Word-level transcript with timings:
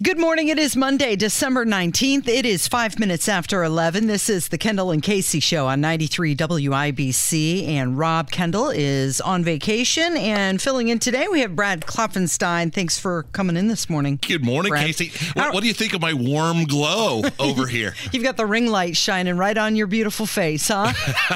Good 0.00 0.16
morning. 0.20 0.46
It 0.46 0.60
is 0.60 0.76
Monday, 0.76 1.16
December 1.16 1.66
19th. 1.66 2.28
It 2.28 2.46
is 2.46 2.68
five 2.68 3.00
minutes 3.00 3.28
after 3.28 3.64
11. 3.64 4.06
This 4.06 4.28
is 4.30 4.46
the 4.46 4.56
Kendall 4.56 4.92
and 4.92 5.02
Casey 5.02 5.40
show 5.40 5.66
on 5.66 5.80
93 5.80 6.36
WIBC. 6.36 7.66
And 7.66 7.98
Rob 7.98 8.30
Kendall 8.30 8.70
is 8.70 9.20
on 9.20 9.42
vacation 9.42 10.16
and 10.16 10.62
filling 10.62 10.86
in 10.86 11.00
today. 11.00 11.26
We 11.26 11.40
have 11.40 11.56
Brad 11.56 11.80
Klopfenstein. 11.80 12.72
Thanks 12.72 12.96
for 12.96 13.24
coming 13.32 13.56
in 13.56 13.66
this 13.66 13.90
morning. 13.90 14.20
Good 14.24 14.44
morning, 14.44 14.70
Brad. 14.70 14.86
Casey. 14.86 15.10
What, 15.32 15.52
what 15.52 15.62
do 15.62 15.66
you 15.66 15.74
think 15.74 15.94
of 15.94 16.00
my 16.00 16.12
warm 16.12 16.62
glow 16.66 17.22
over 17.40 17.66
here? 17.66 17.96
You've 18.12 18.22
got 18.22 18.36
the 18.36 18.46
ring 18.46 18.68
light 18.68 18.96
shining 18.96 19.36
right 19.36 19.58
on 19.58 19.74
your 19.74 19.88
beautiful 19.88 20.26
face, 20.26 20.68
huh? 20.68 20.92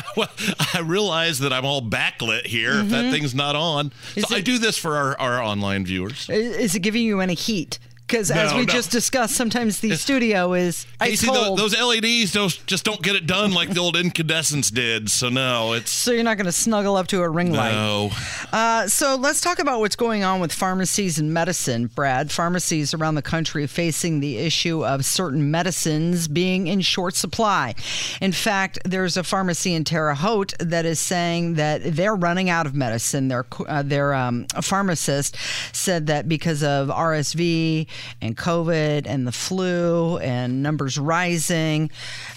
well, 0.16 0.30
I 0.72 0.78
realize 0.84 1.40
that 1.40 1.52
I'm 1.52 1.64
all 1.64 1.82
backlit 1.82 2.46
here. 2.46 2.74
If 2.74 2.90
that 2.90 3.10
thing's 3.10 3.34
not 3.34 3.56
on, 3.56 3.72
Mm-hmm. 3.72 4.20
Is 4.20 4.26
so 4.28 4.36
I 4.36 4.40
do 4.40 4.58
this 4.58 4.78
for 4.78 4.96
our, 4.96 5.18
our 5.18 5.42
online 5.42 5.84
viewers. 5.84 6.28
is 6.30 6.74
it 6.76 6.80
giving 6.80 7.02
you 7.02 7.20
any 7.20 7.34
heat? 7.34 7.78
Because 8.12 8.30
as 8.30 8.52
we 8.52 8.66
no. 8.66 8.66
just 8.66 8.90
discussed, 8.90 9.34
sometimes 9.34 9.80
the 9.80 9.96
studio 9.96 10.52
is 10.52 10.84
ice 11.00 11.22
Casey, 11.22 11.26
tho- 11.28 11.32
cold. 11.32 11.58
those 11.58 11.74
LEDs 11.74 12.30
don't, 12.30 12.60
just 12.66 12.84
don't 12.84 13.00
get 13.00 13.16
it 13.16 13.26
done 13.26 13.52
like 13.52 13.70
the 13.70 13.80
old 13.80 13.96
incandescents 13.96 14.70
did. 14.70 15.10
So 15.10 15.30
no, 15.30 15.72
it's 15.72 15.90
so 15.90 16.12
you're 16.12 16.22
not 16.22 16.36
going 16.36 16.44
to 16.44 16.52
snuggle 16.52 16.94
up 16.96 17.06
to 17.06 17.22
a 17.22 17.28
ring 17.28 17.52
light. 17.52 17.72
no. 17.72 18.10
Uh, 18.52 18.86
so 18.86 19.16
let's 19.16 19.40
talk 19.40 19.60
about 19.60 19.80
what's 19.80 19.96
going 19.96 20.24
on 20.24 20.40
with 20.40 20.52
pharmacies 20.52 21.18
and 21.18 21.32
medicine, 21.32 21.86
Brad. 21.86 22.30
Pharmacies 22.30 22.92
around 22.92 23.14
the 23.14 23.22
country 23.22 23.66
facing 23.66 24.20
the 24.20 24.36
issue 24.36 24.84
of 24.84 25.06
certain 25.06 25.50
medicines 25.50 26.28
being 26.28 26.66
in 26.66 26.82
short 26.82 27.14
supply. 27.14 27.74
In 28.20 28.32
fact, 28.32 28.78
there's 28.84 29.16
a 29.16 29.24
pharmacy 29.24 29.72
in 29.72 29.84
Terre 29.84 30.12
Haute 30.12 30.52
that 30.58 30.84
is 30.84 31.00
saying 31.00 31.54
that 31.54 31.80
they're 31.82 32.14
running 32.14 32.50
out 32.50 32.66
of 32.66 32.74
medicine. 32.74 33.28
Their 33.28 33.46
uh, 33.66 33.82
their 33.82 34.12
um, 34.12 34.44
pharmacist 34.60 35.34
said 35.72 36.08
that 36.08 36.28
because 36.28 36.62
of 36.62 36.88
RSV 36.88 37.86
and 38.20 38.36
COVID 38.36 39.06
and 39.06 39.26
the 39.26 39.32
flu 39.32 40.18
and 40.18 40.62
numbers 40.62 40.98
rising, 40.98 41.90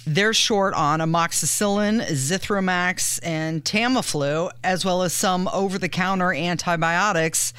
they're 0.06 0.34
short 0.34 0.74
on 0.74 1.00
amoxicillin, 1.00 2.02
Zithromax, 2.08 3.20
and 3.24 3.64
Tamiflu, 3.64 4.52
as 4.64 4.86
well 4.86 5.04
as 5.04 5.14
some 5.14 5.48
over-the-counter 5.50 6.34
antibiotics 6.34 7.54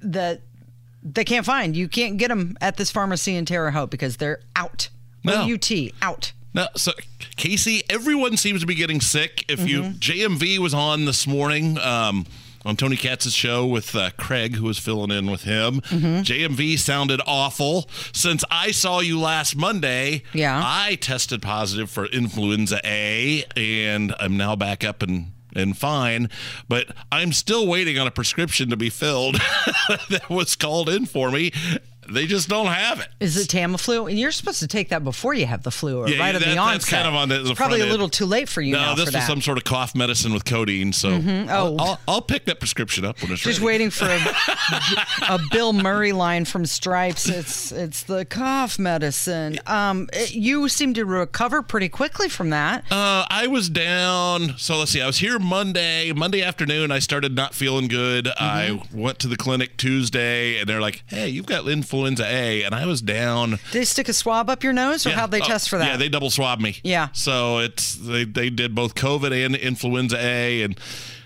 that 0.00 0.40
they 1.02 1.24
can't 1.24 1.46
find. 1.46 1.76
You 1.76 1.88
can't 1.88 2.16
get 2.16 2.28
them 2.28 2.56
at 2.60 2.76
this 2.76 2.90
pharmacy 2.90 3.34
in 3.34 3.44
Terre 3.44 3.70
Haute 3.70 3.90
because 3.90 4.18
they're 4.18 4.40
out. 4.54 4.88
No. 5.24 5.42
O-U-T, 5.42 5.94
out. 6.02 6.32
No, 6.54 6.66
so 6.76 6.92
Casey, 7.36 7.82
everyone 7.88 8.36
seems 8.36 8.60
to 8.60 8.66
be 8.66 8.74
getting 8.74 9.00
sick. 9.00 9.44
If 9.48 9.66
you 9.68 9.82
Mm-hmm. 9.82 9.98
JMV 9.98 10.58
was 10.58 10.74
on 10.74 11.06
this 11.06 11.26
morning 11.26 11.78
um, 11.78 12.26
on 12.64 12.76
Tony 12.76 12.96
Katz's 12.96 13.34
show 13.34 13.66
with 13.66 13.94
uh, 13.96 14.10
Craig, 14.16 14.54
who 14.56 14.64
was 14.66 14.78
filling 14.78 15.10
in 15.10 15.30
with 15.30 15.42
him. 15.42 15.80
Mm-hmm. 15.82 16.22
JMV 16.22 16.78
sounded 16.78 17.20
awful. 17.26 17.88
Since 18.12 18.44
I 18.50 18.70
saw 18.70 19.00
you 19.00 19.18
last 19.20 19.56
Monday, 19.56 20.22
Yeah. 20.32 20.60
I 20.64 20.96
tested 20.96 21.42
positive 21.42 21.90
for 21.90 22.06
influenza 22.06 22.80
A, 22.84 23.44
and 23.56 24.14
I'm 24.20 24.36
now 24.36 24.56
back 24.56 24.84
up 24.84 25.02
and. 25.02 25.32
And 25.54 25.76
fine, 25.76 26.30
but 26.66 26.86
I'm 27.12 27.30
still 27.34 27.66
waiting 27.66 27.98
on 27.98 28.06
a 28.06 28.10
prescription 28.10 28.70
to 28.70 28.76
be 28.78 28.88
filled 28.88 29.34
that 30.08 30.30
was 30.30 30.56
called 30.56 30.88
in 30.88 31.04
for 31.04 31.30
me. 31.30 31.52
They 32.08 32.26
just 32.26 32.48
don't 32.48 32.66
have 32.66 33.00
it. 33.00 33.08
Is 33.20 33.36
it 33.36 33.48
Tamiflu? 33.48 34.08
And 34.10 34.18
you're 34.18 34.32
supposed 34.32 34.58
to 34.60 34.66
take 34.66 34.88
that 34.90 35.04
before 35.04 35.34
you 35.34 35.46
have 35.46 35.62
the 35.62 35.70
flu 35.70 35.98
or 36.00 36.08
Yeah, 36.08 36.18
right 36.18 36.30
yeah, 36.34 36.40
at 36.40 36.42
the 36.42 36.56
onset. 36.58 36.72
that's 36.80 36.90
kind 36.90 37.06
of 37.08 37.14
on 37.14 37.28
the- 37.28 37.38
the 37.38 37.50
It's 37.50 37.58
probably 37.58 37.80
a 37.80 37.86
little 37.86 38.08
too 38.08 38.26
late 38.26 38.48
for 38.48 38.60
you 38.60 38.72
No, 38.74 38.94
this 38.94 39.10
that. 39.12 39.18
Mm-hmm. 39.20 39.26
some 39.28 39.40
sort 39.40 39.56
of 39.58 39.64
cough 39.64 39.94
medicine 39.94 40.32
with 40.32 40.44
codeine. 40.44 40.92
So 40.92 41.10
Oh. 41.10 41.46
I'll, 41.48 41.80
I'll, 41.80 42.00
I'll 42.08 42.20
pick 42.22 42.44
that 42.46 42.58
prescription 42.58 43.04
up 43.04 43.22
when 43.22 43.30
it's 43.32 43.42
Just 43.42 43.60
ready. 43.60 43.66
waiting 43.66 43.90
for 43.90 44.06
a, 44.06 44.18
a 45.34 45.38
Bill 45.52 45.72
Murray 45.72 46.12
line 46.12 46.44
from 46.44 46.66
Stripes. 46.66 47.28
It's 47.28 47.70
it's 47.72 48.02
the 48.02 48.24
cough 48.24 48.78
medicine. 48.78 49.58
Um, 49.66 50.08
it- 50.12 50.34
you 50.34 50.68
seem 50.68 50.94
to 50.94 51.04
recover 51.04 51.62
pretty 51.62 51.88
quickly 51.88 52.28
from 52.28 52.50
that. 52.50 52.84
Uh, 52.90 53.24
I 53.30 53.46
was 53.46 53.68
down. 53.68 54.54
So 54.58 54.76
let's 54.78 54.90
see. 54.90 55.00
I 55.00 55.06
was 55.06 55.18
here 55.18 55.38
Monday. 55.38 56.12
Monday 56.12 56.42
afternoon, 56.42 56.90
I 56.90 56.98
started 56.98 57.34
not 57.36 57.54
feeling 57.54 57.86
good. 57.88 58.24
Mm-hmm. 58.26 58.42
I 58.42 58.82
went 58.92 59.18
to 59.20 59.28
the 59.28 59.36
clinic 59.36 59.76
Tuesday, 59.76 60.58
and 60.58 60.68
they're 60.68 60.80
like, 60.80 61.04
"Hey, 61.06 61.28
you've 61.28 61.46
got 61.46 61.66
influenza 61.68 61.91
A," 62.20 62.62
and 62.62 62.74
I 62.74 62.86
was 62.86 63.02
down. 63.02 63.50
Did 63.50 63.58
they 63.72 63.84
stick 63.84 64.08
a 64.08 64.12
swab 64.12 64.48
up 64.50 64.62
your 64.64 64.72
nose, 64.72 65.06
or 65.06 65.10
Yeah. 65.10 65.16
how'd 65.16 65.30
they 65.30 65.40
Oh, 65.40 65.44
test 65.46 65.68
for 65.68 65.78
that? 65.78 65.86
Yeah, 65.86 65.96
they 65.96 66.08
double 66.08 66.30
swabbed 66.30 66.62
me. 66.62 66.78
Yeah. 66.82 67.08
So 67.12 67.58
it's 67.58 67.94
they 67.94 68.24
they 68.24 68.50
did 68.50 68.74
both 68.74 68.94
COVID 68.94 69.32
and 69.46 69.54
influenza 69.56 70.16
A, 70.18 70.62
and 70.62 70.78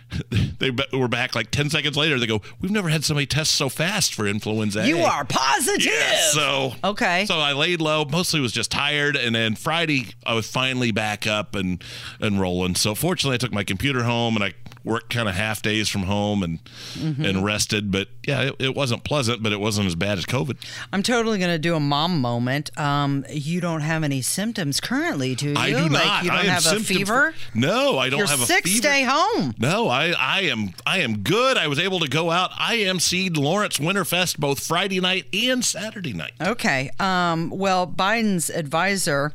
they 0.59 0.71
were 0.93 1.09
back 1.09 1.35
like 1.35 1.51
ten 1.51 1.69
seconds 1.69 1.97
later. 1.97 2.19
They 2.21 2.27
go, 2.29 2.41
"We've 2.61 2.71
never 2.71 2.89
had 2.89 3.05
somebody 3.05 3.27
test 3.27 3.55
so 3.55 3.69
fast 3.69 4.15
for 4.15 4.27
influenza 4.27 4.81
A." 4.83 4.87
you 4.87 4.99
are 4.99 5.25
positive. 5.25 5.85
Yeah, 5.93 6.21
so 6.31 6.75
Okay. 6.85 7.27
So 7.27 7.39
I 7.41 7.53
laid 7.53 7.81
low. 7.81 8.05
Mostly 8.05 8.41
was 8.41 8.53
just 8.53 8.71
tired, 8.71 9.17
and 9.17 9.35
then 9.35 9.57
Friday 9.57 10.07
I 10.25 10.35
was 10.35 10.49
finally 10.49 10.93
back 10.93 11.27
up 11.27 11.55
and 11.57 11.83
and 12.21 12.41
rolling. 12.41 12.77
So 12.77 12.95
fortunately, 12.95 13.35
I 13.35 13.39
took 13.39 13.53
my 13.53 13.65
computer 13.65 14.05
home 14.05 14.37
and 14.37 14.45
I 14.45 14.55
worked 14.87 15.11
kind 15.13 15.29
of 15.29 15.35
half 15.35 15.61
days 15.61 15.89
from 15.89 16.05
home 16.05 16.43
and 16.43 16.61
Mm-hmm. 16.97 17.25
and 17.25 17.45
rested. 17.45 17.91
But 17.91 18.09
yeah, 18.27 18.43
it, 18.43 18.57
it 18.59 18.75
wasn't 18.75 19.05
pleasant, 19.05 19.43
but 19.43 19.53
it 19.53 19.61
wasn't 19.61 19.87
as 19.87 19.95
bad 19.95 20.17
as 20.19 20.25
COVID. 20.25 20.57
I'm 20.93 21.03
totally 21.03 21.39
going 21.39 21.51
to 21.51 21.59
do 21.59 21.75
a 21.75 21.81
mom 21.81 22.21
moment. 22.21 22.71
Um, 22.79 23.25
you 23.31 23.61
don't 23.61 23.81
have 23.83 24.03
any 24.03 24.23
symptoms 24.23 24.81
currently, 24.81 25.35
do 25.35 25.51
you? 25.51 25.55
I 25.57 25.71
do 25.71 25.77
like 25.83 25.91
not. 25.93 26.25
you 26.25 26.31
don't 26.31 26.39
I 26.39 26.45
have 26.45 26.67
a 26.67 26.81
fever. 26.81 27.35
No, 27.55 27.99
I 27.99 28.09
don't 28.09 28.19
You're 28.19 28.27
have 28.29 28.41
a 28.41 28.47
fever. 28.47 28.55
sick. 28.55 28.65
fever. 28.65 28.79
Stay 28.79 29.03
home. 29.03 29.55
No, 29.59 29.89
I, 29.89 30.15
I 30.19 30.41
am 30.43 30.71
I 30.87 30.99
am 31.01 31.19
good. 31.19 31.57
I 31.59 31.67
was 31.67 31.79
able 31.79 32.01
to 32.01 32.09
go 32.09 32.31
out. 32.31 32.51
I 32.59 32.77
emceed 32.79 33.37
Lawrence 33.37 33.79
Winterfest 33.79 34.39
both 34.39 34.61
Friday 34.65 35.01
night 35.01 35.27
and 35.35 35.65
Saturday 35.65 36.13
night. 36.15 36.33
Okay. 36.41 36.91
Um, 36.99 37.51
well, 37.51 37.87
Biden's 37.87 38.49
advisor, 38.51 39.33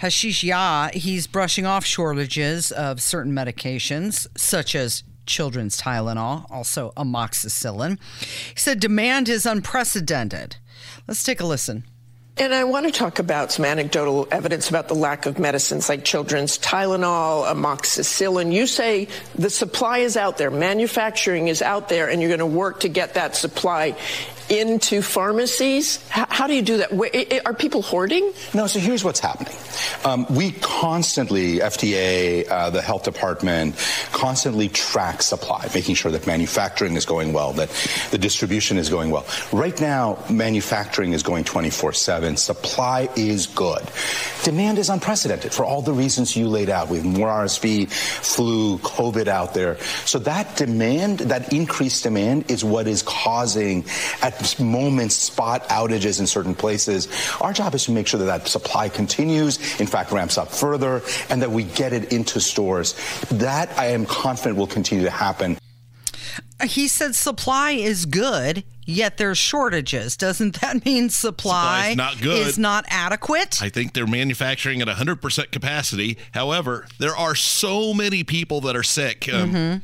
Ashish 0.00 0.48
Jha, 0.48 0.92
he's 0.94 1.26
brushing 1.26 1.66
off 1.66 1.84
shortages 1.84 2.70
of 2.72 3.00
certain 3.02 3.32
medications, 3.32 4.26
such 4.36 4.74
as 4.74 4.83
children's 5.26 5.80
Tylenol, 5.80 6.50
also 6.50 6.92
amoxicillin. 6.96 7.98
He 8.20 8.58
said 8.60 8.80
demand 8.80 9.28
is 9.28 9.46
unprecedented. 9.46 10.56
Let's 11.06 11.22
take 11.22 11.40
a 11.40 11.46
listen. 11.46 11.84
And 12.36 12.52
I 12.52 12.64
want 12.64 12.84
to 12.86 12.90
talk 12.90 13.20
about 13.20 13.52
some 13.52 13.64
anecdotal 13.64 14.26
evidence 14.28 14.68
about 14.68 14.88
the 14.88 14.94
lack 14.94 15.26
of 15.26 15.38
medicines 15.38 15.88
like 15.88 16.04
children's 16.04 16.58
Tylenol, 16.58 17.46
amoxicillin. 17.46 18.52
You 18.52 18.66
say 18.66 19.06
the 19.36 19.50
supply 19.50 19.98
is 19.98 20.16
out 20.16 20.36
there, 20.36 20.50
manufacturing 20.50 21.46
is 21.46 21.62
out 21.62 21.88
there, 21.88 22.10
and 22.10 22.20
you're 22.20 22.36
going 22.36 22.40
to 22.40 22.46
work 22.46 22.80
to 22.80 22.88
get 22.88 23.14
that 23.14 23.36
supply 23.36 23.96
into 24.48 25.02
pharmacies. 25.02 26.06
How, 26.08 26.46
do 26.46 26.54
you 26.54 26.62
do 26.62 26.78
that? 26.78 27.42
Are 27.46 27.54
people 27.54 27.82
hoarding? 27.82 28.32
No, 28.52 28.66
so 28.66 28.78
here's 28.78 29.04
what's 29.04 29.20
happening. 29.20 29.54
Um, 30.04 30.26
we 30.30 30.52
constantly, 30.52 31.58
FDA, 31.58 32.48
uh, 32.48 32.70
the 32.70 32.82
health 32.82 33.04
department, 33.04 33.76
constantly 34.12 34.68
track 34.68 35.22
supply, 35.22 35.68
making 35.74 35.94
sure 35.94 36.12
that 36.12 36.26
manufacturing 36.26 36.94
is 36.94 37.06
going 37.06 37.32
well, 37.32 37.52
that 37.54 37.70
the 38.10 38.18
distribution 38.18 38.76
is 38.76 38.88
going 38.88 39.10
well. 39.10 39.26
Right 39.52 39.78
now, 39.80 40.18
manufacturing 40.30 41.12
is 41.12 41.22
going 41.22 41.44
24 41.44 41.92
7. 41.92 42.36
Supply 42.36 43.08
is 43.16 43.46
good. 43.46 43.82
Demand 44.42 44.78
is 44.78 44.90
unprecedented 44.90 45.52
for 45.52 45.64
all 45.64 45.80
the 45.82 45.92
reasons 45.92 46.36
you 46.36 46.48
laid 46.48 46.68
out. 46.68 46.88
We 46.88 46.98
have 46.98 47.06
more 47.06 47.28
RSV, 47.28 47.90
flu, 47.90 48.78
COVID 48.78 49.26
out 49.26 49.54
there. 49.54 49.78
So 50.04 50.18
that 50.20 50.56
demand, 50.56 51.20
that 51.20 51.52
increased 51.52 52.02
demand, 52.02 52.50
is 52.50 52.64
what 52.64 52.86
is 52.86 53.02
causing 53.02 53.84
at 54.22 54.33
moments 54.60 55.14
spot 55.14 55.68
outages 55.68 56.20
in 56.20 56.26
certain 56.26 56.54
places. 56.54 57.08
Our 57.40 57.52
job 57.52 57.74
is 57.74 57.84
to 57.84 57.92
make 57.92 58.06
sure 58.06 58.18
that 58.18 58.26
that 58.26 58.48
supply 58.48 58.88
continues, 58.88 59.58
in 59.80 59.86
fact, 59.86 60.12
ramps 60.12 60.38
up 60.38 60.50
further, 60.50 61.02
and 61.30 61.42
that 61.42 61.50
we 61.50 61.64
get 61.64 61.92
it 61.92 62.12
into 62.12 62.40
stores. 62.40 62.94
That 63.30 63.76
I 63.78 63.86
am 63.88 64.06
confident 64.06 64.56
will 64.56 64.66
continue 64.66 65.04
to 65.04 65.10
happen. 65.10 65.58
He 66.62 66.88
said 66.88 67.14
supply 67.14 67.72
is 67.72 68.06
good, 68.06 68.64
yet 68.86 69.18
there's 69.18 69.36
shortages. 69.38 70.16
Doesn't 70.16 70.60
that 70.60 70.84
mean 70.84 71.10
supply 71.10 71.90
Supply's 71.90 71.96
not 71.96 72.20
good. 72.20 72.46
is 72.46 72.58
not 72.58 72.84
adequate? 72.88 73.60
I 73.60 73.68
think 73.68 73.92
they're 73.92 74.06
manufacturing 74.06 74.80
at 74.80 74.88
100% 74.88 75.50
capacity. 75.50 76.16
However, 76.32 76.86
there 76.98 77.14
are 77.16 77.34
so 77.34 77.92
many 77.92 78.24
people 78.24 78.60
that 78.62 78.76
are 78.76 78.82
sick. 78.84 79.28
Um, 79.32 79.82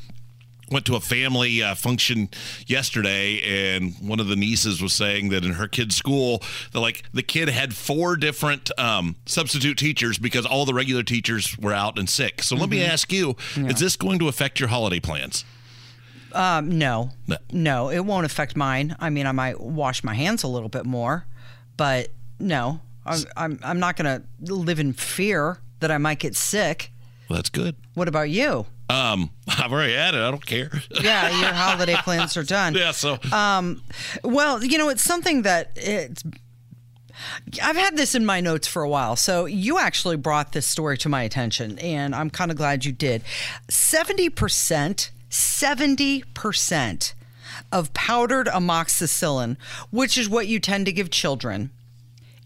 went 0.70 0.84
to 0.86 0.94
a 0.96 1.00
family 1.00 1.62
uh, 1.62 1.74
function 1.74 2.28
yesterday, 2.66 3.40
and 3.76 3.94
one 4.00 4.20
of 4.20 4.28
the 4.28 4.36
nieces 4.36 4.80
was 4.80 4.92
saying 4.92 5.30
that 5.30 5.44
in 5.44 5.52
her 5.54 5.66
kid's 5.68 5.96
school, 5.96 6.42
that 6.72 6.80
like 6.80 7.02
the 7.12 7.22
kid 7.22 7.48
had 7.48 7.74
four 7.74 8.16
different 8.16 8.70
um, 8.78 9.16
substitute 9.26 9.76
teachers 9.78 10.18
because 10.18 10.46
all 10.46 10.64
the 10.64 10.74
regular 10.74 11.02
teachers 11.02 11.56
were 11.58 11.72
out 11.72 11.98
and 11.98 12.08
sick. 12.08 12.42
So 12.42 12.56
let 12.56 12.68
me 12.68 12.84
ask 12.84 13.12
you: 13.12 13.36
Is 13.56 13.80
this 13.80 13.96
going 13.96 14.18
to 14.20 14.28
affect 14.28 14.60
your 14.60 14.68
holiday 14.68 15.00
plans? 15.00 15.44
Um, 16.32 16.78
no, 16.78 17.10
No. 17.26 17.36
no, 17.52 17.88
it 17.90 18.00
won't 18.04 18.24
affect 18.24 18.56
mine. 18.56 18.94
I 19.00 19.10
mean, 19.10 19.26
I 19.26 19.32
might 19.32 19.60
wash 19.60 20.04
my 20.04 20.14
hands 20.14 20.44
a 20.44 20.48
little 20.48 20.68
bit 20.68 20.86
more, 20.86 21.26
but 21.76 22.10
no, 22.38 22.80
I'm 23.04 23.20
I'm, 23.36 23.58
I'm 23.64 23.80
not 23.80 23.96
going 23.96 24.22
to 24.46 24.54
live 24.54 24.78
in 24.78 24.92
fear 24.92 25.58
that 25.80 25.90
I 25.90 25.98
might 25.98 26.20
get 26.20 26.36
sick. 26.36 26.92
Well, 27.28 27.36
that's 27.36 27.48
good. 27.50 27.74
What 27.94 28.06
about 28.06 28.30
you? 28.30 28.66
Um, 28.90 29.30
I've 29.48 29.72
already 29.72 29.94
had 29.94 30.14
it. 30.14 30.20
I 30.20 30.30
don't 30.30 30.44
care. 30.44 30.70
Yeah, 31.02 31.28
your 31.40 31.52
holiday 31.52 31.94
plans 31.96 32.36
are 32.36 32.42
done. 32.42 32.74
yeah. 32.74 32.90
So 32.92 33.18
Um, 33.32 33.82
Well, 34.24 34.62
you 34.64 34.76
know, 34.78 34.88
it's 34.88 35.02
something 35.04 35.42
that 35.42 35.72
it's. 35.76 36.22
I've 37.62 37.76
had 37.76 37.96
this 37.96 38.14
in 38.14 38.24
my 38.24 38.40
notes 38.40 38.66
for 38.66 38.82
a 38.82 38.88
while. 38.88 39.14
So 39.14 39.44
you 39.44 39.78
actually 39.78 40.16
brought 40.16 40.52
this 40.52 40.66
story 40.66 40.96
to 40.98 41.08
my 41.08 41.22
attention, 41.22 41.78
and 41.78 42.14
I'm 42.14 42.30
kind 42.30 42.50
of 42.50 42.56
glad 42.56 42.84
you 42.86 42.92
did. 42.92 43.22
70%, 43.68 45.10
70% 45.30 47.14
of 47.72 47.92
powdered 47.94 48.46
amoxicillin, 48.46 49.56
which 49.90 50.16
is 50.16 50.28
what 50.28 50.46
you 50.46 50.58
tend 50.60 50.86
to 50.86 50.92
give 50.92 51.10
children, 51.10 51.70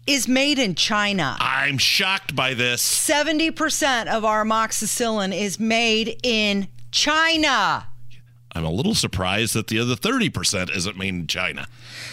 is 0.07 0.27
made 0.27 0.59
in 0.59 0.75
China. 0.75 1.35
I'm 1.39 1.77
shocked 1.77 2.35
by 2.35 2.53
this. 2.53 2.83
70% 2.83 4.07
of 4.07 4.23
our 4.23 4.43
amoxicillin 4.43 5.35
is 5.35 5.59
made 5.59 6.19
in 6.23 6.67
China. 6.91 7.87
I'm 8.53 8.63
a 8.63 8.71
little 8.71 8.95
surprised 8.95 9.53
that 9.55 9.67
the 9.67 9.79
other 9.79 9.95
30% 9.95 10.75
isn't 10.75 10.97
made 10.97 11.09
in 11.09 11.27
China. 11.27 11.67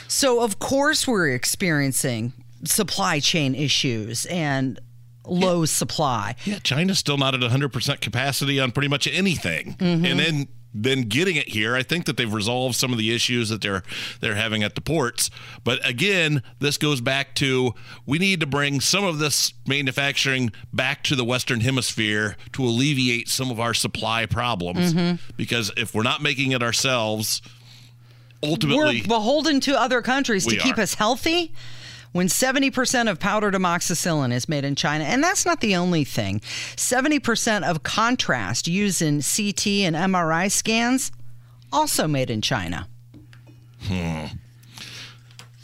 So, 0.09 0.43
of 0.43 0.59
course, 0.59 1.07
we're 1.07 1.31
experiencing 1.31 2.33
supply 2.65 3.21
chain 3.21 3.55
issues 3.55 4.27
and 4.27 4.81
low 5.25 5.65
supply. 5.65 6.35
Yeah, 6.45 6.59
China's 6.59 6.99
still 6.99 7.19
not 7.19 7.35
at 7.35 7.41
100% 7.41 8.01
capacity 8.01 8.59
on 8.59 8.73
pretty 8.73 8.89
much 8.89 9.07
anything. 9.07 9.77
Mm-hmm. 9.79 10.05
And 10.05 10.19
then 10.19 10.49
then 10.75 11.03
getting 11.03 11.37
it 11.37 11.49
here, 11.49 11.77
I 11.77 11.83
think 11.83 12.07
that 12.07 12.17
they've 12.17 12.33
resolved 12.33 12.75
some 12.77 12.93
of 12.93 12.99
the 12.99 13.15
issues 13.15 13.49
that 13.51 13.61
they're 13.61 13.83
they're 14.21 14.35
having 14.37 14.63
at 14.63 14.75
the 14.75 14.81
ports. 14.81 15.31
But 15.65 15.87
again, 15.87 16.43
this 16.61 16.79
goes 16.79 17.01
back 17.01 17.35
to 17.37 17.75
we 18.07 18.19
need 18.19 18.41
to 18.41 18.47
bring 18.47 18.81
some 18.81 19.05
of 19.05 19.19
this 19.19 19.53
manufacturing 19.67 20.51
back 20.73 21.03
to 21.05 21.15
the 21.17 21.25
western 21.25 21.61
hemisphere 21.61 22.37
to 22.53 22.65
alleviate 22.65 23.29
some 23.29 23.51
of 23.51 23.61
our 23.61 23.75
supply 23.75 24.27
problems 24.27 24.95
Mm-hmm. 24.95 25.17
because 25.37 25.71
if 25.77 25.95
we're 25.95 26.03
not 26.03 26.23
making 26.23 26.53
it 26.53 26.63
ourselves, 26.63 27.43
ultimately 28.43 29.01
We're 29.03 29.07
beholden 29.09 29.61
to 29.61 29.79
other 29.81 30.03
countries 30.03 30.47
to 30.47 30.57
keep 30.57 30.79
are. 30.79 30.83
us 30.83 30.95
healthy. 30.95 31.53
When 32.13 32.27
70% 32.27 33.11
of 33.11 33.19
powdered 33.19 33.55
amoxicillin 33.55 34.33
is 34.33 34.49
made 34.49 34.65
in 34.65 34.75
China, 34.75 35.05
and 35.05 35.25
that's 35.25 35.47
not 35.47 35.61
the 35.61 35.75
only 35.75 36.05
thing. 36.05 36.41
70% 36.41 37.63
of 37.63 37.83
contrast 37.83 38.69
used 38.69 39.01
in 39.01 39.23
CT 39.23 39.67
and 39.67 39.97
MRI 39.97 40.51
scans, 40.51 41.11
also 41.73 42.07
made 42.07 42.31
in 42.31 42.43
China. 42.43 42.87
Hmm. 43.85 44.27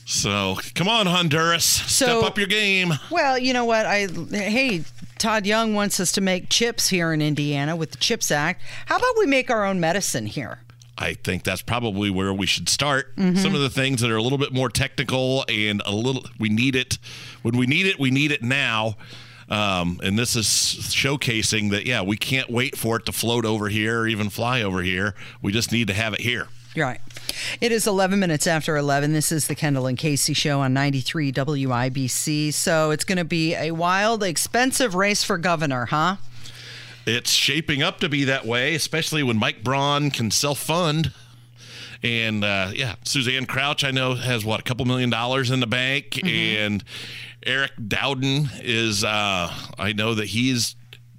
so 0.05 0.59
come 0.75 0.89
on 0.89 1.07
Honduras, 1.07 1.65
step 1.65 2.25
up 2.25 2.37
your 2.37 2.49
game. 2.49 2.95
Well, 3.11 3.39
you 3.39 3.53
know 3.53 3.65
what? 3.65 3.87
I 3.87 4.09
hey, 4.31 4.83
Todd 5.19 5.47
Young 5.47 5.75
wants 5.75 6.01
us 6.01 6.11
to 6.13 6.21
make 6.21 6.49
chips 6.49 6.89
here 6.89 7.13
in 7.13 7.23
Indiana 7.23 7.77
with 7.77 7.93
the 7.93 7.99
Chips 7.99 8.33
Act. 8.33 8.63
How 8.87 8.97
about 8.97 9.19
we 9.19 9.27
make 9.27 9.51
our 9.51 9.65
own 9.65 9.79
medicine 9.79 10.27
here? 10.27 10.61
I 10.99 11.15
think 11.15 11.45
that's 11.45 11.63
probably 11.63 12.11
where 12.11 12.35
we 12.35 12.47
should 12.47 12.69
start. 12.69 13.13
Some 13.17 13.55
of 13.55 13.61
the 13.61 13.71
things 13.71 14.01
that 14.01 14.11
are 14.11 14.17
a 14.17 14.23
little 14.23 14.37
bit 14.37 14.53
more 14.53 14.69
technical 14.69 15.45
and 15.49 15.81
a 15.87 15.93
little, 15.93 16.27
we 16.41 16.49
need 16.49 16.75
it. 16.75 16.99
When 17.43 17.57
we 17.57 17.67
need 17.67 17.87
it, 17.87 18.01
we 18.01 18.11
need 18.11 18.33
it 18.33 18.43
now. 18.43 18.97
Um, 19.49 20.01
and 20.03 20.19
this 20.19 20.37
is 20.37 20.47
showcasing 20.47 21.71
that, 21.71 21.87
yeah, 21.87 22.03
we 22.03 22.17
can't 22.17 22.51
wait 22.51 22.77
for 22.77 22.97
it 22.97 23.07
to 23.07 23.13
float 23.13 23.45
over 23.45 23.69
here 23.69 24.01
or 24.01 24.09
even 24.09 24.29
fly 24.29 24.61
over 24.61 24.83
here. 24.83 25.15
We 25.41 25.53
just 25.53 25.73
need 25.73 25.87
to 25.87 25.95
have 25.95 26.13
it 26.15 26.21
here. 26.21 26.49
Right. 26.77 27.01
It 27.61 27.73
is 27.73 27.87
11 27.87 28.19
minutes 28.19 28.47
after 28.47 28.77
11. 28.77 29.13
This 29.13 29.33
is 29.33 29.47
the 29.47 29.55
Kendall 29.55 29.87
and 29.87 29.97
Casey 29.97 30.35
show 30.35 30.61
on 30.61 30.75
93 30.75 31.33
WIBC. 31.33 32.53
So 32.53 32.91
it's 32.91 33.05
going 33.05 33.19
to 33.19 33.25
be 33.25 33.55
a 33.55 33.71
wild, 33.71 34.23
expensive 34.23 34.95
race 34.95 35.25
for 35.25 35.39
governor, 35.39 35.87
huh? 35.87 36.17
It's 37.09 37.31
shaping 37.31 37.83
up 37.83 38.01
to 38.01 38.09
be 38.09 38.25
that 38.25 38.45
way, 38.45 38.75
especially 38.75 39.23
when 39.23 39.39
Mike 39.39 39.65
Braun 39.65 40.11
can 40.11 40.31
self 40.31 40.59
fund. 40.59 41.13
And 42.03 42.45
uh, 42.45 42.71
yeah, 42.75 42.95
Suzanne 43.05 43.47
Crouch, 43.47 43.83
I 43.83 43.91
know, 43.91 44.15
has 44.15 44.45
what, 44.45 44.61
a 44.61 44.63
couple 44.63 44.85
million 44.85 45.11
dollars 45.11 45.51
in 45.51 45.61
the 45.61 45.67
bank. 45.67 46.21
And 46.25 46.85
Eric 47.45 47.73
Doden 47.77 48.49
is, 48.63 49.03
uh, 49.05 49.53
I 49.79 49.93
know 49.95 50.15
that 50.15 50.27
he's, 50.27 50.77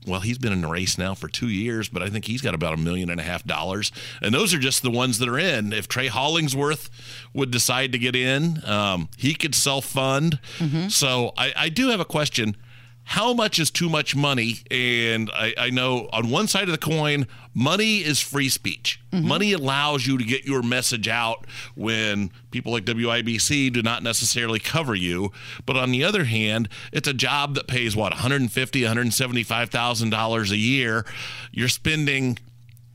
well, 0.07 0.21
he's 0.21 0.37
been 0.37 0.53
in 0.53 0.61
the 0.61 0.67
race 0.67 0.97
now 0.97 1.15
for 1.15 1.27
two 1.27 1.49
years, 1.49 1.89
but 1.89 2.01
I 2.01 2.07
think 2.09 2.25
he's 2.25 2.41
got 2.41 2.53
about 2.53 2.75
a 2.75 2.77
million 2.77 3.09
and 3.09 3.19
a 3.19 3.23
half 3.23 3.43
dollars. 3.43 3.91
And 4.21 4.33
those 4.33 4.53
are 4.53 4.59
just 4.59 4.81
the 4.83 4.91
ones 4.91 5.19
that 5.19 5.27
are 5.27 5.37
in. 5.39 5.73
If 5.73 5.87
Trey 5.89 6.07
Hollingsworth 6.07 6.89
would 7.33 7.51
decide 7.51 7.91
to 7.91 7.97
get 7.97 8.15
in, 8.15 8.63
um, 8.65 9.09
he 9.17 9.33
could 9.33 9.55
self 9.55 9.85
fund. 9.85 10.39
So 10.89 11.33
I, 11.37 11.51
I 11.57 11.69
do 11.69 11.89
have 11.89 11.99
a 11.99 12.05
question 12.05 12.55
how 13.09 13.33
much 13.33 13.57
is 13.57 13.71
too 13.71 13.89
much 13.89 14.15
money? 14.15 14.57
And 14.69 15.31
I, 15.33 15.55
I 15.57 15.69
know 15.71 16.07
on 16.13 16.29
one 16.29 16.47
side 16.47 16.65
of 16.65 16.71
the 16.71 16.77
coin, 16.77 17.25
money 17.55 17.97
is 17.97 18.19
free 18.19 18.49
speech. 18.49 19.01
Mm-hmm. 19.11 19.27
Money 19.27 19.53
allows 19.53 20.05
you 20.05 20.15
to 20.19 20.23
get 20.23 20.45
your 20.45 20.61
message 20.61 21.07
out 21.07 21.47
when 21.73 22.29
people 22.51 22.71
like 22.71 22.85
WIBC 22.85 23.73
do 23.73 23.81
not 23.81 24.03
necessarily 24.03 24.59
cover 24.59 24.93
you. 24.93 25.31
But 25.65 25.75
on 25.75 25.89
the 25.89 26.03
other 26.03 26.25
hand, 26.25 26.69
it's 26.93 27.07
a 27.07 27.13
job 27.15 27.55
that 27.55 27.65
pays 27.65 27.95
what 27.95 28.11
150, 28.11 28.83
175 28.83 29.69
thousand 29.71 30.11
dollars 30.11 30.51
a 30.51 30.57
year. 30.57 31.03
You're 31.51 31.67
spending 31.67 32.37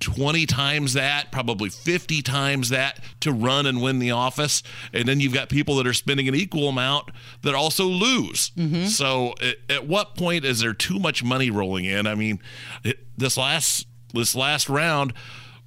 20 0.01 0.47
times 0.47 0.93
that, 0.95 1.33
probably 1.33 1.71
50 1.71 2.23
times 2.23 2.69
that 2.71 3.01
to 3.21 3.33
run 3.33 3.67
and 3.67 3.81
win 3.81 3.99
the 3.99 4.11
office. 4.11 4.63
And 4.93 5.09
then 5.09 5.21
you've 5.21 5.33
got 5.33 5.49
people 5.49 5.77
that 5.77 5.87
are 5.87 5.95
spending 5.95 6.29
an 6.29 6.35
equal 6.35 6.69
amount 6.69 7.11
that 7.43 7.55
also 7.55 7.85
lose. 7.85 8.51
Mm-hmm. 8.51 8.87
So 8.87 9.35
at, 9.41 9.57
at 9.69 9.87
what 9.87 10.17
point 10.17 10.45
is 10.45 10.61
there 10.61 10.75
too 10.75 10.99
much 10.99 11.25
money 11.25 11.51
rolling 11.51 11.85
in? 11.85 12.07
I 12.07 12.15
mean, 12.15 12.41
it, 12.83 12.99
this 13.17 13.37
last 13.37 13.87
this 14.13 14.35
last 14.35 14.69
round 14.69 15.13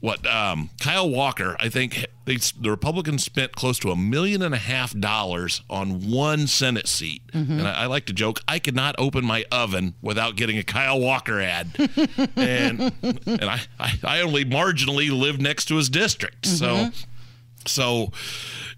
what 0.07 0.25
um, 0.25 0.69
Kyle 0.79 1.09
Walker, 1.09 1.57
I 1.59 1.67
think 1.67 2.05
they, 2.23 2.37
the 2.37 2.71
Republicans 2.71 3.25
spent 3.25 3.51
close 3.51 3.77
to 3.79 3.91
a 3.91 3.95
million 3.97 4.41
and 4.41 4.55
a 4.55 4.57
half 4.57 4.97
dollars 4.97 5.63
on 5.69 6.09
one 6.09 6.47
Senate 6.47 6.87
seat. 6.87 7.23
And 7.33 7.67
I, 7.67 7.83
I 7.83 7.85
like 7.87 8.05
to 8.05 8.13
joke, 8.13 8.39
I 8.47 8.57
could 8.59 8.73
not 8.73 8.95
open 8.97 9.25
my 9.25 9.43
oven 9.51 9.95
without 10.01 10.37
getting 10.37 10.57
a 10.57 10.63
Kyle 10.63 10.97
Walker 10.97 11.41
ad. 11.41 11.71
and 12.37 12.93
and 13.01 13.43
I, 13.43 13.59
I, 13.77 13.99
I 14.01 14.21
only 14.21 14.45
marginally 14.45 15.09
live 15.09 15.41
next 15.41 15.65
to 15.65 15.75
his 15.75 15.89
district. 15.89 16.45
So 16.45 16.89
so 17.65 18.13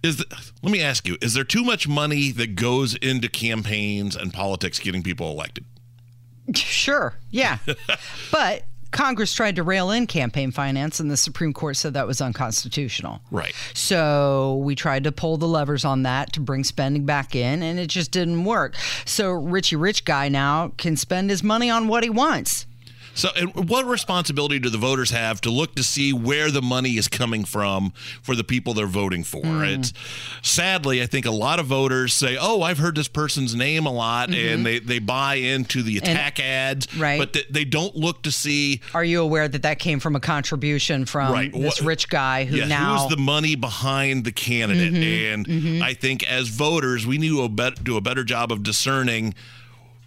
is 0.01 0.17
the, 0.17 0.25
let 0.63 0.71
me 0.71 0.81
ask 0.81 1.07
you, 1.07 1.15
is 1.21 1.35
there 1.35 1.43
too 1.43 1.63
much 1.63 1.87
money 1.87 2.31
that 2.31 2.55
goes 2.55 2.95
into 2.95 3.29
campaigns 3.29 4.15
and 4.15 4.33
politics 4.33 4.79
getting 4.79 5.03
people 5.03 5.29
elected? 5.29 5.63
Sure. 6.55 7.13
Yeah. 7.29 7.59
but 8.31 8.63
Congress 8.91 9.33
tried 9.33 9.55
to 9.55 9.63
rail 9.63 9.91
in 9.91 10.07
campaign 10.07 10.51
finance, 10.51 10.99
and 10.99 11.11
the 11.11 11.17
Supreme 11.17 11.53
Court 11.53 11.77
said 11.77 11.93
that 11.93 12.07
was 12.07 12.21
unconstitutional. 12.21 13.21
Right. 13.31 13.53
So 13.73 14.55
we 14.63 14.75
tried 14.75 15.03
to 15.03 15.11
pull 15.11 15.37
the 15.37 15.47
levers 15.47 15.85
on 15.85 16.03
that 16.03 16.33
to 16.33 16.39
bring 16.39 16.63
spending 16.63 17.05
back 17.05 17.35
in, 17.35 17.61
and 17.61 17.79
it 17.79 17.87
just 17.87 18.11
didn't 18.11 18.45
work. 18.45 18.75
So 19.05 19.31
Richie 19.31 19.75
Rich 19.75 20.05
guy 20.05 20.29
now 20.29 20.71
can 20.77 20.97
spend 20.97 21.29
his 21.29 21.43
money 21.43 21.69
on 21.69 21.87
what 21.87 22.03
he 22.03 22.09
wants. 22.09 22.65
So, 23.19 23.29
and 23.35 23.69
what 23.69 23.85
responsibility 23.85 24.59
do 24.59 24.69
the 24.69 24.77
voters 24.77 25.11
have 25.11 25.41
to 25.41 25.49
look 25.49 25.75
to 25.75 25.83
see 25.83 26.13
where 26.13 26.49
the 26.51 26.61
money 26.61 26.95
is 26.95 27.09
coming 27.09 27.43
from 27.43 27.91
for 28.21 28.33
the 28.33 28.45
people 28.45 28.73
they're 28.73 28.87
voting 28.87 29.25
for? 29.25 29.41
Hmm. 29.41 29.63
It's 29.63 29.93
sadly, 30.41 31.01
I 31.01 31.05
think 31.05 31.25
a 31.25 31.31
lot 31.31 31.59
of 31.59 31.65
voters 31.65 32.13
say, 32.13 32.37
"Oh, 32.39 32.61
I've 32.61 32.77
heard 32.77 32.95
this 32.95 33.09
person's 33.09 33.53
name 33.55 33.85
a 33.85 33.91
lot," 33.91 34.29
and 34.29 34.35
mm-hmm. 34.37 34.63
they 34.63 34.79
they 34.79 34.99
buy 34.99 35.35
into 35.35 35.83
the 35.83 35.97
attack 35.97 36.39
ads, 36.39 36.87
right. 36.97 37.19
But 37.19 37.33
th- 37.33 37.47
they 37.49 37.65
don't 37.65 37.93
look 37.93 38.21
to 38.21 38.31
see 38.31 38.79
Are 38.93 39.03
you 39.03 39.21
aware 39.21 39.49
that 39.49 39.63
that 39.63 39.79
came 39.79 39.99
from 39.99 40.15
a 40.15 40.21
contribution 40.21 41.05
from 41.05 41.33
Right. 41.33 41.51
this 41.51 41.81
rich 41.81 42.07
guy 42.07 42.45
who 42.45 42.55
yeah, 42.55 42.67
now 42.67 42.99
who's 42.99 43.09
the 43.09 43.21
money 43.21 43.55
behind 43.55 44.23
the 44.23 44.31
candidate? 44.31 44.93
Mm-hmm. 44.93 45.33
and 45.33 45.47
mm-hmm. 45.47 45.83
I 45.83 45.93
think 45.93 46.23
as 46.23 46.47
voters, 46.47 47.05
we 47.05 47.17
need 47.17 47.29
to 47.29 47.73
do 47.83 47.97
a 47.97 48.01
better 48.01 48.23
job 48.23 48.53
of 48.53 48.63
discerning 48.63 49.33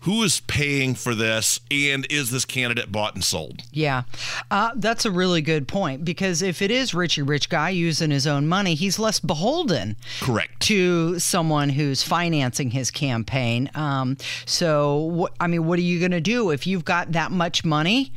who 0.03 0.23
is 0.23 0.41
paying 0.41 0.95
for 0.95 1.15
this 1.15 1.61
and 1.71 2.07
is 2.11 2.31
this 2.31 2.45
candidate 2.45 2.91
bought 2.91 3.15
and 3.15 3.23
sold. 3.25 3.63
Yeah, 3.73 4.03
uh, 4.51 4.73
that's 4.77 5.05
a 5.05 5.11
really 5.11 5.43
good 5.43 5.69
point 5.69 6.05
because 6.05 6.43
if 6.43 6.61
it 6.61 6.71
is 6.71 6.93
Richie 6.93 7.23
Rich 7.23 7.49
guy 7.49 7.71
using 7.71 8.11
his 8.11 8.27
own 8.27 8.47
money, 8.47 8.75
he's 8.75 8.99
less 8.99 9.21
beholden 9.21 9.97
Correct. 10.21 10.61
to 10.63 11.19
someone 11.19 11.69
who's 11.71 12.03
financing 12.03 12.71
his 12.71 12.91
campaign. 12.91 13.71
Um, 13.75 14.17
so, 14.45 15.27
wh- 15.29 15.43
I 15.43 15.47
mean, 15.47 15.67
what 15.67 15.79
are 15.79 15.83
you 15.83 15.99
going 15.99 16.11
to 16.13 16.21
do 16.21 16.51
if 16.51 16.67
you've 16.67 16.85
got 16.85 17.13
that 17.13 17.31
much 17.31 17.65
money? 17.65 18.13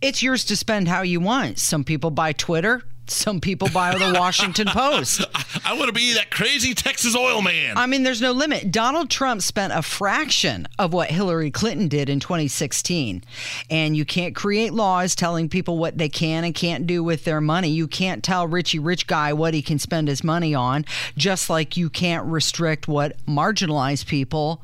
It's 0.00 0.22
yours 0.22 0.44
to 0.46 0.56
spend 0.56 0.88
how 0.88 1.02
you 1.02 1.20
want. 1.20 1.58
Some 1.58 1.84
people 1.84 2.10
buy 2.10 2.32
Twitter. 2.32 2.82
Some 3.06 3.40
people 3.40 3.68
buy 3.68 3.96
the 3.96 4.14
Washington 4.18 4.68
Post. 4.68 5.24
I 5.64 5.74
want 5.74 5.86
to 5.86 5.92
be 5.92 6.14
that 6.14 6.30
crazy 6.30 6.74
Texas 6.74 7.16
oil 7.16 7.42
man. 7.42 7.76
I 7.76 7.86
mean, 7.86 8.02
there's 8.02 8.20
no 8.20 8.32
limit. 8.32 8.70
Donald 8.70 9.10
Trump 9.10 9.42
spent 9.42 9.72
a 9.72 9.82
fraction 9.82 10.66
of 10.78 10.92
what 10.92 11.10
Hillary 11.10 11.50
Clinton 11.50 11.88
did 11.88 12.08
in 12.08 12.20
2016. 12.20 13.22
And 13.70 13.96
you 13.96 14.04
can't 14.04 14.34
create 14.34 14.72
laws 14.72 15.14
telling 15.14 15.48
people 15.48 15.78
what 15.78 15.98
they 15.98 16.08
can 16.08 16.44
and 16.44 16.54
can't 16.54 16.86
do 16.86 17.02
with 17.02 17.24
their 17.24 17.40
money. 17.40 17.68
You 17.68 17.86
can't 17.86 18.22
tell 18.22 18.46
Richie 18.46 18.78
Rich 18.78 19.06
Guy 19.06 19.32
what 19.32 19.54
he 19.54 19.62
can 19.62 19.78
spend 19.78 20.08
his 20.08 20.24
money 20.24 20.54
on, 20.54 20.84
just 21.16 21.50
like 21.50 21.76
you 21.76 21.90
can't 21.90 22.26
restrict 22.26 22.88
what 22.88 23.16
marginalized 23.26 24.06
people 24.06 24.62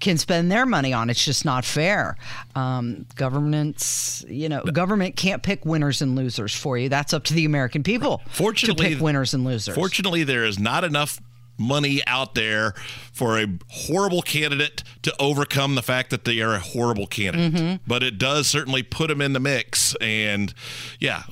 can 0.00 0.18
spend 0.18 0.50
their 0.50 0.66
money 0.66 0.92
on. 0.92 1.10
It's 1.10 1.24
just 1.24 1.44
not 1.44 1.64
fair. 1.64 2.16
Um, 2.54 3.06
governments, 3.14 4.24
you 4.28 4.48
know, 4.48 4.62
government 4.62 5.16
can't 5.16 5.42
pick 5.42 5.64
winners 5.64 6.02
and 6.02 6.16
losers 6.16 6.54
for 6.54 6.76
you. 6.76 6.88
That's 6.88 7.12
up 7.12 7.24
to 7.24 7.34
the 7.34 7.44
American 7.44 7.82
people 7.82 8.22
Fortunately, 8.28 8.84
to 8.84 8.94
pick 8.94 9.02
winners 9.02 9.34
and 9.34 9.44
losers. 9.44 9.74
Fortunately, 9.74 10.24
there 10.24 10.44
is 10.44 10.58
not 10.58 10.84
enough 10.84 11.20
money 11.58 12.02
out 12.06 12.34
there 12.34 12.72
for 13.12 13.38
a 13.38 13.46
horrible 13.70 14.22
candidate 14.22 14.82
to 15.02 15.14
overcome 15.18 15.74
the 15.74 15.82
fact 15.82 16.10
that 16.10 16.24
they 16.24 16.40
are 16.40 16.54
a 16.54 16.58
horrible 16.58 17.06
candidate. 17.06 17.52
Mm-hmm. 17.54 17.76
But 17.86 18.02
it 18.02 18.18
does 18.18 18.46
certainly 18.46 18.82
put 18.82 19.08
them 19.08 19.20
in 19.22 19.32
the 19.32 19.40
mix. 19.40 19.94
And 20.00 20.52
yeah, 21.00 21.22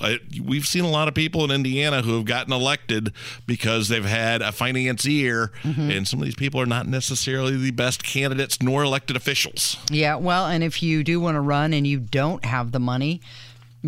we've 0.42 0.66
seen 0.66 0.84
a 0.84 0.90
lot 0.90 1.08
of 1.08 1.14
people 1.14 1.44
in 1.44 1.50
Indiana 1.50 2.02
who 2.02 2.14
have 2.16 2.24
gotten 2.24 2.52
elected 2.52 3.12
because 3.46 3.88
they've 3.88 4.04
had 4.04 4.42
a 4.42 4.52
financier, 4.52 5.50
Mm-hmm. 5.64 5.90
and 5.90 6.08
some 6.08 6.20
of 6.20 6.24
these 6.24 6.34
people 6.34 6.60
are 6.60 6.66
not 6.66 6.86
necessarily 6.86 7.56
the 7.56 7.70
best 7.70 8.02
candidates 8.02 8.60
nor 8.62 8.82
elected 8.82 9.16
officials. 9.16 9.76
Yeah, 9.90 10.16
well, 10.16 10.46
and 10.46 10.62
if 10.62 10.82
you 10.82 11.02
do 11.04 11.20
want 11.20 11.36
to 11.36 11.40
run 11.40 11.72
and 11.72 11.86
you 11.86 11.98
don't 12.00 12.44
have 12.44 12.72
the 12.72 12.80
money, 12.80 13.20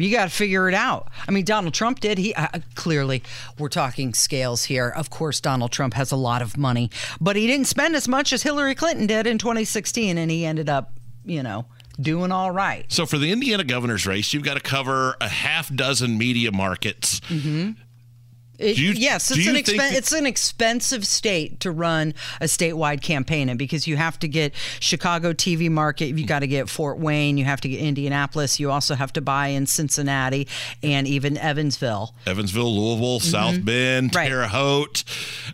you 0.05 0.11
got 0.11 0.25
to 0.25 0.31
figure 0.31 0.69
it 0.69 0.75
out. 0.75 1.09
I 1.27 1.31
mean, 1.31 1.45
Donald 1.45 1.75
Trump 1.75 2.01
did. 2.01 2.19
He 2.19 2.35
uh, 2.35 2.49
clearly, 2.75 3.23
we're 3.59 3.69
talking 3.69 4.15
scales 4.15 4.65
here. 4.65 4.89
Of 4.89 5.11
course, 5.11 5.41
Donald 5.41 5.73
Trump 5.73 5.95
has 5.95 6.13
a 6.13 6.17
lot 6.17 6.43
of 6.43 6.57
money, 6.57 6.91
but 7.21 7.37
he 7.37 7.47
didn't 7.47 7.67
spend 7.67 7.97
as 7.97 8.07
much 8.07 8.33
as 8.33 8.43
Hillary 8.43 8.75
Clinton 8.75 9.07
did 9.07 9.27
in 9.27 9.39
2016, 9.39 10.19
and 10.19 10.31
he 10.31 10.45
ended 10.45 10.69
up, 10.69 10.93
you 11.25 11.43
know, 11.43 11.67
doing 12.01 12.31
all 12.31 12.51
right. 12.51 12.85
So 12.93 13.07
for 13.07 13.19
the 13.19 13.33
Indiana 13.33 13.65
governor's 13.65 14.07
race, 14.07 14.33
you've 14.35 14.43
got 14.45 14.55
to 14.55 14.61
cover 14.61 15.17
a 15.21 15.29
half 15.29 15.75
dozen 15.75 16.19
media 16.19 16.53
markets. 16.53 17.21
It- 18.59 18.79
you- 18.79 18.93
yes, 18.93 19.31
it's 19.31 19.47
an 19.47 19.55
expen- 19.55 19.93
it's 19.93 20.13
an 20.13 20.25
expensive 20.25 21.07
state 21.07 21.61
to 21.61 21.71
run 21.71 22.15
a 22.41 22.45
statewide 22.47 23.03
campaign 23.03 23.49
in 23.51 23.57
because 23.59 23.87
you 23.87 23.97
have 23.97 24.19
to 24.21 24.29
get 24.29 24.55
Chicago 24.81 25.33
TV 25.35 25.69
market, 25.71 26.17
you 26.19 26.25
got 26.25 26.39
to 26.41 26.47
get 26.47 26.69
Fort 26.71 26.99
Wayne, 26.99 27.37
you 27.37 27.45
have 27.45 27.61
to 27.61 27.69
get 27.69 27.81
Indianapolis, 27.81 28.59
you 28.59 28.71
also 28.71 28.95
have 28.95 29.13
to 29.13 29.21
buy 29.21 29.49
in 29.49 29.67
Cincinnati 29.67 30.49
and 30.83 31.07
even 31.07 31.37
Evansville. 31.37 32.15
Evansville, 32.27 32.75
Louisville, 32.75 33.21
South 33.21 33.63
Bend, 33.65 34.11
Mm-hmm. 34.13 34.17
Right. 34.17 34.29
Terre 34.29 34.49
Haute, 34.49 35.05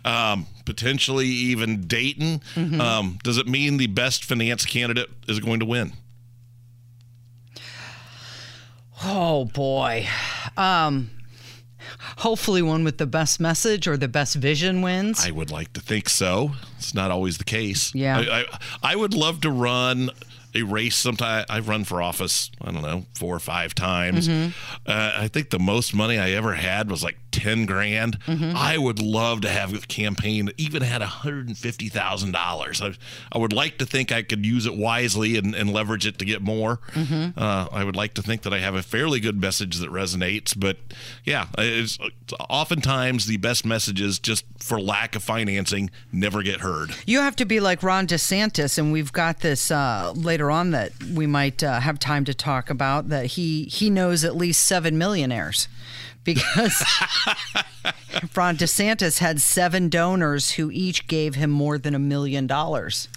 um, 0.05 0.47
potentially 0.65 1.27
even 1.27 1.81
Dayton. 1.87 2.41
Mm-hmm. 2.55 2.79
Um, 2.79 3.19
does 3.23 3.37
it 3.37 3.47
mean 3.47 3.77
the 3.77 3.87
best 3.87 4.23
finance 4.23 4.65
candidate 4.65 5.09
is 5.27 5.39
going 5.41 5.59
to 5.59 5.65
win? 5.65 5.91
Oh 9.03 9.45
boy. 9.45 10.07
Um 10.55 11.09
hopefully 12.17 12.61
one 12.61 12.83
with 12.83 12.97
the 12.97 13.07
best 13.07 13.39
message 13.39 13.87
or 13.87 13.97
the 13.97 14.07
best 14.07 14.35
vision 14.35 14.81
wins. 14.81 15.25
I 15.25 15.31
would 15.31 15.51
like 15.51 15.73
to 15.73 15.81
think 15.81 16.09
so. 16.09 16.51
It's 16.77 16.93
not 16.93 17.11
always 17.11 17.37
the 17.37 17.43
case. 17.43 17.93
Yeah. 17.95 18.19
I, 18.19 18.39
I, 18.39 18.45
I 18.83 18.95
would 18.95 19.13
love 19.13 19.41
to 19.41 19.49
run 19.49 20.09
a 20.55 20.63
race 20.63 20.95
sometime. 20.95 21.45
I've 21.49 21.67
run 21.67 21.83
for 21.83 22.01
office, 22.01 22.51
I 22.61 22.71
don't 22.71 22.83
know, 22.83 23.05
four 23.15 23.35
or 23.35 23.39
five 23.39 23.73
times. 23.73 24.27
Mm-hmm. 24.27 24.51
Uh, 24.85 25.11
I 25.15 25.27
think 25.27 25.49
the 25.49 25.59
most 25.59 25.93
money 25.95 26.19
I 26.19 26.31
ever 26.31 26.53
had 26.53 26.89
was 26.89 27.03
like 27.03 27.17
10 27.33 27.65
grand. 27.65 28.19
Mm-hmm. 28.21 28.55
I 28.55 28.77
would 28.77 29.01
love 29.01 29.41
to 29.41 29.49
have 29.49 29.73
a 29.73 29.79
campaign 29.79 30.45
that 30.45 30.59
even 30.59 30.83
had 30.83 31.01
$150,000. 31.01 32.81
I, 32.81 32.95
I 33.31 33.37
would 33.37 33.51
like 33.51 33.79
to 33.79 33.85
think 33.85 34.11
I 34.11 34.21
could 34.21 34.45
use 34.45 34.65
it 34.65 34.75
wisely 34.75 35.35
and, 35.35 35.53
and 35.53 35.73
leverage 35.73 36.05
it 36.05 36.19
to 36.19 36.25
get 36.25 36.41
more. 36.41 36.77
Mm-hmm. 36.91 37.37
Uh, 37.37 37.67
I 37.71 37.83
would 37.83 37.95
like 37.95 38.13
to 38.13 38.21
think 38.21 38.43
that 38.43 38.53
I 38.53 38.59
have 38.59 38.75
a 38.75 38.83
fairly 38.83 39.19
good 39.19 39.41
message 39.41 39.77
that 39.77 39.89
resonates. 39.89 40.57
But 40.57 40.77
yeah, 41.25 41.47
it's, 41.57 41.97
it's 41.99 42.33
oftentimes 42.39 43.25
the 43.25 43.37
best 43.37 43.65
messages, 43.65 44.19
just 44.19 44.45
for 44.59 44.79
lack 44.79 45.15
of 45.15 45.23
financing, 45.23 45.89
never 46.11 46.43
get 46.43 46.61
heard. 46.61 46.91
You 47.07 47.19
have 47.21 47.35
to 47.37 47.45
be 47.45 47.59
like 47.59 47.81
Ron 47.81 48.05
DeSantis, 48.05 48.77
and 48.77 48.93
we've 48.93 49.11
got 49.11 49.39
this 49.39 49.71
uh, 49.71 50.13
later 50.15 50.51
on 50.51 50.71
that 50.71 50.91
we 51.03 51.25
might 51.25 51.63
uh, 51.63 51.79
have 51.79 51.97
time 51.97 52.25
to 52.25 52.33
talk 52.33 52.69
about. 52.69 53.09
That 53.09 53.25
he 53.25 53.63
he 53.63 53.89
knows 53.89 54.23
at 54.23 54.35
least 54.35 54.63
seven 54.63 54.97
millionaires 54.99 55.67
because 56.23 56.83
Ron 58.35 58.57
DeSantis 58.57 59.19
had 59.19 59.41
seven 59.41 59.89
donors 59.89 60.51
who 60.51 60.71
each 60.71 61.07
gave 61.07 61.35
him 61.35 61.49
more 61.49 61.77
than 61.77 61.93
a 61.95 61.99
million 61.99 62.47
dollars. 62.47 63.07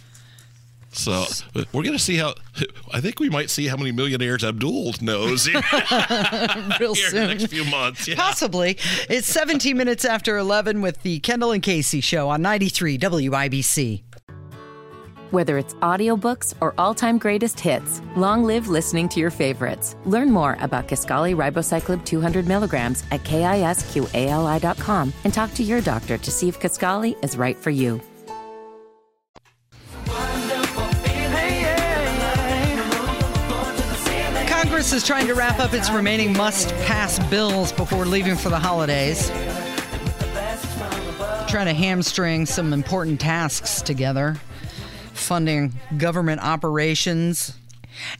So 0.93 1.27
we're 1.55 1.83
going 1.83 1.93
to 1.93 1.99
see 1.99 2.17
how. 2.17 2.35
I 2.91 3.03
think 3.03 3.21
we 3.21 3.29
might 3.29 3.51
see 3.51 3.67
how 3.67 3.77
many 3.77 3.93
millionaires 3.93 4.43
Abdul 4.43 4.95
knows 5.03 5.45
here, 5.45 5.61
Real 6.81 6.95
here 6.95 7.09
in 7.09 7.13
the 7.15 7.27
soon. 7.27 7.29
next 7.29 7.47
few 7.49 7.67
months. 7.67 8.09
Yeah. 8.09 8.15
Possibly. 8.17 8.79
It's 9.11 9.27
17 9.27 9.77
minutes 9.77 10.07
after 10.07 10.39
11 10.39 10.81
with 10.81 11.03
the 11.03 11.21
Kendall 11.21 11.53
and 11.53 11.63
Casey 11.63 12.01
show 12.01 12.31
on 12.31 12.41
93 12.41 12.97
WIBC. 12.99 14.03
Whether 15.33 15.59
it's 15.59 15.75
audiobooks 15.75 16.55
or 16.61 16.73
all-time 16.79 17.19
greatest 17.19 17.59
hits, 17.59 18.01
long 18.15 18.45
live 18.45 18.69
listening 18.69 19.09
to 19.09 19.19
your 19.19 19.31
favorites. 19.31 19.97
Learn 20.05 20.31
more 20.31 20.57
about 20.61 20.87
Kisqali 20.87 21.35
Ribociclib 21.35 22.05
200 22.05 22.47
milligrams 22.47 23.03
at 23.11 23.25
kisqali.com 23.25 25.13
and 25.25 25.35
talk 25.35 25.53
to 25.55 25.65
your 25.65 25.81
doctor 25.81 26.17
to 26.17 26.31
see 26.31 26.49
if 26.49 26.61
Kisqali 26.61 27.17
is 27.25 27.37
right 27.37 27.57
for 27.57 27.71
you. 27.71 28.01
Congress 34.49 34.93
is 34.93 35.05
trying 35.05 35.27
to 35.27 35.35
wrap 35.35 35.59
up 35.59 35.75
its 35.75 35.91
remaining 35.91 36.37
must 36.37 36.69
pass 36.85 37.19
bills 37.31 37.73
before 37.73 38.05
leaving 38.05 38.37
for 38.37 38.49
the 38.49 38.59
holidays. 38.59 39.29
Trying 41.49 41.67
to 41.67 41.75
hamstring 41.75 42.47
some 42.47 42.73
important 42.73 43.19
tasks 43.19 43.83
together, 43.83 44.37
funding 45.19 45.75
government 45.99 46.41
operations. 46.43 47.57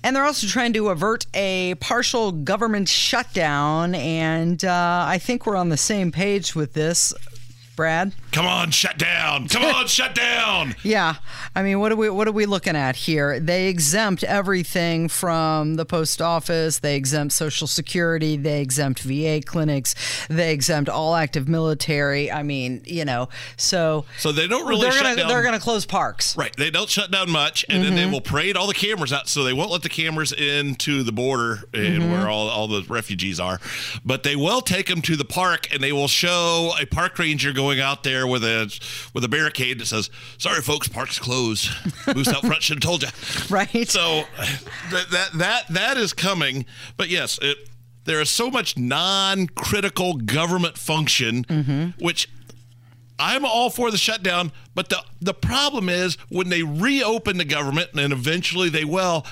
And 0.03 0.17
they're 0.17 0.25
also 0.25 0.47
trying 0.47 0.73
to 0.75 0.89
avert 0.89 1.27
a 1.35 1.75
partial 1.81 2.33
government 2.33 2.89
shutdown. 2.89 3.95
And 3.95 4.65
uh, 4.65 5.05
I 5.07 5.19
think 5.19 5.47
we're 5.47 5.57
on 5.57 5.69
the 5.69 5.77
same 5.77 6.11
page 6.11 6.55
with 6.55 6.73
this, 6.73 7.13
Brad. 7.77 8.13
Come 8.33 8.47
on, 8.47 8.71
shut 8.71 8.99
down! 8.99 9.49
Come 9.49 9.63
on, 9.75 9.87
shut 9.87 10.15
down! 10.15 10.75
Yeah, 10.83 11.17
I 11.55 11.63
mean, 11.63 11.79
what 11.79 11.93
are 11.93 11.97
we 11.97 12.09
what 12.11 12.27
are 12.27 12.33
we 12.33 12.47
looking 12.47 12.75
at 12.75 12.97
here? 12.97 13.39
They 13.39 13.69
exempt 13.69 14.25
everything 14.25 15.09
from 15.09 15.75
the 15.75 15.85
post 15.85 16.21
office. 16.23 16.79
They 16.81 16.97
exempt 16.97 17.33
Social 17.35 17.67
Security. 17.67 18.37
They 18.37 18.61
exempt 18.63 19.01
VA 19.01 19.41
clinics. 19.45 19.95
They 20.29 20.53
exempt 20.53 20.89
all 20.89 21.15
active 21.15 21.49
military. 21.49 22.33
I 22.33 22.43
mean, 22.43 22.83
you 22.87 23.05
know, 23.05 23.29
so 23.57 24.05
So 24.19 24.33
they 24.33 24.47
don't 24.49 24.67
really 24.67 24.83
they're 24.83 24.93
shut 24.93 25.03
gonna 25.03 25.17
down. 25.17 25.29
they're 25.29 25.43
gonna 25.43 25.61
close 25.61 25.85
parks. 25.87 26.37
Right. 26.37 26.55
They 26.57 26.71
don't 26.71 26.89
shut 26.89 27.11
down 27.11 27.31
much, 27.31 27.65
and 27.69 27.83
then 27.83 27.87
Mm-hmm. 27.93 27.97
they 27.97 28.07
will 28.07 28.21
parade 28.21 28.57
all 28.57 28.67
the 28.67 28.75
cameras 28.75 29.13
out. 29.13 29.29
So 29.29 29.45
they 29.45 29.53
won't 29.53 29.71
let 29.71 29.83
the 29.83 29.89
cameras 29.89 30.33
into 30.33 31.03
the 31.03 31.13
border 31.13 31.63
and 31.75 32.03
Mm-hmm. 32.03 32.11
where 32.13 32.29
all, 32.29 32.49
all 32.49 32.69
the 32.69 32.83
refugees 32.89 33.39
are. 33.39 33.61
But 34.05 34.23
they 34.23 34.35
will 34.37 34.61
take 34.61 34.87
them 34.87 35.03
to 35.03 35.17
the 35.17 35.25
park, 35.25 35.73
and 35.73 35.83
they 35.83 35.93
will 35.93 36.09
show 36.09 36.73
a 36.81 36.87
park 36.87 37.19
ranger 37.19 37.53
going 37.53 37.66
out 37.75 38.03
there 38.03 38.27
with 38.27 38.45
a 38.45 38.73
with 39.15 39.25
a 39.25 39.29
barricade 39.29 39.79
that 39.81 39.87
says, 39.87 40.11
"Sorry, 40.39 40.63
folks, 40.63 40.89
park's 40.89 41.19
closed. 41.19 41.69
Moose 42.15 42.29
out 42.29 42.45
front 42.47 42.63
should 42.63 42.83
have 42.83 42.83
told 42.83 43.03
you." 43.03 43.09
Right. 43.51 43.89
So 43.89 44.25
that 44.91 45.07
that 45.11 45.31
that 45.35 45.69
that 45.71 45.97
is 45.97 46.13
coming. 46.13 46.65
But 46.97 47.09
yes, 47.09 47.39
it, 47.43 47.57
there 48.05 48.21
is 48.21 48.31
so 48.31 48.51
much 48.51 48.77
non-critical 48.79 50.15
government 50.19 50.79
function, 50.79 51.45
Mm-hmm. 51.45 52.05
which 52.05 52.29
I'm 53.19 53.45
all 53.47 53.71
for 53.71 53.91
the 53.91 53.97
shutdown, 53.97 54.53
but 54.75 54.89
the 54.91 55.03
the 55.21 55.33
problem 55.35 55.89
is 55.89 56.17
when 56.29 56.49
they 56.51 56.63
reopen 56.63 57.39
the 57.39 57.45
government, 57.47 57.91
and 57.95 58.13
eventually 58.13 58.69
they 58.69 58.85
will. 58.85 59.25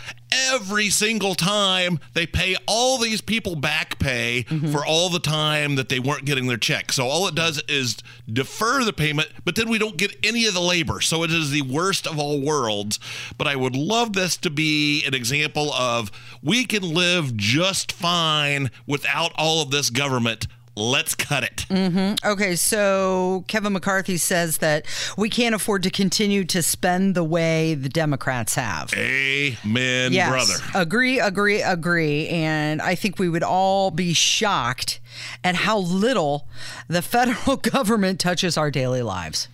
Every 0.53 0.91
single 0.91 1.35
time 1.35 2.01
they 2.13 2.27
pay 2.27 2.57
all 2.67 2.99
these 2.99 3.21
people 3.21 3.57
back 3.57 3.99
pay 3.99 4.45
mm-hmm. 4.49 4.73
for 4.73 4.85
all 4.85 5.09
the 5.09 5.21
time 5.21 5.77
that 5.77 5.89
they 5.89 6.01
weren't 6.01 6.25
getting 6.25 6.47
their 6.47 6.57
check. 6.57 6.93
So 6.93 7.07
all 7.07 7.27
it 7.29 7.35
does 7.35 7.63
is 7.69 7.97
defer 8.31 8.85
the 8.85 8.93
payment, 8.93 9.29
but 9.45 9.55
then 9.55 9.69
we 9.69 9.79
don't 9.79 9.97
get 9.97 10.17
any 10.25 10.47
of 10.47 10.55
the 10.55 10.61
labor. 10.61 11.01
So 11.01 11.23
it 11.23 11.31
is 11.31 11.51
the 11.51 11.63
worst 11.63 12.07
of 12.07 12.19
all 12.19 12.41
worlds. 12.41 12.99
But 13.39 13.47
I 13.47 13.57
would 13.57 13.77
love 13.77 14.15
this 14.15 14.37
to 14.39 14.51
be 14.51 15.05
an 15.07 15.15
example 15.15 15.73
of 15.73 16.11
we 16.43 16.65
can 16.65 16.83
live 16.83 17.37
just 17.37 17.93
fine 17.93 18.71
without 18.87 19.33
all 19.37 19.63
of 19.63 19.71
this 19.71 19.91
government 19.91 20.47
let's 20.77 21.15
cut 21.15 21.45
it. 21.45 21.67
Mm-hmm. 21.71 22.27
Okay, 22.29 22.57
so 22.57 23.45
Kevin 23.49 23.73
McCarthy 23.73 24.17
says 24.17 24.59
that 24.59 24.87
we 25.17 25.29
can't 25.31 25.55
afford 25.55 25.83
to 25.85 25.91
continue 25.91 26.45
to 26.45 26.63
spend 26.63 27.15
the 27.15 27.25
way 27.25 27.75
the 27.75 27.89
Democrats 27.89 28.55
have. 28.57 28.93
Amen, 28.95 30.13
Yes. 30.13 30.31
brother. 30.31 30.55
Agree, 30.75 31.21
agree, 31.21 31.63
agree. 31.63 32.29
And 32.29 32.83
I 32.83 32.95
think 32.95 33.19
we 33.19 33.29
would 33.29 33.43
all 33.45 33.91
be 33.91 34.13
shocked 34.13 35.01
at 35.45 35.55
how 35.55 35.79
little 35.79 36.49
the 36.89 37.03
federal 37.03 37.57
government 37.75 38.19
touches 38.21 38.57
our 38.59 38.71
daily 38.71 39.03
lives. 39.03 39.49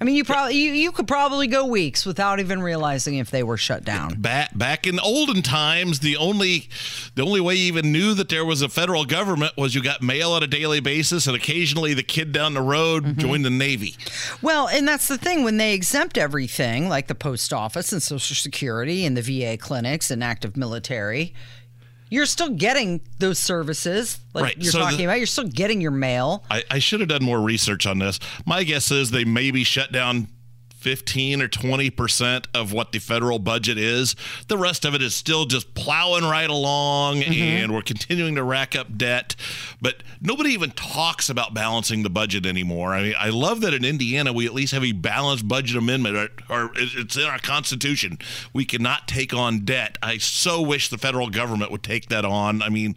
I 0.00 0.04
mean, 0.06 0.14
you 0.14 0.24
probably 0.24 0.56
you, 0.56 0.72
you 0.72 0.92
could 0.92 1.06
probably 1.06 1.46
go 1.46 1.66
weeks 1.66 2.06
without 2.06 2.40
even 2.40 2.62
realizing 2.62 3.16
if 3.16 3.30
they 3.30 3.42
were 3.42 3.58
shut 3.58 3.84
down. 3.84 4.14
Back 4.20 4.56
back 4.56 4.86
in 4.86 4.98
olden 4.98 5.42
times, 5.42 6.00
the 6.00 6.16
only 6.16 6.70
the 7.16 7.22
only 7.22 7.40
way 7.40 7.54
you 7.56 7.66
even 7.66 7.92
knew 7.92 8.14
that 8.14 8.30
there 8.30 8.44
was 8.44 8.62
a 8.62 8.68
federal 8.70 9.04
government 9.04 9.58
was 9.58 9.74
you 9.74 9.82
got 9.82 10.00
mail 10.00 10.32
on 10.32 10.42
a 10.42 10.46
daily 10.46 10.80
basis, 10.80 11.26
and 11.26 11.36
occasionally 11.36 11.92
the 11.92 12.02
kid 12.02 12.32
down 12.32 12.54
the 12.54 12.62
road 12.62 13.04
Mm-hmm. 13.04 13.18
joined 13.20 13.44
the 13.44 13.50
Navy. 13.50 13.94
Well, 14.42 14.68
and 14.68 14.86
that's 14.88 15.06
the 15.06 15.18
thing 15.18 15.44
when 15.44 15.56
they 15.58 15.74
exempt 15.74 16.16
everything, 16.18 16.88
like 16.88 17.06
the 17.06 17.14
post 17.14 17.52
office 17.52 17.92
and 17.92 18.02
Social 18.02 18.34
Security 18.34 19.04
and 19.04 19.16
the 19.16 19.22
VA 19.22 19.56
clinics 19.58 20.10
and 20.10 20.24
active 20.24 20.56
military, 20.56 21.34
you're 22.10 22.26
still 22.26 22.50
getting 22.50 23.00
those 23.18 23.38
services, 23.38 24.18
like 24.34 24.44
Right, 24.44 24.56
you're 24.58 24.72
so 24.72 24.80
talking 24.80 24.98
the- 24.98 25.04
about. 25.04 25.18
You're 25.18 25.26
still 25.26 25.48
getting 25.48 25.80
your 25.80 25.90
mail. 25.92 26.44
I, 26.50 26.62
I 26.70 26.78
should 26.80 27.00
have 27.00 27.08
done 27.08 27.24
more 27.24 27.40
research 27.40 27.86
on 27.86 27.98
this. 28.00 28.18
My 28.44 28.64
guess 28.64 28.90
is 28.90 29.10
they 29.10 29.24
maybe 29.24 29.64
shut 29.64 29.92
down 29.92 30.28
15 30.80 31.42
or 31.42 31.48
20 31.48 31.90
percent 31.90 32.48
of 32.54 32.72
what 32.72 32.92
the 32.92 32.98
federal 32.98 33.38
budget 33.38 33.78
is. 33.78 34.16
The 34.48 34.56
rest 34.58 34.84
of 34.84 34.94
it 34.94 35.02
is 35.02 35.14
still 35.14 35.44
just 35.44 35.74
plowing 35.74 36.24
right 36.24 36.48
along, 36.50 37.20
Mm-hmm. 37.20 37.32
and 37.64 37.74
we're 37.74 37.82
continuing 37.82 38.34
to 38.36 38.42
rack 38.42 38.74
up 38.74 38.96
debt. 38.96 39.36
But 39.80 40.02
nobody 40.20 40.50
even 40.50 40.70
talks 40.70 41.28
about 41.28 41.54
balancing 41.54 42.02
the 42.02 42.10
budget 42.10 42.46
anymore. 42.46 42.94
I 42.94 43.02
mean, 43.02 43.14
I 43.18 43.28
love 43.30 43.60
that 43.62 43.74
in 43.74 43.84
Indiana 43.84 44.32
we 44.32 44.46
at 44.46 44.54
least 44.54 44.72
have 44.72 44.84
a 44.84 44.92
balanced 44.92 45.46
budget 45.46 45.76
amendment, 45.76 46.16
or, 46.16 46.28
or 46.64 46.70
it's 46.76 47.16
in 47.16 47.24
our 47.24 47.38
Constitution. 47.38 48.18
We 48.52 48.64
cannot 48.64 49.06
take 49.08 49.34
on 49.34 49.60
debt. 49.64 49.98
I 50.02 50.18
so 50.18 50.60
wish 50.62 50.88
the 50.88 50.98
federal 50.98 51.30
government 51.30 51.70
would 51.70 51.82
take 51.82 52.08
that 52.08 52.24
on. 52.24 52.62
I 52.62 52.68
mean, 52.68 52.96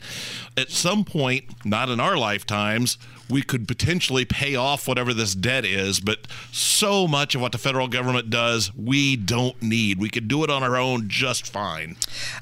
at 0.58 0.70
some 0.72 1.04
point, 1.04 1.66
not 1.66 1.90
in 1.90 2.00
our 2.00 2.18
lifetimes 2.18 2.98
we 3.30 3.42
could 3.42 3.68
potentially 3.68 4.26
pay 4.26 4.56
off 4.56 4.88
whatever 4.88 5.14
this 5.14 5.34
debt 5.34 5.66
is, 5.66 6.00
but 6.00 6.28
so 6.52 7.08
much 7.08 7.36
of 7.36 7.42
what 7.42 7.52
the 7.52 7.58
federal 7.58 7.88
government 7.88 8.30
does, 8.30 8.74
we 8.76 9.16
don't 9.16 9.62
need. 9.62 10.00
We 10.00 10.10
could 10.10 10.28
do 10.28 10.44
it 10.44 10.50
on 10.50 10.64
our 10.64 10.76
own 10.76 11.08
just 11.08 11.52
fine. 11.52 11.96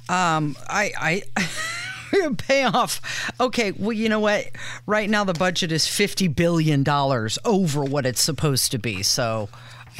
Um, 0.09 0.55
I, 0.67 0.91
I 0.97 2.29
pay 2.38 2.63
off. 2.63 3.31
Okay, 3.39 3.71
well, 3.71 3.93
you 3.93 4.09
know 4.09 4.19
what? 4.19 4.47
Right 4.85 5.09
now, 5.09 5.23
the 5.23 5.33
budget 5.33 5.71
is 5.71 5.88
fifty 5.88 6.27
billion 6.27 6.83
dollars 6.83 7.38
over 7.45 7.83
what 7.83 8.05
it's 8.05 8.21
supposed 8.21 8.71
to 8.71 8.77
be. 8.79 9.03
So. 9.03 9.50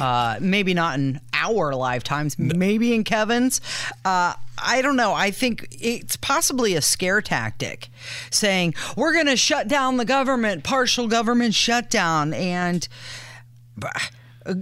Uh, 0.02 0.36
maybe 0.40 0.74
not 0.74 0.98
in 0.98 1.20
our 1.32 1.76
lifetimes, 1.76 2.36
maybe 2.36 2.92
in 2.92 3.04
Kevin's. 3.04 3.60
Uh, 4.04 4.34
I 4.58 4.82
don't 4.82 4.96
know. 4.96 5.12
I 5.14 5.30
think 5.30 5.68
it's 5.70 6.16
possibly 6.16 6.74
a 6.74 6.82
scare 6.82 7.22
tactic 7.22 7.88
saying 8.28 8.74
we're 8.96 9.12
going 9.12 9.26
to 9.26 9.36
shut 9.36 9.68
down 9.68 9.98
the 9.98 10.04
government, 10.04 10.64
partial 10.64 11.06
government 11.06 11.54
shutdown. 11.54 12.34
And 12.34 12.88
uh, 14.44 14.54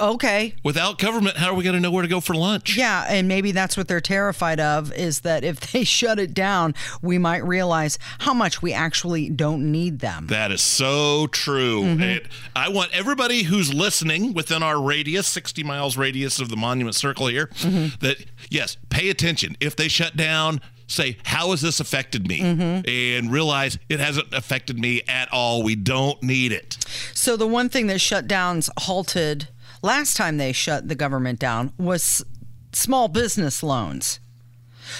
okay, 0.00 0.54
Without 0.64 0.98
government, 0.98 1.36
how 1.36 1.50
are 1.50 1.54
we 1.54 1.64
going 1.64 1.74
to 1.74 1.80
know 1.80 1.90
where 1.90 2.02
to 2.02 2.08
go 2.08 2.20
for 2.20 2.34
lunch? 2.34 2.76
yeah, 2.76 3.06
and 3.08 3.28
maybe 3.28 3.52
that's 3.52 3.76
what 3.76 3.88
they're 3.88 4.00
terrified 4.00 4.60
of 4.60 4.92
is 4.92 5.20
that 5.20 5.44
if 5.44 5.72
they 5.72 5.84
shut 5.96 6.18
it 6.18 6.34
down, 6.34 6.74
we 7.02 7.18
might 7.18 7.44
realize 7.44 7.98
how 8.20 8.34
much 8.34 8.62
we 8.62 8.72
actually 8.72 9.28
don't 9.30 9.70
need 9.70 10.00
them. 10.00 10.26
That 10.28 10.50
is 10.52 10.62
so 10.62 11.26
true. 11.28 11.82
Mm-hmm. 11.82 12.02
It- 12.02 12.26
I 12.54 12.68
want 12.68 12.90
everybody 12.92 13.42
who's 13.44 13.72
listening 13.72 14.32
within 14.32 14.62
our 14.62 14.80
radius, 14.80 15.26
60 15.26 15.62
miles 15.62 15.96
radius 15.96 16.38
of 16.40 16.48
the 16.48 16.56
Monument 16.56 16.96
Circle 16.96 17.26
here, 17.28 17.46
mm-hmm. 17.48 17.94
that, 18.04 18.24
yes, 18.50 18.76
pay 18.90 19.10
attention. 19.10 19.56
If 19.60 19.76
they 19.76 19.88
shut 19.88 20.16
down, 20.16 20.60
say, 20.86 21.16
how 21.24 21.50
has 21.50 21.60
this 21.60 21.80
affected 21.80 22.28
me? 22.28 22.40
Mm-hmm. 22.40 22.88
And 22.88 23.32
realize 23.32 23.78
it 23.88 24.00
hasn't 24.00 24.32
affected 24.32 24.78
me 24.78 25.02
at 25.08 25.32
all. 25.32 25.62
We 25.62 25.76
don't 25.76 26.22
need 26.22 26.52
it. 26.52 26.76
So 27.12 27.36
the 27.36 27.46
one 27.46 27.68
thing 27.68 27.86
that 27.88 27.98
shutdowns 27.98 28.68
halted 28.78 29.48
last 29.82 30.16
time 30.16 30.36
they 30.38 30.52
shut 30.52 30.88
the 30.88 30.94
government 30.94 31.38
down 31.38 31.72
was 31.78 32.24
small 32.72 33.08
business 33.08 33.62
loans. 33.62 34.20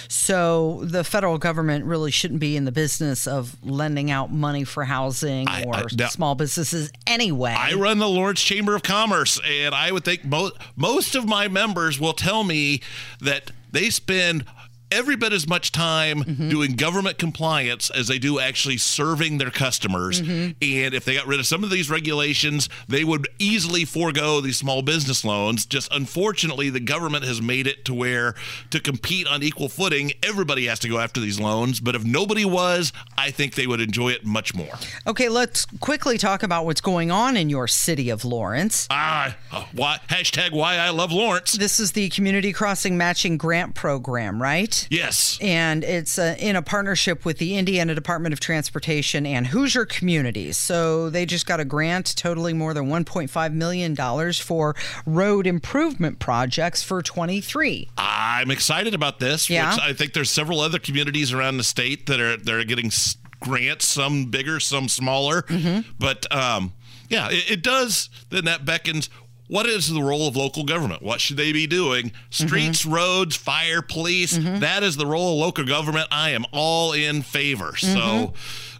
So 0.08 0.80
the 0.84 1.04
federal 1.04 1.38
government 1.38 1.84
really 1.84 2.10
shouldn't 2.10 2.40
be 2.40 2.56
in 2.56 2.64
the 2.64 2.72
business 2.72 3.26
of 3.26 3.56
lending 3.62 4.10
out 4.10 4.32
money 4.32 4.64
for 4.64 4.84
housing 4.84 5.48
I- 5.48 5.62
or 5.62 5.76
I- 5.76 5.84
now- 5.96 6.08
small 6.08 6.34
businesses 6.34 6.90
anyway. 7.06 7.54
I 7.56 7.74
run 7.74 7.98
the 7.98 8.08
Lawrence 8.08 8.42
Chamber 8.42 8.74
of 8.74 8.82
Commerce, 8.82 9.38
and 9.48 9.74
I 9.74 9.92
would 9.92 10.04
think 10.04 10.24
mo- 10.24 10.50
most 10.74 11.14
of 11.14 11.26
my 11.26 11.46
members 11.48 12.00
will 12.00 12.14
tell 12.14 12.42
me 12.44 12.80
that 13.20 13.52
they 13.70 13.90
spend 13.90 14.44
every 14.90 15.16
bit 15.16 15.32
as 15.32 15.48
much 15.48 15.72
time 15.72 16.22
doing 16.48 16.76
government 16.76 17.18
compliance 17.18 17.90
as 17.90 18.08
they 18.08 18.18
do 18.18 18.38
actually 18.38 18.76
serving 18.76 19.38
their 19.38 19.50
customers. 19.50 20.20
And 20.20 20.54
if 20.60 21.04
they 21.04 21.14
got 21.14 21.26
rid 21.26 21.40
of 21.40 21.46
some 21.46 21.64
of 21.64 21.70
these 21.70 21.90
regulations, 21.90 22.68
they 22.88 23.04
would 23.04 23.28
easily 23.38 23.84
forego 23.84 24.40
these 24.40 24.56
small 24.56 24.82
business 24.82 25.24
loans. 25.24 25.66
Just 25.66 25.92
unfortunately, 25.92 26.70
the 26.70 26.80
government 26.80 27.24
has 27.24 27.40
made 27.42 27.66
it 27.66 27.84
to 27.86 27.94
where 27.94 28.34
to 28.70 28.80
compete 28.80 29.26
on 29.26 29.42
equal 29.42 29.68
footing, 29.68 30.12
everybody 30.22 30.66
has 30.66 30.78
to 30.80 30.88
go 30.88 30.98
after 30.98 31.20
these 31.20 31.40
loans. 31.40 31.80
But 31.80 31.94
if 31.94 32.04
nobody 32.04 32.44
was, 32.44 32.92
I 33.18 33.30
think 33.30 33.54
they 33.54 33.66
would 33.66 33.80
enjoy 33.80 34.10
it 34.10 34.24
much 34.24 34.54
more. 34.54 34.74
okay, 35.06 35.28
let's 35.28 35.66
quickly 35.80 36.18
talk 36.18 36.42
about 36.42 36.64
what's 36.64 36.80
going 36.80 37.10
on 37.10 37.36
in 37.36 37.48
your 37.50 37.66
city 37.66 38.10
of 38.10 38.24
Lawrence. 38.24 38.86
Ah, 38.90 39.36
uh, 39.52 39.64
why, 39.72 39.98
hashtag 40.08 40.52
why 40.52 40.76
I 40.76 40.90
love 40.90 41.12
Lawrence. 41.12 41.52
This 41.52 41.80
is 41.80 41.92
the 41.92 42.08
Community 42.10 42.52
Crossing 42.52 42.96
Matching 42.96 43.36
Grant 43.36 43.74
Program, 43.74 44.40
right? 44.40 44.75
Yes. 44.90 45.38
and 45.40 45.84
it's 45.84 46.18
uh, 46.18 46.36
in 46.38 46.56
a 46.56 46.62
partnership 46.62 47.24
with 47.24 47.38
the 47.38 47.56
Indiana 47.56 47.94
Department 47.94 48.32
of 48.32 48.40
Transportation 48.40 49.26
and 49.26 49.46
Hoosier 49.48 49.86
Communities. 49.86 50.56
So 50.56 51.10
they 51.10 51.26
just 51.26 51.46
got 51.46 51.60
a 51.60 51.64
grant 51.64 52.14
totaling 52.16 52.58
more 52.58 52.74
than 52.74 52.86
1.5 52.86 53.52
million 53.52 53.94
dollars 53.94 54.38
for 54.38 54.74
road 55.06 55.46
improvement 55.46 56.18
projects 56.18 56.82
for 56.82 57.02
23. 57.02 57.88
I'm 57.96 58.50
excited 58.50 58.94
about 58.94 59.18
this. 59.18 59.48
Yeah. 59.48 59.74
Which 59.74 59.82
I 59.82 59.92
think 59.92 60.12
there's 60.12 60.30
several 60.30 60.60
other 60.60 60.78
communities 60.78 61.32
around 61.32 61.56
the 61.56 61.64
state 61.64 62.06
that 62.06 62.20
are 62.20 62.36
that 62.36 62.54
are 62.54 62.64
getting 62.64 62.90
grants, 63.40 63.86
some 63.86 64.26
bigger, 64.26 64.60
some 64.60 64.88
smaller. 64.88 65.42
Mm-hmm. 65.42 65.90
But 65.98 66.32
um, 66.34 66.72
yeah, 67.08 67.28
it, 67.30 67.50
it 67.52 67.62
does. 67.62 68.08
Then 68.30 68.44
that 68.46 68.64
beckons. 68.64 69.08
What 69.48 69.66
is 69.66 69.88
the 69.92 70.02
role 70.02 70.26
of 70.28 70.36
local 70.36 70.64
government? 70.64 71.02
What 71.02 71.20
should 71.20 71.36
they 71.36 71.52
be 71.52 71.66
doing? 71.66 72.12
Streets, 72.30 72.82
Mm-hmm. 72.82 72.92
roads, 72.94 73.36
fire, 73.36 73.80
police. 73.82 74.36
That 74.36 74.82
is 74.82 74.96
the 74.96 75.06
role 75.06 75.34
of 75.34 75.38
local 75.40 75.64
government. 75.64 76.08
I 76.10 76.30
am 76.30 76.44
all 76.52 76.92
in 76.92 77.22
favor. 77.22 77.72
Mm-hmm. 77.72 77.94
So 77.94 78.34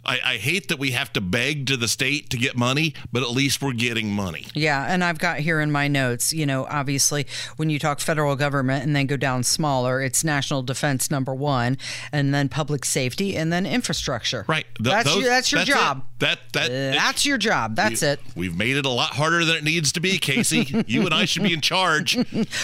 I, 0.07 0.19
I 0.23 0.37
hate 0.37 0.69
that 0.69 0.79
we 0.79 0.91
have 0.91 1.11
to 1.13 1.21
beg 1.21 1.67
to 1.67 1.77
the 1.77 1.87
state 1.87 2.29
to 2.29 2.37
get 2.37 2.55
money, 2.55 2.93
but 3.11 3.23
at 3.23 3.31
least 3.31 3.61
we're 3.61 3.73
getting 3.73 4.09
money. 4.11 4.45
Yeah, 4.53 4.85
and 4.87 5.03
I've 5.03 5.19
got 5.19 5.39
here 5.39 5.59
in 5.59 5.71
my 5.71 5.87
notes, 5.87 6.33
you 6.33 6.45
know, 6.45 6.65
obviously 6.69 7.27
when 7.57 7.69
you 7.69 7.79
talk 7.79 7.99
federal 7.99 8.35
government 8.35 8.83
and 8.85 8.95
then 8.95 9.05
go 9.07 9.17
down 9.17 9.43
smaller, 9.43 10.01
it's 10.01 10.23
national 10.23 10.63
defense 10.63 11.11
number 11.11 11.33
1 11.33 11.77
and 12.11 12.33
then 12.33 12.49
public 12.49 12.85
safety 12.85 13.35
and 13.35 13.51
then 13.51 13.65
infrastructure. 13.65 14.45
Right. 14.47 14.65
Th- 14.75 14.89
that's 14.93 15.05
those- 15.13 15.21
your, 15.21 15.29
that's 15.29 15.51
your 15.51 15.59
that's 15.59 15.69
it. 15.69 15.73
job. 15.73 16.03
That 16.19 16.39
that 16.53 16.69
That's 16.71 17.27
your 17.27 17.37
job. 17.37 17.75
That's 17.75 18.01
we- 18.01 18.07
it. 18.07 18.19
We've 18.35 18.57
made 18.57 18.75
it 18.75 18.85
a 18.87 18.89
lot 18.89 19.11
harder 19.11 19.45
than 19.45 19.55
it 19.57 19.63
needs 19.63 19.91
to 19.91 19.99
be, 19.99 20.17
Casey. 20.17 20.83
you 20.87 21.01
and 21.05 21.13
I 21.13 21.25
should 21.25 21.43
be 21.43 21.53
in 21.53 21.61
charge. 21.61 22.17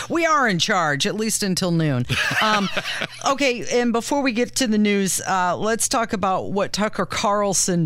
We 0.09 0.25
are 0.25 0.47
in 0.47 0.57
charge, 0.57 1.05
at 1.05 1.13
least 1.15 1.43
until 1.43 1.71
noon. 1.71 2.05
Um, 2.41 2.67
okay, 3.29 3.63
and 3.79 3.93
before 3.93 4.23
we 4.23 4.31
get 4.31 4.55
to 4.55 4.65
the 4.67 4.79
news, 4.79 5.21
uh, 5.21 5.55
let's 5.55 5.87
talk 5.87 6.13
about 6.13 6.51
what 6.51 6.73
Tucker 6.73 7.05
Carlson 7.05 7.32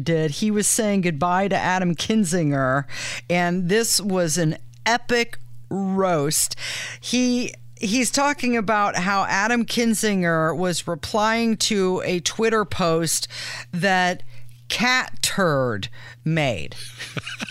did. 0.03 0.31
He 0.31 0.51
was 0.51 0.67
saying 0.67 1.01
goodbye 1.01 1.47
to 1.47 1.55
Adam 1.55 1.95
Kinzinger, 1.95 2.85
and 3.29 3.69
this 3.69 4.01
was 4.01 4.37
an 4.37 4.57
epic 4.85 5.37
roast. 5.69 6.55
He 6.99 7.53
he's 7.79 8.09
talking 8.11 8.57
about 8.57 8.95
how 8.95 9.23
Adam 9.25 9.65
Kinzinger 9.65 10.55
was 10.55 10.87
replying 10.87 11.57
to 11.57 12.01
a 12.05 12.19
Twitter 12.21 12.65
post 12.65 13.27
that 13.71 14.23
Cat 14.69 15.21
Turd 15.21 15.87
made. 16.25 16.75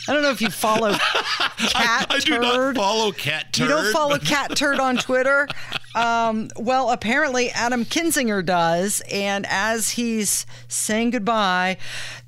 I 0.08 0.12
don't 0.12 0.22
know 0.22 0.30
if 0.30 0.42
you 0.42 0.50
follow 0.50 0.92
Cat 1.58 2.06
I 2.10 2.18
do 2.18 2.32
Turd. 2.32 2.42
not 2.42 2.76
follow 2.76 3.12
Cat 3.12 3.52
Turd. 3.52 3.62
You 3.62 3.68
don't 3.68 3.92
follow 3.92 4.18
Cat 4.18 4.54
Turd 4.56 4.78
on 4.80 4.96
Twitter? 4.96 5.48
Um, 5.96 6.50
well, 6.56 6.90
apparently 6.90 7.50
Adam 7.50 7.84
Kinzinger 7.86 8.44
does. 8.44 9.02
And 9.10 9.46
as 9.48 9.90
he's 9.90 10.44
saying 10.68 11.10
goodbye, 11.10 11.78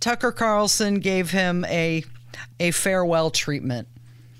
Tucker 0.01 0.33
Carlson 0.33 1.01
gave 1.01 1.31
him 1.31 1.65
a 1.67 2.03
a 2.59 2.71
farewell 2.71 3.31
treatment. 3.31 3.87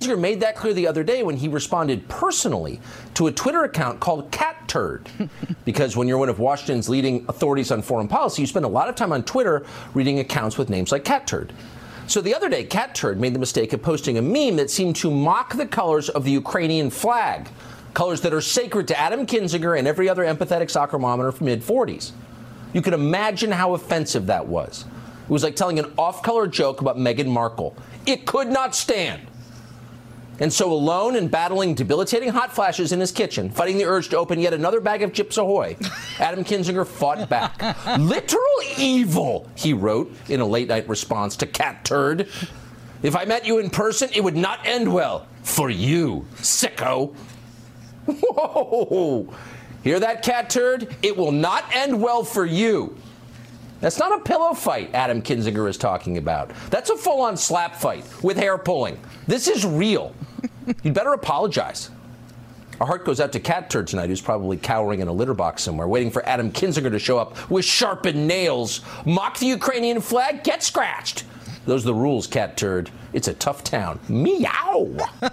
Kinzinger 0.01 0.19
made 0.19 0.41
that 0.41 0.57
clear 0.57 0.73
the 0.73 0.87
other 0.87 1.05
day 1.05 1.23
when 1.23 1.37
he 1.37 1.49
responded 1.49 2.09
personally 2.09 2.81
to 3.15 3.27
a 3.27 3.33
Twitter 3.33 3.65
account 3.65 4.01
called 4.01 4.31
Cat 4.31 4.67
Turd. 4.67 5.09
because 5.65 5.97
when 5.97 6.09
you're 6.09 6.19
one 6.19 6.29
of 6.29 6.39
Washington's 6.39 6.89
leading 6.89 7.27
authorities 7.29 7.71
on 7.71 7.83
foreign 7.83 8.09
policy, 8.09 8.43
you 8.43 8.47
spend 8.47 8.65
a 8.65 8.69
lot 8.69 8.89
of 8.89 8.95
time 8.95 9.13
on 9.13 9.25
Twitter 9.25 9.67
reading 9.95 10.21
accounts 10.21 10.57
with 10.57 10.71
names 10.71 10.91
like 10.91 11.05
Cat 11.05 11.27
Turd. 11.27 11.53
So 12.07 12.23
the 12.23 12.35
other 12.35 12.49
day, 12.49 12.65
Cat 12.65 12.95
Turd 12.95 13.21
made 13.21 13.35
the 13.35 13.39
mistake 13.39 13.75
of 13.75 13.83
posting 13.83 14.17
a 14.17 14.23
meme 14.23 14.57
that 14.57 14.71
seemed 14.71 14.97
to 14.97 15.11
mock 15.11 15.57
the 15.57 15.67
colors 15.67 16.09
of 16.09 16.25
the 16.25 16.31
Ukrainian 16.31 16.89
flag, 16.89 17.49
colors 17.95 18.21
that 18.23 18.33
are 18.33 18.41
sacred 18.41 18.89
to 18.89 18.99
Adam 18.99 19.27
Kinzinger 19.27 19.79
and 19.79 19.87
every 19.89 20.09
other 20.09 20.25
empathetic 20.25 20.71
soccer 20.71 20.99
mom 20.99 21.21
in 21.21 21.31
her 21.31 21.45
mid 21.45 21.63
40s. 21.63 22.13
You 22.73 22.83
can 22.83 22.95
imagine 22.95 23.51
how 23.51 23.75
offensive 23.75 24.27
that 24.27 24.47
was. 24.47 24.85
It 25.25 25.31
was 25.31 25.43
like 25.43 25.57
telling 25.57 25.79
an 25.79 25.93
off 25.99 26.23
color 26.23 26.47
joke 26.47 26.81
about 26.81 26.97
Meghan 26.97 27.27
Markle. 27.27 27.77
It 28.07 28.27
could 28.27 28.49
not 28.49 28.75
stand. 28.75 29.23
And 30.41 30.53
so, 30.53 30.73
alone 30.73 31.17
and 31.17 31.31
battling 31.31 31.75
debilitating 31.75 32.29
hot 32.29 32.53
flashes 32.53 32.93
in 32.93 33.01
his 33.01 33.11
kitchen, 33.11 33.51
fighting 33.51 33.77
the 33.77 33.85
urge 33.85 34.09
to 34.11 34.19
open 34.19 34.39
yet 34.39 34.55
another 34.55 34.81
bag 34.81 35.03
of 35.03 35.13
Chips 35.13 35.37
Ahoy, 35.37 35.77
Adam 36.21 36.45
Kinzinger 36.45 36.87
fought 36.87 37.29
back. 37.29 37.61
Literal 37.99 38.45
evil, 38.79 39.51
he 39.57 39.73
wrote 39.73 40.15
in 40.29 40.41
a 40.41 40.47
late 40.47 40.69
night 40.69 40.89
response 40.89 41.37
to 41.39 41.47
Cat 41.47 41.85
Turd. 41.85 42.29
If 43.03 43.17
I 43.17 43.25
met 43.25 43.47
you 43.47 43.59
in 43.59 43.71
person, 43.71 44.11
it 44.15 44.23
would 44.23 44.37
not 44.37 44.65
end 44.65 44.93
well 44.93 45.27
for 45.43 45.71
you, 45.71 46.27
sicko. 46.37 47.15
Whoa! 48.09 49.33
Hear 49.85 50.01
that, 50.01 50.23
Cat 50.23 50.51
Turd? 50.51 50.95
It 51.03 51.17
will 51.17 51.33
not 51.33 51.65
end 51.75 52.01
well 52.01 52.25
for 52.25 52.45
you. 52.45 52.97
That's 53.81 53.99
not 53.99 54.19
a 54.19 54.23
pillow 54.23 54.55
fight 54.55 54.91
Adam 54.93 55.23
Kinzinger 55.23 55.69
is 55.69 55.77
talking 55.77 56.19
about. 56.19 56.51
That's 56.71 56.91
a 56.91 56.97
full 56.97 57.21
on 57.21 57.37
slap 57.37 57.77
fight 57.77 58.05
with 58.23 58.37
hair 58.37 58.59
pulling. 58.59 58.99
This 59.29 59.47
is 59.47 59.65
real. 59.65 60.15
You'd 60.83 60.95
better 60.95 61.13
apologize. 61.13 61.91
Our 62.81 62.87
heart 62.87 63.05
goes 63.05 63.21
out 63.21 63.33
to 63.33 63.41
Cat 63.41 63.71
Turd 63.71 63.89
tonight, 63.89 64.09
who's 64.09 64.21
probably 64.21 64.57
cowering 64.57 65.01
in 65.01 65.09
a 65.09 65.13
litter 65.13 65.35
box 65.35 65.63
somewhere, 65.63 65.89
waiting 65.89 66.11
for 66.11 66.25
Adam 66.27 66.51
Kinzinger 66.51 66.91
to 66.91 66.99
show 66.99 67.19
up 67.19 67.51
with 67.51 67.65
sharpened 67.65 68.27
nails. 68.27 68.83
Mock 69.05 69.39
the 69.39 69.47
Ukrainian 69.47 70.01
flag, 70.01 70.45
get 70.45 70.63
scratched. 70.63 71.25
Those 71.67 71.85
are 71.85 71.87
the 71.87 71.95
rules, 71.95 72.27
Cat 72.27 72.57
Turd. 72.57 72.91
It's 73.13 73.29
a 73.29 73.35
tough 73.35 73.65
town. 73.65 73.99
Meow. 74.09 74.97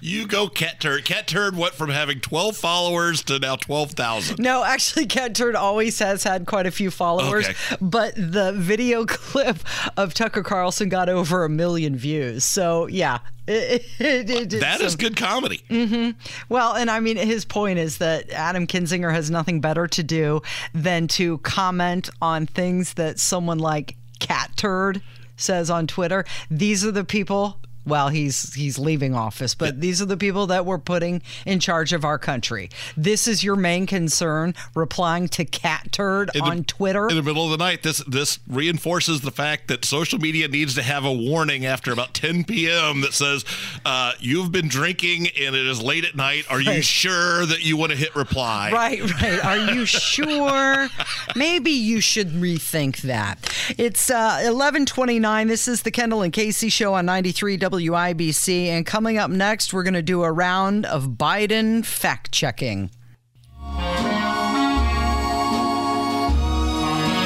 you 0.00 0.26
go, 0.26 0.48
Cat 0.48 0.80
Turd. 0.80 1.04
Cat 1.04 1.26
Turd 1.26 1.56
went 1.56 1.74
from 1.74 1.90
having 1.90 2.20
12 2.20 2.56
followers 2.56 3.22
to 3.24 3.38
now 3.38 3.56
12,000. 3.56 4.38
No, 4.38 4.64
actually, 4.64 5.06
Cat 5.06 5.34
Turd 5.34 5.56
always 5.56 5.98
has 5.98 6.22
had 6.22 6.46
quite 6.46 6.66
a 6.66 6.70
few 6.70 6.90
followers, 6.90 7.48
Okay. 7.48 7.76
but 7.80 8.14
the 8.14 8.52
video 8.56 9.04
clip 9.06 9.58
of 9.96 10.14
Tucker 10.14 10.42
Carlson 10.42 10.88
got 10.88 11.08
over 11.08 11.44
a 11.44 11.48
million 11.48 11.96
views. 11.96 12.44
So, 12.44 12.86
yeah. 12.86 13.18
It, 13.46 13.84
it, 13.98 14.30
it, 14.30 14.54
it- 14.54 14.60
That 14.60 14.80
is 14.80 14.92
some- 14.92 15.00
good 15.00 15.16
comedy. 15.18 15.60
Hmm. 15.68 16.12
Well, 16.48 16.72
and 16.76 16.90
I 16.90 17.00
mean, 17.00 17.18
his 17.18 17.44
point 17.44 17.78
is 17.78 17.98
that 17.98 18.30
Adam 18.30 18.66
Kinzinger 18.66 19.12
has 19.12 19.30
nothing 19.30 19.60
better 19.60 19.86
to 19.86 20.02
do 20.02 20.40
than 20.72 21.08
to 21.08 21.36
comment 21.38 22.08
on 22.22 22.46
things 22.46 22.94
that 22.94 23.20
someone 23.20 23.58
like 23.58 23.96
Cat 24.24 24.56
Turd 24.56 25.02
says 25.36 25.68
on 25.68 25.86
Twitter. 25.86 26.24
These 26.50 26.82
are 26.82 26.90
the 26.90 27.04
people. 27.04 27.60
Well, 27.86 28.08
he's 28.08 28.54
he's 28.54 28.78
leaving 28.78 29.14
office, 29.14 29.54
but 29.54 29.80
these 29.80 30.00
are 30.00 30.06
the 30.06 30.16
people 30.16 30.46
that 30.48 30.64
we're 30.66 30.78
putting 30.78 31.22
in 31.44 31.60
charge 31.60 31.92
of 31.92 32.04
our 32.04 32.18
country. 32.18 32.70
This 32.96 33.28
is 33.28 33.44
your 33.44 33.56
main 33.56 33.86
concern, 33.86 34.54
replying 34.74 35.28
to 35.28 35.44
Cat 35.44 35.88
Turd 35.92 36.30
the- 36.32 36.40
on 36.40 36.64
Twitter. 36.64 37.08
In 37.08 37.16
the 37.16 37.22
middle 37.22 37.44
of 37.44 37.50
the 37.50 37.56
night, 37.62 37.82
this 37.82 37.98
this 38.06 38.38
reinforces 38.48 39.20
the 39.20 39.30
fact 39.30 39.68
that 39.68 39.84
social 39.84 40.18
media 40.18 40.48
needs 40.48 40.74
to 40.74 40.82
have 40.82 41.04
a 41.04 41.12
warning 41.12 41.66
after 41.66 41.92
about 41.92 42.14
10 42.14 42.44
p.m. 42.44 43.00
that 43.02 43.12
says 43.12 43.44
uh, 43.84 44.12
you've 44.18 44.50
been 44.52 44.68
drinking 44.68 45.28
and 45.38 45.54
it 45.54 45.66
is 45.66 45.82
late 45.82 46.04
at 46.04 46.14
night. 46.16 46.44
Are 46.50 46.60
you 46.60 46.70
Right. 46.70 46.84
sure 46.84 47.44
that 47.46 47.64
you 47.64 47.76
want 47.76 47.92
to 47.92 47.96
hit 47.98 48.16
reply? 48.16 48.70
Right, 48.72 49.00
right. 49.22 49.44
Are 49.44 49.72
you 49.74 49.84
sure? 50.28 50.88
Maybe 51.36 51.70
you 51.70 52.00
should 52.00 52.30
rethink 52.30 53.02
that. 53.02 53.38
It's 53.78 54.10
uh, 54.10 54.40
1129. 54.44 55.48
This 55.48 55.68
is 55.68 55.82
the 55.82 55.90
Kendall 55.90 56.22
and 56.22 56.32
Casey 56.32 56.68
show 56.68 56.94
on 56.94 57.06
93 57.06 57.56
WIBC. 57.74 58.66
And 58.66 58.86
coming 58.86 59.18
up 59.18 59.30
next, 59.30 59.72
we're 59.72 59.82
going 59.82 59.94
to 59.94 60.02
do 60.02 60.22
a 60.22 60.30
round 60.32 60.86
of 60.86 61.08
Biden 61.08 61.84
fact 61.84 62.30
checking. 62.32 62.90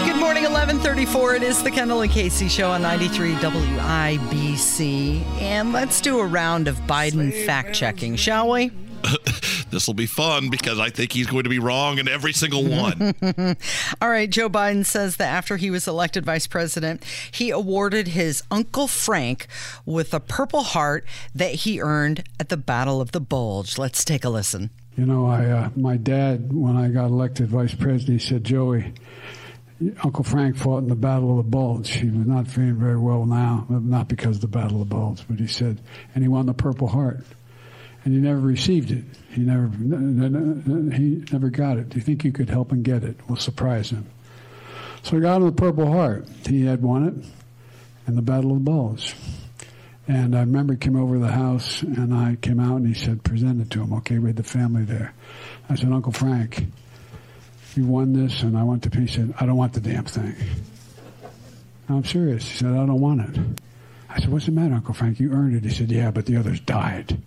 Good 0.07 0.17
morning, 0.17 0.45
1134. 0.45 1.35
It 1.35 1.43
is 1.43 1.63
the 1.63 1.71
Kendall 1.71 2.01
and 2.01 2.11
Casey 2.11 2.49
show 2.49 2.71
on 2.71 2.83
93 2.83 3.35
WIBC. 3.35 5.23
And 5.41 5.73
let's 5.73 6.01
do 6.01 6.19
a 6.19 6.27
round 6.27 6.69
of 6.69 6.77
Biden 6.83 7.33
fact 7.47 7.75
checking, 7.75 8.17
shall 8.17 8.51
we? 8.51 8.71
This 9.71 9.87
will 9.87 9.95
be 9.95 10.07
fun 10.07 10.49
because 10.49 10.79
I 10.79 10.89
think 10.89 11.13
he's 11.13 11.27
going 11.27 11.45
to 11.45 11.51
be 11.51 11.59
wrong 11.59 11.99
in 11.99 12.09
every 12.09 12.33
single 12.33 12.65
one. 12.65 13.15
All 14.01 14.09
right, 14.09 14.31
Joe 14.31 14.49
Biden 14.49 14.85
says 14.85 15.17
that 15.17 15.29
after 15.29 15.59
he 15.59 15.71
was 15.71 15.87
elected 15.87 16.25
vice 16.25 16.47
president, 16.47 17.05
he 17.31 17.51
awarded 17.51 18.09
his 18.09 18.43
Uncle 18.51 18.89
Frank 18.89 19.47
with 19.85 20.15
a 20.15 20.21
Purple 20.21 20.63
Heart 20.63 21.05
that 21.35 21.55
he 21.55 21.83
earned 21.83 22.25
at 22.41 22.49
the 22.49 22.57
Battle 22.57 23.01
of 23.01 23.13
the 23.13 23.21
Bulge. 23.21 23.77
Let's 23.77 24.05
take 24.05 24.25
a 24.25 24.31
listen. 24.31 24.71
You 24.97 25.05
know, 25.05 25.27
I 25.27 25.45
uh, 25.47 25.71
my 25.77 25.97
dad, 25.97 26.53
when 26.53 26.77
I 26.77 26.89
got 26.89 27.07
elected 27.07 27.49
vice 27.49 27.75
president, 27.75 28.21
he 28.21 28.27
said, 28.27 28.45
Joey, 28.45 28.95
Uncle 30.03 30.25
Frank 30.25 30.57
fought 30.57 30.79
in 30.79 30.89
the 30.89 30.97
Battle 30.97 31.39
of 31.39 31.45
the 31.45 31.51
Bulge. 31.51 31.91
He 31.91 32.09
was 32.09 32.27
not 32.27 32.49
feeling 32.49 32.77
very 32.77 32.99
well 32.99 33.25
now, 33.25 33.67
not 33.69 34.09
because 34.09 34.37
of 34.37 34.41
the 34.41 34.49
Battle 34.49 34.83
of 34.83 34.89
the 34.89 34.95
Bulge, 34.95 35.23
but 35.29 35.39
he 35.39 35.47
said, 35.47 35.81
and 36.15 36.25
he 36.25 36.29
won 36.29 36.47
the 36.47 36.55
Purple 36.55 36.89
Heart. 36.89 37.25
And 38.05 38.15
he 38.15 38.21
never 38.21 38.41
received 38.41 38.91
it. 38.91 39.05
He 39.31 39.43
never, 39.43 39.69
he 39.69 41.25
never 41.33 41.51
got 41.51 41.79
it. 41.79 41.91
Do 41.91 41.97
you 41.97 42.03
think 42.03 42.25
you 42.25 42.33
could 42.33 42.49
help 42.49 42.73
him 42.73 42.83
get 42.83 43.05
it? 43.05 43.17
We'll 43.29 43.37
surprise 43.37 43.91
him. 43.91 44.07
So 45.03 45.17
I 45.17 45.21
got 45.21 45.37
him 45.37 45.47
the 45.47 45.53
Purple 45.53 45.91
Heart. 45.91 46.27
He 46.47 46.65
had 46.65 46.83
won 46.83 47.07
it 47.07 48.09
in 48.09 48.17
the 48.17 48.23
Battle 48.23 48.53
of 48.53 48.59
the 48.59 48.65
Bulge. 48.65 49.15
And 50.07 50.35
I 50.35 50.41
remember 50.41 50.73
he 50.73 50.79
came 50.79 50.97
over 50.97 51.15
to 51.17 51.21
the 51.21 51.29
house, 51.29 51.83
and 51.83 52.15
I 52.15 52.37
came 52.37 52.59
out, 52.59 52.77
and 52.77 52.87
he 52.87 52.95
said, 52.95 53.23
present 53.23 53.61
it 53.61 53.71
to 53.73 53.83
him. 53.83 53.93
Okay, 53.93 54.19
we 54.19 54.31
had 54.31 54.37
the 54.37 54.43
family 54.43 54.85
there. 54.85 55.13
I 55.69 55.75
said, 55.75 55.93
Uncle 55.93 56.13
Frank, 56.13 56.67
you 57.77 57.85
won 57.85 58.15
this, 58.15 58.43
and 58.43 58.57
I 58.57 58.65
went 58.65 58.83
to. 58.85 58.99
He 58.99 59.07
said, 59.07 59.35
I 59.39 59.45
don't 59.45 59.57
want 59.57 59.75
the 59.75 59.81
damn 59.81 60.07
thing. 60.07 60.35
I'm 61.91 62.05
serious. 62.05 62.49
He 62.49 62.57
said, 62.57 62.71
I 62.71 62.87
don't 62.87 63.01
want 63.01 63.21
it. 63.21 63.41
I 64.09 64.21
said, 64.21 64.31
What's 64.31 64.47
the 64.47 64.53
matter, 64.53 64.75
Uncle 64.75 64.95
Frank? 64.95 65.21
You 65.21 65.33
earned 65.33 65.55
it. 65.55 65.65
He 65.65 65.71
said, 65.71 65.91
Yeah, 65.91 66.11
but 66.11 66.27
the 66.27 66.37
others 66.37 66.61
died. 66.61 67.19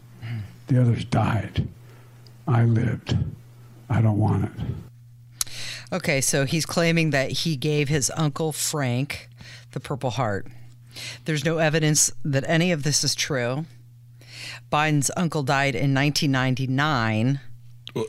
The 0.72 0.80
others 0.82 1.04
died. 1.04 1.68
I 2.48 2.64
lived. 2.64 3.18
I 3.90 4.00
don't 4.00 4.18
want 4.18 4.46
it. 4.46 5.52
Okay, 5.92 6.22
so 6.22 6.46
he's 6.46 6.66
claiming 6.66 7.10
that 7.10 7.32
he 7.32 7.58
gave 7.58 7.90
his 7.90 8.10
Uncle 8.16 8.54
Frank 8.54 9.28
the 9.74 9.82
Purple 9.82 10.12
Heart. 10.12 10.48
There's 11.26 11.44
no 11.44 11.58
evidence 11.58 12.10
that 12.24 12.46
any 12.48 12.72
of 12.72 12.84
this 12.84 13.04
is 13.04 13.16
true. 13.16 13.66
Biden's 14.72 15.12
uncle 15.18 15.44
died 15.44 15.76
in 15.76 15.94
1999. 15.94 17.42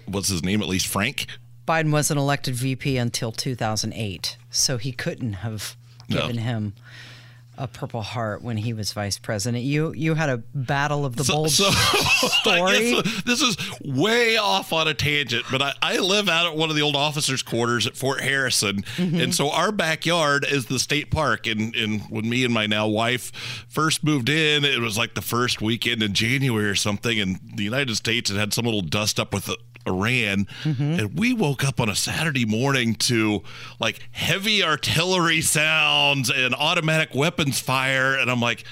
What's 0.06 0.28
his 0.28 0.44
name? 0.44 0.62
At 0.62 0.68
least 0.68 0.86
Frank? 0.86 1.26
Biden 1.66 1.90
wasn't 1.90 2.20
elected 2.20 2.54
VP 2.54 2.96
until 2.96 3.32
2008, 3.32 4.36
so 4.50 4.76
he 4.78 4.92
couldn't 4.92 5.32
have 5.34 5.76
No. 6.08 6.20
given 6.20 6.38
him 6.38 6.74
a 7.62 7.68
Purple 7.68 8.02
Heart 8.02 8.42
when 8.42 8.56
he 8.56 8.72
was 8.72 8.92
vice 8.92 9.18
president. 9.18 9.62
You 9.62 9.92
you 9.94 10.14
had 10.14 10.28
a 10.28 10.38
Battle 10.52 11.04
of 11.04 11.14
the 11.14 11.22
Bulge 11.22 11.52
story. 11.52 12.60
I 12.60 13.00
guess 13.04 13.22
this 13.22 13.40
is 13.40 13.56
way 13.84 14.36
off 14.36 14.72
on 14.72 14.88
a 14.88 14.94
tangent, 14.94 15.44
but 15.48 15.62
I, 15.62 15.72
I 15.80 15.98
live 15.98 16.28
out 16.28 16.46
at 16.46 16.56
one 16.56 16.70
of 16.70 16.76
the 16.76 16.82
old 16.82 16.96
officers' 16.96 17.42
quarters 17.42 17.86
at 17.86 17.96
Fort 17.96 18.20
Harrison. 18.20 18.82
Mm-hmm. 18.96 19.20
And 19.20 19.34
so 19.34 19.50
our 19.50 19.70
backyard 19.70 20.44
is 20.48 20.66
the 20.66 20.80
state 20.80 21.12
park. 21.12 21.46
And, 21.46 21.74
and 21.76 22.02
when 22.10 22.28
me 22.28 22.44
and 22.44 22.52
my 22.52 22.66
now 22.66 22.88
wife 22.88 23.30
first 23.68 24.02
moved 24.02 24.28
in, 24.28 24.64
it 24.64 24.80
was 24.80 24.98
like 24.98 25.14
the 25.14 25.22
first 25.22 25.62
weekend 25.62 26.02
in 26.02 26.14
January 26.14 26.68
or 26.68 26.74
something. 26.74 27.20
And 27.20 27.38
the 27.54 27.62
United 27.62 27.94
States 27.94 28.28
had 28.28 28.38
had 28.38 28.52
some 28.52 28.64
little 28.64 28.82
dust 28.82 29.20
up 29.20 29.32
with 29.32 29.48
Iran. 29.86 30.46
Mm-hmm. 30.64 30.82
And 30.82 31.18
we 31.18 31.32
woke 31.32 31.64
up 31.64 31.80
on 31.80 31.88
a 31.88 31.96
Saturday 31.96 32.44
morning 32.44 32.94
to 32.96 33.42
like 33.80 34.00
heavy 34.12 34.62
artillery 34.62 35.40
sounds 35.40 36.30
and 36.30 36.54
automatic 36.54 37.14
weapons 37.14 37.60
fire. 37.60 38.14
And 38.14 38.30
I'm 38.30 38.40
like, 38.40 38.64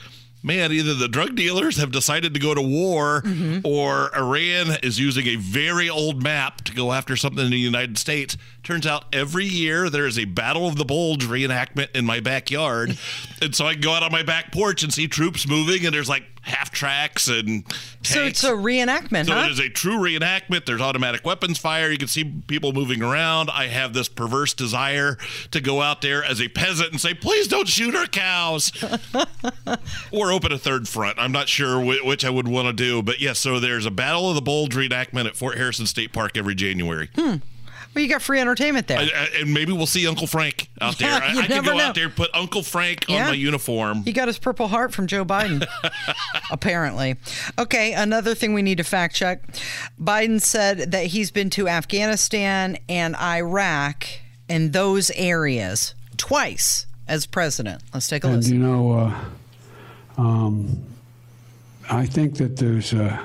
man, 0.42 0.72
either 0.72 0.94
the 0.94 1.08
drug 1.08 1.36
dealers 1.36 1.76
have 1.76 1.90
decided 1.90 2.34
to 2.34 2.40
go 2.40 2.54
to 2.54 2.62
war 2.62 3.22
or 3.64 4.16
Iran 4.16 4.78
is 4.82 4.98
using 4.98 5.26
a 5.26 5.36
very 5.36 5.90
old 5.90 6.22
map 6.22 6.62
to 6.64 6.74
go 6.74 6.92
after 6.92 7.16
something 7.16 7.44
in 7.44 7.50
the 7.50 7.58
United 7.58 7.98
States. 7.98 8.36
Turns 8.62 8.86
out 8.86 9.04
every 9.12 9.44
year 9.44 9.90
there 9.90 10.06
is 10.06 10.18
a 10.18 10.24
Battle 10.24 10.66
of 10.66 10.76
the 10.76 10.84
Bulge 10.84 11.24
reenactment 11.24 11.94
in 11.94 12.06
my 12.06 12.20
backyard. 12.20 12.96
and 13.42 13.54
so 13.54 13.66
I 13.66 13.72
can 13.72 13.82
go 13.82 13.92
out 13.92 14.02
on 14.02 14.12
my 14.12 14.22
back 14.22 14.52
porch 14.52 14.82
and 14.82 14.92
see 14.92 15.08
troops 15.08 15.46
moving, 15.46 15.84
and 15.84 15.94
there's 15.94 16.08
like 16.08 16.24
half 16.42 16.70
tracks 16.70 17.28
and 17.28 17.64
So 18.02 18.24
it's 18.24 18.42
a 18.44 18.52
reenactment, 18.52 19.26
So 19.26 19.34
huh? 19.34 19.46
it 19.46 19.52
is 19.52 19.58
a 19.58 19.68
true 19.68 19.98
reenactment. 19.98 20.64
There's 20.66 20.80
automatic 20.80 21.24
weapons 21.24 21.58
fire. 21.58 21.90
You 21.90 21.98
can 21.98 22.08
see 22.08 22.24
people 22.24 22.72
moving 22.72 23.02
around. 23.02 23.50
I 23.50 23.66
have 23.68 23.92
this 23.92 24.08
perverse 24.08 24.54
desire 24.54 25.18
to 25.50 25.60
go 25.60 25.82
out 25.82 26.00
there 26.00 26.24
as 26.24 26.40
a 26.40 26.48
peasant 26.48 26.90
and 26.92 27.00
say, 27.00 27.12
"Please 27.14 27.46
don't 27.46 27.68
shoot 27.68 27.94
our 27.94 28.06
cows," 28.06 28.72
or 30.10 30.32
open 30.32 30.52
a 30.52 30.58
third 30.58 30.88
front. 30.88 31.18
I'm 31.18 31.32
not 31.32 31.48
sure 31.48 31.80
which 31.80 32.24
I 32.24 32.30
would 32.30 32.48
want 32.48 32.66
to 32.68 32.72
do, 32.72 33.02
but 33.02 33.20
yes. 33.20 33.38
so 33.38 33.60
there's 33.60 33.86
a 33.86 33.90
Battle 33.90 34.28
of 34.28 34.34
the 34.34 34.42
Bulge 34.42 34.74
reenactment 34.74 35.26
at 35.26 35.36
Fort 35.36 35.56
Harrison 35.58 35.86
State 35.86 36.12
Park 36.12 36.36
every 36.36 36.54
January. 36.54 37.10
Hmm. 37.14 37.36
Well, 37.94 38.04
you 38.04 38.08
got 38.08 38.22
free 38.22 38.38
entertainment 38.40 38.86
there. 38.86 38.98
I- 38.98 39.02
I- 39.14 39.40
and 39.40 39.52
maybe 39.52 39.72
we'll 39.72 39.86
see 39.86 40.06
Uncle 40.06 40.26
Frank 40.28 40.68
out 40.80 40.96
there. 40.98 41.08
Yeah, 41.08 41.20
I, 41.26 41.32
you 41.32 41.38
I 41.38 41.42
could 41.42 41.50
never 41.50 41.70
go 41.72 41.76
know. 41.78 41.84
out 41.84 41.94
there 41.96 42.04
and 42.04 42.14
put 42.14 42.30
Uncle 42.34 42.62
Frank 42.62 43.04
on 43.08 43.14
my 43.16 43.32
uniform. 43.32 44.04
He 44.04 44.12
got 44.12 44.28
his 44.28 44.38
Purple 44.38 44.68
Heart 44.68 44.92
from 44.94 45.06
Joe 45.08 45.24
Biden, 45.24 45.66
apparently. 46.50 47.16
Okay, 47.58 47.92
another 47.92 48.34
thing 48.34 48.54
we 48.54 48.62
need 48.62 48.78
to 48.78 48.84
fact 48.84 49.14
check. 49.16 49.42
Biden 50.00 50.40
said 50.40 50.92
that 50.92 51.06
he's 51.06 51.30
been 51.30 51.50
to 51.50 51.68
Afghanistan 51.68 52.78
and 52.88 53.16
Iraq 53.16 54.06
and 54.48 54.72
those 54.72 55.10
areas 55.12 55.94
twice 56.16 56.86
as 57.08 57.26
president. 57.26 57.82
Let's 57.92 58.06
take 58.06 58.22
a 58.24 58.28
And 58.28 58.36
listen. 58.36 58.54
you 58.54 58.60
know, 58.60 58.92
uh, 58.92 60.20
um, 60.20 60.84
I 61.90 62.06
think 62.06 62.36
that 62.36 62.56
there's. 62.56 62.92
Uh, 62.94 63.18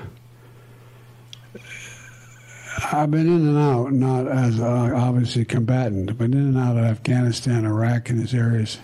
I've 2.92 3.10
been 3.10 3.26
in 3.26 3.48
and 3.48 3.58
out, 3.58 3.92
not 3.92 4.28
as 4.28 4.60
obviously 4.60 5.44
combatant, 5.44 6.18
but 6.18 6.26
in 6.26 6.34
and 6.34 6.58
out 6.58 6.76
of 6.76 6.84
Afghanistan, 6.84 7.64
Iraq, 7.64 8.10
and 8.10 8.20
these 8.20 8.34
areas 8.34 8.78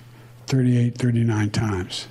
38, 0.47 0.97
39 0.97 1.51
times. 1.51 2.09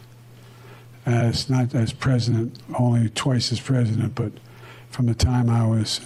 As 1.06 1.50
not 1.50 1.74
as 1.74 1.92
president, 1.94 2.60
only 2.78 3.10
twice 3.10 3.52
as 3.52 3.60
president, 3.60 4.14
but 4.14 4.32
from 4.90 5.08
the 5.08 5.16
time 5.16 5.50
I 5.50 5.66
was 5.66 6.02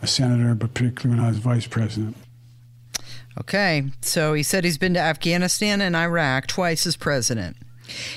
a 0.00 0.06
senator, 0.06 0.54
but 0.54 0.72
particularly 0.72 1.16
when 1.16 1.26
I 1.26 1.28
was 1.28 1.38
vice 1.38 1.66
president. 1.66 2.16
Okay, 3.38 3.84
so 4.00 4.32
he 4.32 4.42
said 4.42 4.64
he's 4.64 4.78
been 4.78 4.94
to 4.94 5.00
Afghanistan 5.00 5.80
and 5.80 5.94
Iraq 5.94 6.46
twice 6.46 6.86
as 6.86 6.96
president. 6.96 7.56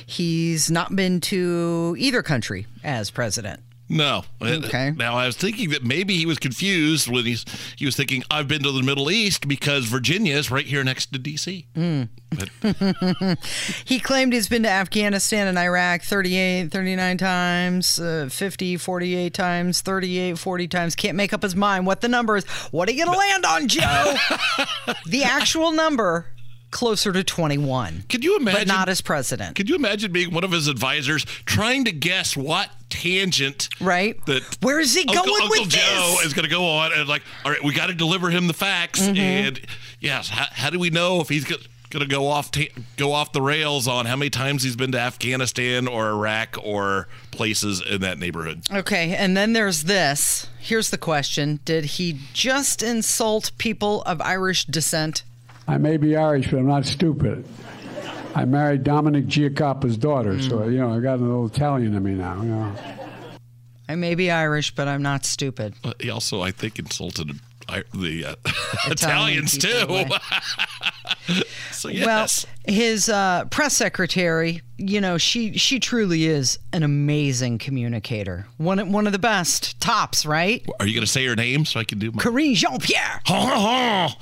He's 0.05 0.71
not 0.71 0.95
been 0.95 1.19
to 1.21 1.95
either 1.99 2.23
country 2.23 2.67
as 2.83 3.11
president. 3.11 3.61
No. 3.91 4.23
Okay. 4.41 4.91
Now 4.95 5.17
I 5.17 5.25
was 5.25 5.35
thinking 5.35 5.71
that 5.71 5.83
maybe 5.83 6.15
he 6.15 6.25
was 6.25 6.39
confused 6.39 7.09
when 7.09 7.25
he's 7.25 7.43
he 7.75 7.85
was 7.85 7.97
thinking 7.97 8.23
I've 8.31 8.47
been 8.47 8.63
to 8.63 8.71
the 8.71 8.81
Middle 8.81 9.11
East 9.11 9.49
because 9.49 9.85
Virginia 9.85 10.35
is 10.37 10.49
right 10.49 10.65
here 10.65 10.81
next 10.81 11.11
to 11.11 11.19
D.C. 11.19 11.67
Mm. 11.75 12.07
But 12.29 13.37
He 13.85 13.99
claimed 13.99 14.31
he's 14.31 14.47
been 14.47 14.63
to 14.63 14.69
Afghanistan 14.69 15.47
and 15.47 15.59
Iraq 15.59 16.03
38, 16.03 16.71
39 16.71 17.17
times, 17.17 17.99
uh, 17.99 18.29
50, 18.31 18.77
48 18.77 19.33
times, 19.33 19.81
38, 19.81 20.37
40 20.37 20.67
times. 20.69 20.95
Can't 20.95 21.17
make 21.17 21.33
up 21.33 21.43
his 21.43 21.55
mind 21.55 21.85
what 21.85 21.99
the 21.99 22.07
number 22.07 22.37
is. 22.37 22.45
What 22.71 22.87
are 22.87 22.93
you 22.93 23.05
going 23.05 23.13
to 23.13 23.19
land 23.19 23.45
on, 23.45 23.67
Joe? 23.67 24.15
the 25.05 25.23
actual 25.25 25.73
number, 25.73 26.27
closer 26.71 27.11
to 27.11 27.23
21. 27.23 28.05
could 28.09 28.23
you 28.23 28.37
imagine? 28.37 28.61
But 28.61 28.67
not 28.67 28.89
as 28.89 29.01
president. 29.01 29.55
Could 29.55 29.69
you 29.69 29.75
imagine 29.75 30.11
being 30.11 30.33
one 30.33 30.43
of 30.43 30.51
his 30.51 30.67
advisors 30.67 31.25
trying 31.45 31.85
to 31.85 31.91
guess 31.91 32.35
what 32.35 32.69
tangent 32.89 33.69
Right? 33.79 34.23
that 34.25 34.57
Where 34.61 34.79
is 34.79 34.93
he 34.93 35.01
Uncle, 35.01 35.25
going 35.25 35.43
Uncle 35.43 35.61
with 35.61 35.69
Joe 35.69 35.79
this? 35.79 35.89
Mm-hmm. 36.17 36.27
is 36.27 36.33
going 36.33 36.43
to 36.43 36.49
go 36.49 36.65
on 36.65 36.91
and 36.93 37.07
like, 37.07 37.23
all 37.45 37.51
right, 37.51 37.63
we 37.63 37.73
got 37.73 37.87
to 37.87 37.93
deliver 37.93 38.29
him 38.29 38.47
the 38.47 38.53
facts. 38.53 39.01
And 39.01 39.59
yes, 39.99 40.29
how, 40.29 40.45
how 40.51 40.69
do 40.69 40.79
we 40.79 40.89
know 40.89 41.21
if 41.21 41.29
he's 41.29 41.43
going 41.45 41.61
to 41.91 42.05
go 42.05 42.27
off 42.27 42.51
ta- 42.51 42.71
go 42.95 43.11
off 43.11 43.33
the 43.33 43.41
rails 43.41 43.87
on 43.87 44.05
how 44.05 44.15
many 44.15 44.29
times 44.29 44.63
he's 44.63 44.75
been 44.77 44.93
to 44.93 44.99
Afghanistan 44.99 45.87
or 45.89 46.07
Iraq 46.09 46.57
or 46.63 47.07
places 47.31 47.81
in 47.85 47.99
that 48.01 48.17
neighborhood? 48.17 48.61
Okay, 48.71 49.13
and 49.15 49.35
then 49.35 49.51
there's 49.53 49.83
this. 49.83 50.47
Here's 50.59 50.89
the 50.89 50.97
question 50.97 51.59
Did 51.65 51.83
he 51.85 52.17
just 52.33 52.81
insult 52.81 53.51
people 53.57 54.03
of 54.03 54.21
Irish 54.21 54.65
descent? 54.65 55.23
I 55.67 55.77
may 55.77 55.97
be 55.97 56.15
Irish, 56.15 56.49
but 56.51 56.57
I'm 56.59 56.67
not 56.67 56.85
stupid. 56.85 57.45
I 58.35 58.45
married 58.45 58.83
Dominic 58.83 59.25
Giacoppa's 59.27 59.97
daughter, 59.97 60.41
so 60.41 60.65
you 60.67 60.77
know 60.79 60.93
I 60.93 60.99
got 60.99 61.15
a 61.19 61.21
little 61.21 61.45
Italian 61.47 61.95
in 61.95 62.03
me 62.03 62.11
now. 62.13 62.41
You 62.41 62.47
know. 62.49 62.75
I 63.89 63.95
may 63.95 64.15
be 64.15 64.31
Irish, 64.31 64.73
but 64.73 64.87
I'm 64.87 65.01
not 65.01 65.25
stupid. 65.25 65.73
Uh, 65.83 65.93
He 65.99 66.09
also, 66.09 66.41
I 66.41 66.51
think, 66.51 66.79
insulted 66.79 67.31
I- 67.67 67.83
the 67.93 68.25
uh, 68.25 68.35
Italian 68.87 69.45
Italians 69.45 69.57
too. 69.57 70.05
so 71.71 71.89
yes, 71.89 72.05
Well, 72.05 72.73
his 72.75 73.09
uh, 73.09 73.45
press 73.51 73.75
secretary, 73.75 74.61
you 74.77 75.01
know, 75.01 75.17
she 75.17 75.57
she 75.57 75.79
truly 75.81 76.25
is 76.25 76.57
an 76.71 76.83
amazing 76.83 77.57
communicator. 77.57 78.47
One 78.57 78.91
one 78.93 79.07
of 79.07 79.13
the 79.13 79.19
best, 79.19 79.79
tops, 79.81 80.25
right? 80.25 80.65
are 80.79 80.87
you 80.87 80.93
going 80.93 81.05
to 81.05 81.11
say 81.11 81.25
her 81.25 81.35
name 81.35 81.65
so 81.65 81.79
I 81.79 81.83
can 81.83 81.99
do 81.99 82.11
my? 82.13 82.21
Karine 82.23 82.55
Jean 82.55 82.79
Pierre. 82.79 83.21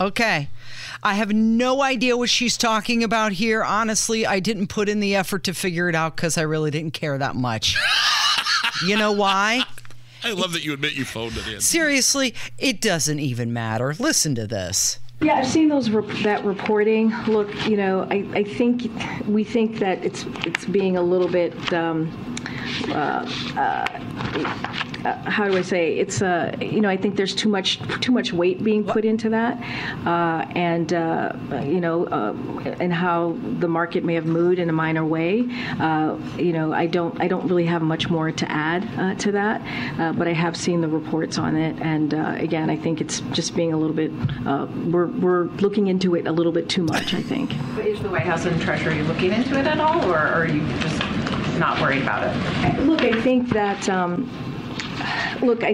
Okay. 0.02 0.50
I 1.02 1.14
have 1.14 1.32
no 1.32 1.82
idea 1.82 2.18
what 2.18 2.30
she's 2.30 2.58
talking 2.58 3.04
about 3.04 3.32
here. 3.32 3.64
Honestly, 3.64 4.26
I 4.26 4.40
didn't 4.40 4.68
put 4.68 4.90
in 4.90 5.00
the 5.00 5.16
effort 5.16 5.44
to 5.46 5.54
figure 5.54 5.88
it 5.88 5.96
out 5.96 6.16
because 6.16 6.38
I 6.38 6.42
really 6.42 6.72
didn't 6.72 6.94
care 6.94 7.18
that 7.18 7.36
much. 7.36 7.78
you 8.86 8.98
know 8.98 9.12
why? 9.12 9.64
I 10.24 10.32
love 10.32 10.52
that 10.54 10.66
you 10.66 10.74
admit 10.74 10.94
you 10.94 11.06
phoned 11.06 11.38
it 11.38 11.48
in. 11.48 11.62
Seriously, 11.62 12.36
it 12.58 12.82
doesn't 12.82 13.20
even 13.20 13.54
matter. 13.54 13.96
Listen 13.98 14.36
to 14.36 14.46
this. 14.46 15.00
Yeah, 15.22 15.36
I've 15.36 15.48
seen 15.48 15.70
those 15.70 15.90
rep- 15.90 16.08
that 16.24 16.44
reporting. 16.46 17.14
Look, 17.28 17.68
you 17.68 17.78
know, 17.78 18.08
I, 18.10 18.26
I 18.34 18.44
think 18.44 18.90
we 19.28 19.44
think 19.44 19.80
that 19.80 20.04
it's 20.04 20.26
it's 20.46 20.66
being 20.66 20.98
a 20.98 21.02
little 21.02 21.28
bit. 21.28 21.74
Um, 21.74 22.36
uh, 22.90 23.30
uh, 23.58 24.89
how 25.04 25.48
do 25.48 25.58
I 25.58 25.62
say? 25.62 25.98
It's 25.98 26.22
uh, 26.22 26.56
you 26.62 26.82
know, 26.82 26.90
I 26.90 26.98
think 26.98 27.16
there's 27.16 27.36
too 27.36 27.50
much 27.50 27.80
too 28.02 28.12
much 28.12 28.34
weight 28.34 28.64
being 28.64 28.84
put 28.84 29.06
into 29.06 29.30
that, 29.30 29.62
uh, 30.06 30.46
and 30.56 30.94
uh, 30.94 31.34
you 31.64 31.80
know, 31.80 32.06
uh, 32.06 32.34
and 32.80 32.94
how 32.94 33.38
the 33.60 33.68
market 33.68 34.04
may 34.04 34.16
have 34.16 34.26
moved 34.26 34.60
in 34.60 34.70
a 34.70 34.74
minor 34.74 35.06
way. 35.06 35.46
Uh, 35.80 36.18
you 36.38 36.54
know, 36.54 36.74
I 36.74 36.86
don't 36.86 37.20
I 37.22 37.28
don't 37.28 37.48
really 37.48 37.66
have 37.66 37.82
much 37.82 38.10
more 38.10 38.32
to 38.32 38.52
add 38.52 38.88
uh, 38.98 39.16
to 39.16 39.32
that, 39.32 39.62
uh, 40.00 40.14
but 40.14 40.28
I 40.28 40.34
have 40.34 40.58
seen 40.58 40.82
the 40.82 40.88
reports 40.90 41.38
on 41.38 41.56
it, 41.56 41.80
and 41.82 42.14
uh, 42.14 42.36
again, 42.38 42.70
I 42.70 42.76
think 42.76 43.02
it's 43.02 43.22
just 43.32 43.56
being 43.56 43.74
a 43.74 43.78
little 43.78 43.96
bit. 43.96 44.12
Uh, 44.46 44.68
we're 44.88 45.08
we're 45.08 45.46
looking 45.62 45.88
into 45.88 46.16
it 46.16 46.28
a 46.28 46.32
little 46.32 46.52
bit 46.52 46.70
too 46.70 46.84
much. 46.84 47.14
I 47.14 47.22
think. 47.22 47.54
Is 47.80 48.02
the 48.02 48.10
White 48.10 48.24
House 48.24 48.46
and 48.46 48.60
Treasury 48.62 49.02
looking 49.04 49.32
into 49.32 49.58
it 49.58 49.66
at 49.66 49.80
all, 49.80 50.06
or 50.12 50.18
are 50.18 50.48
you 50.48 50.62
just 50.80 51.00
not 51.58 51.80
worried 51.82 52.02
about 52.02 52.24
it? 52.24 52.80
Look, 52.82 53.02
I 53.02 53.20
think 53.22 53.50
that. 53.50 53.88
Um, 53.90 54.30
Look, 55.42 55.64
I, 55.64 55.74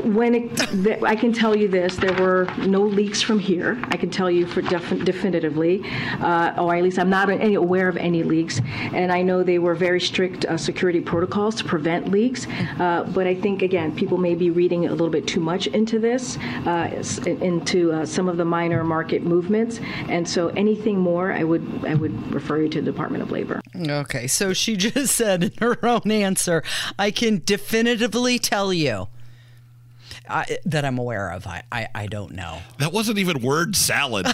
when 0.00 0.34
it, 0.34 1.02
I 1.02 1.16
can 1.16 1.32
tell 1.32 1.56
you 1.56 1.68
this, 1.68 1.96
there 1.96 2.14
were 2.14 2.48
no 2.66 2.82
leaks 2.82 3.20
from 3.22 3.38
here. 3.38 3.78
I 3.88 3.96
can 3.96 4.10
tell 4.10 4.30
you 4.30 4.46
for 4.46 4.62
defi- 4.62 5.04
definitively, 5.04 5.82
uh, 6.20 6.54
or 6.58 6.74
at 6.74 6.82
least 6.82 6.98
I'm 6.98 7.10
not 7.10 7.28
any, 7.28 7.54
aware 7.54 7.88
of 7.88 7.96
any 7.96 8.22
leaks. 8.22 8.60
And 8.92 9.12
I 9.12 9.22
know 9.22 9.42
they 9.42 9.58
were 9.58 9.74
very 9.74 10.00
strict 10.00 10.44
uh, 10.44 10.56
security 10.56 11.00
protocols 11.00 11.56
to 11.56 11.64
prevent 11.64 12.10
leaks. 12.10 12.46
Uh, 12.78 13.04
but 13.04 13.26
I 13.26 13.34
think 13.34 13.62
again, 13.62 13.94
people 13.94 14.18
may 14.18 14.34
be 14.34 14.50
reading 14.50 14.86
a 14.86 14.90
little 14.90 15.10
bit 15.10 15.26
too 15.26 15.40
much 15.40 15.66
into 15.68 15.98
this, 15.98 16.38
uh, 16.66 16.90
into 17.26 17.92
uh, 17.92 18.06
some 18.06 18.28
of 18.28 18.36
the 18.36 18.44
minor 18.44 18.82
market 18.84 19.22
movements. 19.22 19.80
And 20.08 20.28
so, 20.28 20.48
anything 20.48 20.98
more, 20.98 21.32
I 21.32 21.44
would 21.44 21.84
I 21.86 21.94
would 21.94 22.32
refer 22.32 22.62
you 22.62 22.68
to 22.70 22.80
the 22.80 22.90
Department 22.90 23.22
of 23.22 23.30
Labor. 23.30 23.60
Okay, 23.76 24.26
so 24.26 24.52
she 24.52 24.76
just 24.86 25.14
said 25.14 25.44
in 25.44 25.52
her 25.58 25.84
own 25.84 26.10
answer, 26.10 26.62
I 26.98 27.10
can 27.10 27.42
definitively 27.44 28.38
tell 28.38 28.55
you 28.72 29.08
I, 30.28 30.58
that 30.66 30.84
I'm 30.84 30.98
aware 30.98 31.30
of. 31.30 31.46
I, 31.46 31.62
I, 31.70 31.88
I 31.94 32.06
don't 32.06 32.32
know. 32.32 32.60
That 32.78 32.92
wasn't 32.92 33.18
even 33.18 33.42
word 33.42 33.76
salad. 33.76 34.26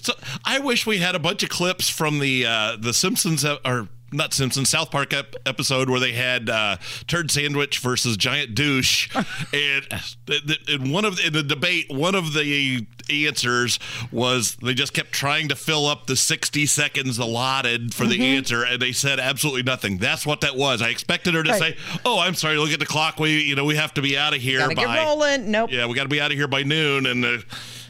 so 0.00 0.12
I 0.44 0.58
wish 0.60 0.86
we 0.86 0.98
had 0.98 1.14
a 1.14 1.18
bunch 1.18 1.42
of 1.42 1.48
clips 1.48 1.88
from 1.88 2.18
the 2.18 2.46
uh, 2.46 2.76
the 2.78 2.92
Simpsons 2.92 3.44
uh, 3.44 3.58
or 3.64 3.88
not 4.14 4.32
Simpsons 4.32 4.68
South 4.68 4.90
Park 4.90 5.12
ep- 5.12 5.36
episode 5.46 5.90
where 5.90 6.00
they 6.00 6.12
had 6.12 6.48
uh, 6.48 6.76
turd 7.06 7.30
sandwich 7.30 7.78
versus 7.78 8.16
giant 8.16 8.54
douche, 8.54 9.08
and 9.52 9.84
th- 10.26 10.46
th- 10.46 10.68
in 10.68 10.90
one 10.90 11.04
of 11.04 11.16
the, 11.16 11.26
in 11.26 11.32
the 11.32 11.42
debate, 11.42 11.86
one 11.90 12.14
of 12.14 12.32
the 12.32 12.86
answers 13.10 13.78
was 14.10 14.56
they 14.56 14.72
just 14.74 14.94
kept 14.94 15.12
trying 15.12 15.48
to 15.48 15.54
fill 15.56 15.86
up 15.86 16.06
the 16.06 16.16
60 16.16 16.64
seconds 16.66 17.18
allotted 17.18 17.92
for 17.94 18.06
the 18.06 18.18
Mhm. 18.18 18.36
answer, 18.38 18.62
and 18.64 18.80
they 18.80 18.92
said 18.92 19.20
absolutely 19.20 19.62
nothing. 19.62 19.98
That's 19.98 20.24
what 20.24 20.40
that 20.40 20.56
was. 20.56 20.80
I 20.80 20.88
expected 20.88 21.34
her 21.34 21.42
to 21.42 21.50
Right. 21.50 21.58
say, 21.58 21.76
"Oh, 22.04 22.20
I'm 22.20 22.34
sorry. 22.34 22.56
Look 22.56 22.70
at 22.70 22.78
the 22.80 22.86
clock. 22.86 23.18
We 23.20 23.42
you 23.42 23.54
know 23.54 23.64
we 23.64 23.76
have 23.76 23.92
to 23.94 24.02
be 24.02 24.16
out 24.16 24.34
of 24.34 24.40
here 24.40 24.60
Gotta 24.60 24.74
by 24.74 24.84
get 24.84 25.04
rolling. 25.04 25.50
Nope. 25.50 25.70
yeah, 25.72 25.86
we 25.86 25.94
got 25.94 26.04
to 26.04 26.08
be 26.08 26.20
out 26.20 26.30
of 26.30 26.36
here 26.38 26.48
by 26.48 26.62
noon, 26.62 27.06
and 27.06 27.24
uh, 27.24 27.38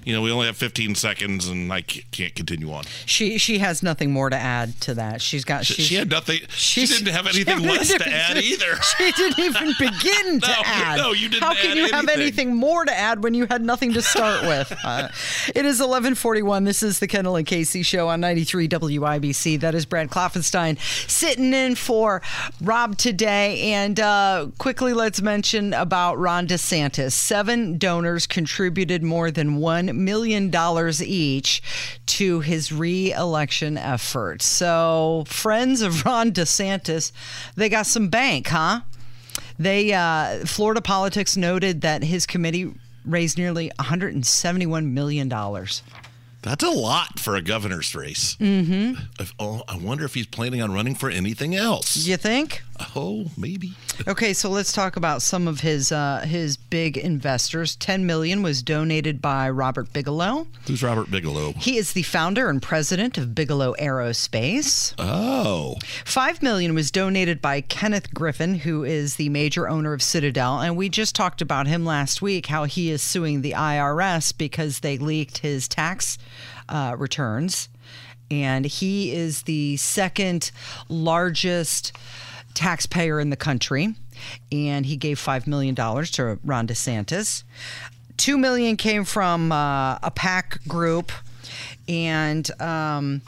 you 0.05 0.13
know, 0.13 0.23
we 0.23 0.31
only 0.31 0.47
have 0.47 0.57
15 0.57 0.95
seconds, 0.95 1.49
and 1.49 1.73
I 1.73 1.83
can't 1.83 2.35
continue 2.35 2.73
on. 2.73 2.85
She 3.07 3.39
she 3.39 3.59
has 3.59 3.83
nothing 3.83 4.13
more 4.13 4.31
to 4.31 4.37
add 4.37 4.81
to 4.83 4.95
that. 4.95 5.21
She's 5.23 5.45
got 5.45 5.65
She, 5.67 5.75
she's, 5.75 5.87
she 5.87 5.95
had 5.97 6.11
nothing. 6.11 6.41
She 6.49 6.87
didn't 6.87 7.09
have 7.13 7.27
anything 7.27 7.61
less 7.63 7.89
to 7.93 8.09
add 8.09 8.37
either. 8.39 8.75
She 8.99 9.11
didn't 9.13 9.39
even 9.39 9.73
begin 9.79 10.41
to 10.41 10.47
No, 10.49 10.63
add. 10.65 10.97
no, 10.99 11.13
you 11.13 11.29
didn't 11.29 11.43
How 11.43 11.55
can 11.55 11.77
you 11.77 11.85
have 11.91 12.05
anything. 12.09 12.21
anything 12.23 12.55
more 12.57 12.85
to 12.85 12.93
add 12.97 13.23
when 13.23 13.35
you 13.35 13.47
had 13.47 13.63
nothing 13.63 13.93
to 13.95 14.03
start 14.03 14.43
with? 14.43 14.73
Uh, 14.85 15.09
it 15.55 15.65
is 15.65 15.81
11:41. 15.81 16.65
This 16.67 16.83
is 16.83 16.99
the 16.99 17.07
Kendall 17.07 17.37
and 17.37 17.47
Casey 17.47 17.83
show 17.83 18.09
on 18.09 18.21
93 18.21 18.69
WIBC. 18.69 19.59
That 19.61 19.75
is 19.75 19.87
Brad 19.87 20.11
Klopfenstein 20.11 20.79
sitting 21.09 21.55
in 21.55 21.75
for 21.75 22.21
Rob 22.61 22.99
today. 22.99 23.73
And 23.73 23.99
uh, 23.99 24.49
quickly, 24.59 24.93
let's 24.93 25.23
mention 25.23 25.73
about 25.73 26.19
Ron 26.19 26.47
DeSantis. 26.47 27.13
Seven 27.13 27.79
donors 27.79 28.27
contributed 28.27 29.03
more 29.03 29.31
than 29.31 29.57
one 29.57 29.94
million 29.95 30.51
dollars 30.51 31.03
each 31.03 31.63
to 32.07 32.41
his 32.41 32.73
re-election 32.73 33.77
effort. 33.79 34.43
So, 34.43 35.25
friends 35.27 35.81
of 35.83 36.05
Ron 36.05 36.33
DeSantis, 36.33 37.13
they 37.57 37.69
got 37.69 37.87
some 37.87 38.09
bank, 38.09 38.49
huh? 38.49 38.81
They 39.59 39.93
uh, 39.93 40.45
Florida 40.47 40.81
politics 40.81 41.37
noted 41.37 41.81
that 41.83 42.03
his 42.03 42.27
committee 42.27 42.75
raised 43.05 43.39
nearly 43.39 43.71
171 43.79 44.95
million 44.95 45.29
dollars. 45.29 45.83
That's 46.45 46.63
a 46.63 46.69
lot 46.69 47.19
for 47.19 47.37
a 47.37 47.41
governor's 47.41 47.95
race. 47.95 48.37
Mm-hmm. 48.39 49.01
If, 49.19 49.33
oh, 49.39 49.63
I 49.67 49.79
wonder 49.79 50.05
if 50.05 50.13
he's 50.13 50.27
planning 50.27 50.61
on 50.61 50.75
running 50.75 50.95
for 50.95 51.09
anything 51.09 51.55
else. 51.55 51.97
You 51.97 52.19
think? 52.19 52.63
Oh, 52.95 53.27
maybe. 53.37 53.73
Okay, 54.09 54.35
so 54.35 54.51
let's 54.51 54.73
talk 54.73 54.97
about 54.97 55.23
some 55.23 55.47
of 55.47 55.61
his 55.61 55.93
uh, 55.93 56.27
his 56.27 56.57
big 56.57 56.99
investors. 56.99 57.77
10 57.77 58.05
million 58.05 58.43
was 58.43 58.61
donated 58.61 59.23
by 59.23 59.49
Robert 59.49 59.93
Bigelow. 59.93 60.49
Who's 60.67 60.83
Robert 60.83 61.11
Bigelow? 61.13 61.53
He 61.53 61.79
is 61.79 61.93
the 61.93 62.03
founder 62.03 62.51
and 62.51 62.61
president 62.61 63.17
of 63.17 63.37
Bigelow 63.37 63.75
Aerospace. 63.79 64.95
Oh. 64.99 65.77
5 66.05 66.43
million 66.43 66.75
was 66.75 66.91
donated 66.91 67.41
by 67.41 67.61
Kenneth 67.61 68.13
Griffin, 68.13 68.57
who 68.57 68.83
is 68.83 69.15
the 69.15 69.29
major 69.29 69.69
owner 69.69 69.93
of 69.93 70.03
Citadel, 70.03 70.59
and 70.59 70.77
we 70.77 70.89
just 70.89 71.15
talked 71.15 71.41
about 71.41 71.69
him 71.69 71.87
last 71.87 72.21
week 72.21 72.47
how 72.47 72.65
he 72.65 72.91
is 72.91 73.01
suing 73.01 73.43
the 73.43 73.53
IRS 73.53 74.37
because 74.37 74.81
they 74.81 74.99
leaked 74.99 75.39
his 75.39 75.69
tax 75.69 76.19
uh, 76.69 76.95
returns. 76.99 77.69
And 78.31 78.65
he 78.65 79.13
is 79.13 79.43
the 79.43 79.77
second 79.77 80.51
largest 80.89 81.93
taxpayer 82.55 83.21
in 83.21 83.31
the 83.31 83.37
country. 83.37 83.95
And 84.51 84.87
he 84.87 84.97
gave 84.97 85.19
$5 85.19 85.47
million 85.47 85.75
to 85.75 86.39
Ron 86.45 86.67
DeSantis. 86.67 87.43
Two 88.17 88.39
million 88.39 88.77
came 88.77 89.05
from 89.05 89.51
uh, 89.51 89.99
a 90.03 90.11
PAC 90.15 90.67
group, 90.69 91.11
and 91.89 92.49
um, 92.63 93.23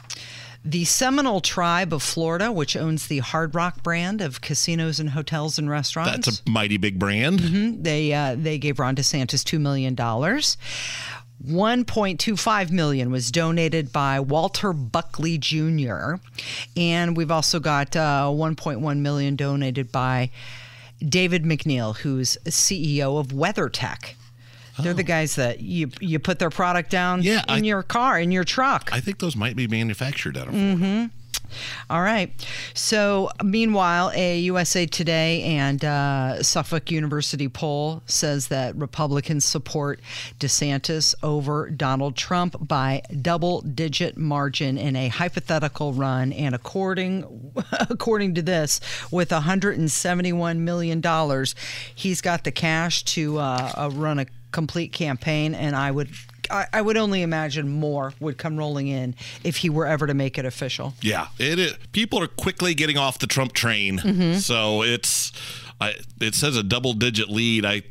the 0.63 0.85
Seminole 0.85 1.41
Tribe 1.41 1.91
of 1.93 2.01
Florida, 2.01 2.53
which 2.53 2.77
owns 2.77 3.07
the 3.07 3.19
Hard 3.19 3.53
Rock 3.53 3.83
brand 3.83 4.21
of 4.21 4.39
casinos 4.39 4.99
and 5.01 5.09
hotels 5.09 5.59
and 5.59 5.69
restaurants. 5.69 6.25
That's 6.25 6.41
a 6.45 6.49
mighty 6.49 6.77
big 6.77 6.99
brand. 6.99 7.39
Mhm. 7.41 7.83
They 7.83 8.13
uh, 8.13 8.35
they 8.39 8.57
gave 8.57 8.79
Ron 8.79 8.95
DeSantis 8.95 9.43
two 9.43 9.59
million 9.59 9.93
dollars. 9.93 10.57
1.25 11.45 12.71
million 12.71 13.11
was 13.11 13.31
donated 13.31 13.91
by 13.91 14.19
Walter 14.19 14.73
Buckley 14.73 15.37
Jr. 15.37 16.15
And 16.75 17.15
we've 17.15 17.31
also 17.31 17.59
got 17.59 17.95
uh, 17.95 18.27
1.1 18.31 18.97
million 18.99 19.35
donated 19.35 19.91
by 19.91 20.31
David 21.07 21.43
MacNeil, 21.43 21.97
who's 21.97 22.37
CEO 22.45 23.19
of 23.19 23.27
WeatherTech. 23.27 24.13
They're 24.79 24.93
the 24.93 25.01
guys 25.01 25.35
that 25.37 25.59
you 25.61 25.89
you 25.99 26.19
put 26.19 26.37
their 26.37 26.51
product 26.51 26.91
down 26.91 27.23
Yeah, 27.23 27.41
in 27.47 27.49
I- 27.49 27.57
your 27.57 27.81
car, 27.81 28.19
in 28.19 28.31
your 28.31 28.43
truck. 28.43 28.91
I 28.93 28.99
think 28.99 29.17
those 29.17 29.35
might 29.35 29.55
be 29.55 29.67
manufactured 29.67 30.37
out 30.37 30.47
of 30.49 30.53
Mm-hmm. 30.53 31.05
All 31.89 32.01
right. 32.01 32.31
So, 32.73 33.29
meanwhile, 33.43 34.11
a 34.13 34.39
USA 34.39 34.85
Today 34.85 35.43
and 35.43 35.83
uh, 35.83 36.43
Suffolk 36.43 36.91
University 36.91 37.47
poll 37.47 38.01
says 38.05 38.47
that 38.47 38.75
Republicans 38.75 39.45
support 39.45 39.99
DeSantis 40.39 41.15
over 41.23 41.69
Donald 41.69 42.15
Trump 42.15 42.55
by 42.59 43.01
double-digit 43.21 44.17
margin 44.17 44.77
in 44.77 44.95
a 44.95 45.07
hypothetical 45.07 45.93
run. 45.93 46.31
And 46.33 46.55
according 46.55 47.53
according 47.89 48.35
to 48.35 48.41
this, 48.41 48.79
with 49.11 49.31
171 49.31 50.63
million 50.63 51.01
dollars, 51.01 51.55
he's 51.93 52.21
got 52.21 52.43
the 52.43 52.51
cash 52.51 53.03
to 53.03 53.39
uh, 53.39 53.71
uh, 53.75 53.89
run 53.93 54.19
a 54.19 54.25
complete 54.51 54.91
campaign. 54.93 55.53
And 55.55 55.75
I 55.75 55.91
would. 55.91 56.09
I 56.49 56.65
I 56.73 56.81
would 56.81 56.97
only 56.97 57.21
imagine 57.21 57.69
more 57.69 58.13
would 58.19 58.37
come 58.37 58.57
rolling 58.57 58.87
in 58.87 59.15
if 59.43 59.57
he 59.57 59.69
were 59.69 59.85
ever 59.87 60.07
to 60.07 60.13
make 60.13 60.37
it 60.37 60.45
official. 60.45 60.93
Yeah, 61.01 61.27
it 61.39 61.59
is. 61.59 61.73
People 61.91 62.21
are 62.21 62.27
quickly 62.27 62.73
getting 62.73 62.97
off 62.97 63.19
the 63.19 63.27
Trump 63.27 63.53
train. 63.53 63.99
Mhm. 63.99 64.35
So 64.39 64.81
it's, 64.83 65.31
I, 65.81 65.95
it 66.21 66.35
says 66.35 66.55
a 66.55 66.63
double 66.63 66.93
digit 66.93 67.29
lead. 67.29 67.65
I, 67.65 67.83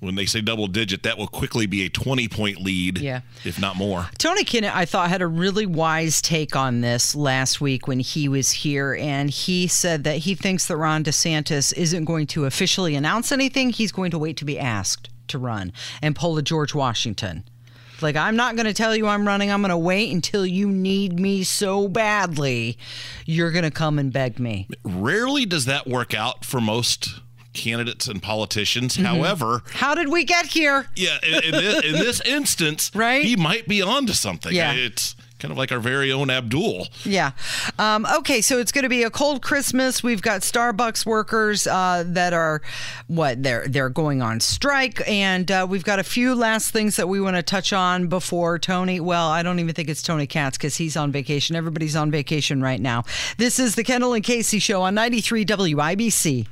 when 0.00 0.16
they 0.16 0.26
say 0.26 0.40
double 0.40 0.66
digit, 0.66 1.04
that 1.04 1.16
will 1.16 1.28
quickly 1.28 1.66
be 1.66 1.84
a 1.84 1.88
20 1.88 2.26
point 2.26 2.60
lead. 2.60 2.98
Yeah. 2.98 3.20
If 3.44 3.60
not 3.60 3.76
more. 3.76 4.08
Tony 4.18 4.42
Kinnett, 4.42 4.74
I 4.74 4.84
thought, 4.84 5.08
had 5.08 5.22
a 5.22 5.28
really 5.28 5.64
wise 5.64 6.20
take 6.20 6.56
on 6.56 6.80
this 6.80 7.14
last 7.14 7.60
week 7.60 7.86
when 7.86 8.00
he 8.00 8.28
was 8.28 8.50
here. 8.50 8.96
And 8.98 9.30
he 9.30 9.68
said 9.68 10.02
that 10.02 10.18
he 10.18 10.34
thinks 10.34 10.66
that 10.66 10.76
Ron 10.76 11.04
DeSantis 11.04 11.72
isn't 11.76 12.04
going 12.04 12.26
to 12.28 12.46
officially 12.46 12.96
announce 12.96 13.30
anything. 13.30 13.70
He's 13.70 13.92
going 13.92 14.10
to 14.10 14.18
wait 14.18 14.36
to 14.38 14.44
be 14.44 14.58
asked 14.58 15.08
to 15.28 15.38
run 15.38 15.72
and 16.02 16.16
pull 16.16 16.36
a 16.36 16.42
George 16.42 16.74
Washington. 16.74 17.44
Like, 18.02 18.16
I'm 18.16 18.36
not 18.36 18.56
going 18.56 18.66
to 18.66 18.74
tell 18.74 18.94
you 18.96 19.06
I'm 19.06 19.26
running. 19.26 19.50
I'm 19.50 19.60
going 19.62 19.70
to 19.70 19.78
wait 19.78 20.12
until 20.12 20.44
you 20.44 20.68
need 20.68 21.18
me 21.18 21.42
so 21.44 21.88
badly. 21.88 22.76
You're 23.26 23.50
going 23.52 23.64
to 23.64 23.70
come 23.70 23.98
and 23.98 24.12
beg 24.12 24.38
me. 24.38 24.66
Rarely 24.84 25.46
does 25.46 25.64
that 25.66 25.86
work 25.86 26.14
out 26.14 26.44
for 26.44 26.60
most 26.60 27.20
candidates 27.52 28.06
and 28.08 28.22
politicians. 28.22 28.96
Mhm. 28.96 29.04
However, 29.04 29.62
How 29.72 29.94
did 29.94 30.08
we 30.10 30.24
get 30.24 30.46
here? 30.46 30.86
yeah, 30.96 31.18
in, 31.22 31.44
in, 31.44 31.50
this, 31.52 31.84
in 31.84 31.92
this 31.92 32.20
instance, 32.22 32.90
right? 32.94 33.22
he 33.24 33.36
might 33.36 33.68
be 33.68 33.82
onto 33.82 34.14
something. 34.14 34.54
Yeah. 34.54 34.72
It's 34.72 35.14
kind 35.42 35.50
of 35.50 35.58
like 35.58 35.72
our 35.72 35.80
very 35.80 36.12
own 36.12 36.30
Abdul. 36.30 36.86
Yeah. 37.04 37.32
Um, 37.78 38.06
okay, 38.18 38.40
so 38.40 38.58
it's 38.58 38.70
going 38.70 38.84
to 38.84 38.88
be 38.88 39.02
a 39.02 39.10
cold 39.10 39.42
Christmas. 39.42 40.02
We've 40.02 40.22
got 40.22 40.42
Starbucks 40.42 41.04
workers 41.04 41.66
uh, 41.66 42.04
that 42.06 42.32
are 42.32 42.62
what 43.08 43.42
they're 43.42 43.66
they're 43.66 43.90
going 43.90 44.22
on 44.22 44.38
strike, 44.38 45.02
and 45.08 45.50
uh, 45.50 45.66
we've 45.68 45.84
got 45.84 45.98
a 45.98 46.04
few 46.04 46.34
last 46.34 46.70
things 46.70 46.96
that 46.96 47.08
we 47.08 47.20
want 47.20 47.36
to 47.36 47.42
touch 47.42 47.72
on 47.72 48.06
before 48.06 48.58
Tony. 48.58 49.00
Well, 49.00 49.28
I 49.28 49.42
don't 49.42 49.58
even 49.58 49.74
think 49.74 49.88
it's 49.88 50.02
Tony 50.02 50.28
Katz 50.28 50.56
because 50.56 50.76
he's 50.76 50.96
on 50.96 51.10
vacation. 51.10 51.56
Everybody's 51.56 51.96
on 51.96 52.10
vacation 52.12 52.62
right 52.62 52.80
now. 52.80 53.02
This 53.36 53.58
is 53.58 53.74
the 53.74 53.82
Kendall 53.82 54.14
and 54.14 54.22
Casey 54.22 54.60
Show 54.60 54.82
on 54.82 54.94
93 54.94 55.44
WIBC. 55.44 56.46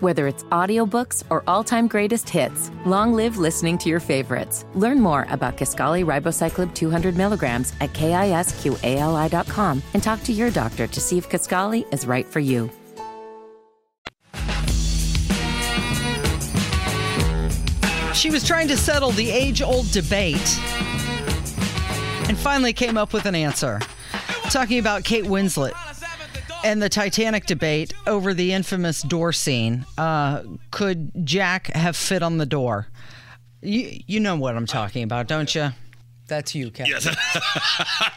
Whether 0.00 0.28
it's 0.28 0.44
audiobooks 0.44 1.24
or 1.28 1.42
all-time 1.48 1.88
greatest 1.88 2.28
hits, 2.28 2.70
long 2.86 3.14
live 3.14 3.36
listening 3.36 3.78
to 3.78 3.88
your 3.88 3.98
favorites. 3.98 4.64
Learn 4.74 5.00
more 5.00 5.26
about 5.28 5.56
Kisqali 5.56 6.04
Ribociclib 6.04 6.72
200 6.72 7.16
milligrams 7.16 7.72
at 7.80 7.92
kisqali.com 7.94 9.82
and 9.94 10.02
talk 10.02 10.22
to 10.22 10.32
your 10.32 10.50
doctor 10.52 10.86
to 10.86 11.00
see 11.00 11.18
if 11.18 11.28
Kisqali 11.28 11.92
is 11.92 12.06
right 12.06 12.24
for 12.24 12.38
you. 12.38 12.70
She 18.14 18.30
was 18.30 18.44
trying 18.46 18.68
to 18.68 18.76
settle 18.76 19.10
the 19.10 19.28
age 19.28 19.62
old 19.62 19.90
debate 19.90 20.58
and 22.28 22.38
finally 22.38 22.72
came 22.72 22.96
up 22.96 23.12
with 23.12 23.26
an 23.26 23.34
answer. 23.34 23.80
Talking 24.44 24.78
about 24.78 25.02
Kate 25.02 25.24
Winslet 25.24 25.72
and 26.64 26.82
the 26.82 26.88
Titanic 26.88 27.46
debate 27.46 27.92
over 28.06 28.34
the 28.34 28.52
infamous 28.52 29.02
door 29.02 29.32
scene. 29.32 29.86
Uh, 29.96 30.42
could 30.70 31.24
Jack 31.24 31.68
have 31.68 31.96
fit 31.96 32.22
on 32.22 32.38
the 32.38 32.46
door? 32.46 32.88
You, 33.60 34.00
you 34.06 34.20
know 34.20 34.36
what 34.36 34.56
I'm 34.56 34.66
talking 34.66 35.02
about, 35.02 35.26
don't 35.26 35.54
you? 35.54 35.70
That's 36.26 36.54
you, 36.54 36.70
Kate. 36.70 36.88
Yes. 36.88 37.06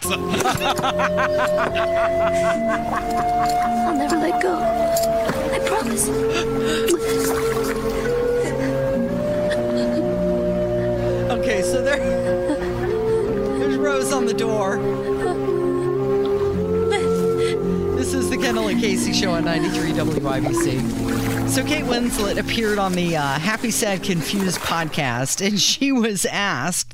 I'll 0.04 0.17
never 3.95 4.17
let 4.17 4.41
go. 4.41 4.58
I 5.54 5.60
promise. 5.65 6.10
Okay, 11.32 11.62
so 11.62 11.82
there, 11.82 11.97
there's 13.60 13.77
Rose 13.77 14.12
on 14.12 14.25
the 14.25 14.34
door. 14.34 14.77
Kendall 18.52 18.68
and 18.68 18.82
Casey 18.82 19.14
show 19.14 19.32
on 19.32 19.46
93 19.46 19.94
WIBC. 19.94 21.48
So 21.48 21.64
Kate 21.64 21.86
Winslet 21.86 22.38
appeared 22.38 22.80
on 22.80 22.92
the 22.92 23.16
uh, 23.16 23.40
Happy 23.40 23.72
Sad 23.72 24.04
Confused 24.04 24.60
podcast, 24.60 25.40
and 25.40 25.58
she 25.62 25.94
was 25.94 26.26
asked, 26.26 26.94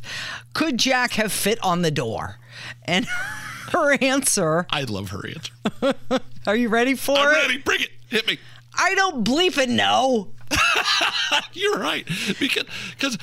"Could 0.54 0.78
Jack 0.78 1.14
have 1.14 1.32
fit 1.32 1.58
on 1.64 1.82
the 1.82 1.90
door?" 1.90 2.38
And 2.86 3.08
her 3.72 3.98
answer, 4.04 4.68
I 4.70 4.84
love 4.84 5.10
her 5.10 5.24
answer. 5.28 6.22
"Are 6.46 6.56
you 6.56 6.70
ready 6.70 6.94
for 6.94 7.18
I'm 7.18 7.30
it?" 7.30 7.40
ready. 7.40 7.58
Bring 7.58 7.82
it. 7.82 7.90
Hit 8.10 8.28
me. 8.28 8.38
I 8.78 8.94
don't 8.94 9.24
bleep 9.24 9.58
it. 9.58 9.68
No. 9.68 10.34
You're 11.54 11.80
right 11.80 12.06
because 12.40 12.66
because 12.92 13.18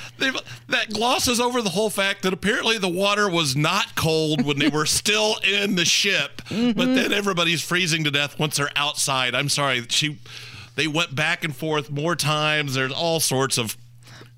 that 0.69 0.89
glosses 0.93 1.39
over 1.39 1.61
the 1.61 1.69
whole 1.69 1.89
fact 1.89 2.23
that 2.23 2.33
apparently 2.33 2.77
the 2.77 2.89
water 2.89 3.29
was 3.29 3.55
not 3.55 3.95
cold 3.95 4.45
when 4.45 4.59
they 4.59 4.69
were 4.69 4.85
still 4.85 5.37
in 5.43 5.75
the 5.75 5.85
ship, 5.85 6.41
Mm-hmm. 6.45 6.77
but 6.77 6.85
then 6.93 7.11
everybody's 7.11 7.61
freezing 7.61 8.03
to 8.03 8.11
death 8.11 8.37
once 8.39 8.57
they're 8.57 8.69
outside. 8.75 9.33
I'm 9.35 9.49
sorry, 9.49 9.85
she 9.89 10.19
they 10.75 10.87
went 10.87 11.15
back 11.15 11.43
and 11.43 11.55
forth 11.55 11.89
more 11.89 12.15
times. 12.15 12.73
There's 12.75 12.91
all 12.91 13.19
sorts 13.19 13.57
of 13.57 13.75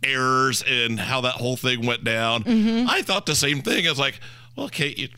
errors 0.03 0.61
in 0.63 0.97
how 0.97 1.21
that 1.21 1.33
whole 1.35 1.57
thing 1.57 1.85
went 1.85 2.03
down. 2.03 2.43
Mm-hmm. 2.43 2.89
I 2.89 3.01
thought 3.01 3.25
the 3.25 3.35
same 3.35 3.61
thing. 3.61 3.87
I 3.87 3.89
was 3.89 3.99
like, 3.99 4.19
well, 4.55 4.69
Kate, 4.69 4.97
you, 4.97 5.09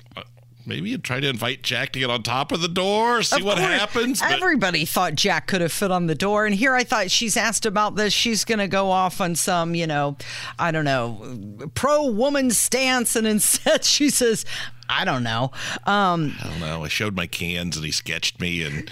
maybe 0.69 0.89
you 0.91 0.97
try 0.97 1.19
to 1.19 1.27
invite 1.27 1.63
Jack 1.63 1.91
to 1.93 1.99
get 1.99 2.09
on 2.09 2.23
top 2.23 2.51
of 2.53 2.61
the 2.61 2.67
door, 2.69 3.21
see 3.23 3.37
Of 3.39 3.43
what 3.45 3.57
course, 3.57 3.69
happens. 3.69 4.21
but- 4.21 4.31
Everybody 4.31 4.85
thought 4.85 5.15
Jack 5.15 5.47
could 5.47 5.59
have 5.61 5.73
fit 5.73 5.91
on 5.91 6.07
the 6.07 6.15
door. 6.15 6.45
And 6.45 6.55
here 6.55 6.73
I 6.75 6.83
thought 6.85 7.11
she's 7.11 7.35
asked 7.35 7.65
about 7.65 7.95
this. 7.95 8.13
She's 8.13 8.45
going 8.45 8.59
to 8.59 8.67
go 8.67 8.91
off 8.91 9.19
on 9.19 9.35
some, 9.35 9.75
you 9.75 9.87
know, 9.87 10.15
I 10.57 10.71
don't 10.71 10.85
know, 10.85 11.67
pro 11.73 12.05
woman 12.05 12.51
stance. 12.51 13.15
And 13.17 13.27
instead 13.39 13.83
she 13.83 14.09
says, 14.09 14.45
I 14.87 15.03
don't 15.05 15.23
know. 15.23 15.51
Um, 15.85 16.35
I 16.39 16.43
don't 16.49 16.59
know. 16.61 16.83
I 16.83 16.87
showed 16.87 17.15
my 17.15 17.27
cans 17.27 17.75
and 17.75 17.85
he 17.85 17.91
sketched 17.91 18.39
me 18.39 18.63
and 18.63 18.89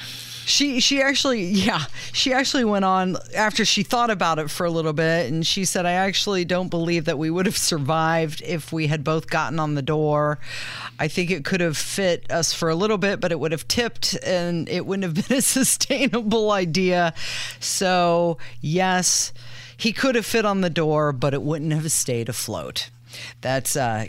She 0.48 0.80
she 0.80 1.02
actually 1.02 1.43
yeah 1.68 1.84
she 2.14 2.32
actually 2.32 2.64
went 2.64 2.86
on 2.86 3.18
after 3.36 3.66
she 3.66 3.84
thought 3.84 4.10
about 4.10 4.39
it 4.39 4.50
for 4.50 4.66
a 4.66 4.72
little 4.72 4.93
bit 4.93 5.30
and 5.30 5.45
she 5.45 5.66
said 5.66 5.86
I 5.86 5.91
actually 5.91 6.45
don't 6.45 6.70
believe 6.70 7.04
that 7.04 7.18
we 7.18 7.30
would 7.30 7.45
have 7.45 7.58
survived 7.58 8.41
if 8.45 8.72
we 8.72 8.88
had 8.88 9.04
both 9.04 9.30
gotten 9.30 9.60
on 9.60 9.76
the 9.76 9.82
door. 9.82 10.39
I 10.98 11.10
think 11.10 11.32
it 11.32 11.43
could 11.43 11.60
have 11.60 11.76
fit 11.76 12.32
us 12.32 12.54
for 12.54 12.70
a 12.70 12.76
little 12.76 12.98
bit, 12.98 13.20
but 13.20 13.34
it 13.34 13.41
would 13.41 13.52
have 13.52 13.68
tipped 13.68 14.18
and 14.24 14.70
it 14.70 14.86
wouldn't 14.86 15.04
have 15.04 15.28
been 15.28 15.39
a 15.39 15.41
sustainable 15.41 16.52
idea. 16.52 17.14
So 17.60 18.38
yes, 18.62 19.34
he 19.76 19.91
could 19.91 20.16
have 20.16 20.26
fit 20.26 20.45
on 20.45 20.62
the 20.62 20.70
door, 20.70 21.12
but 21.12 21.34
it 21.34 21.41
wouldn't 21.41 21.74
have 21.74 21.91
stayed 21.91 22.30
afloat. 22.30 22.89
That's 23.41 23.76
uh, 23.76 24.08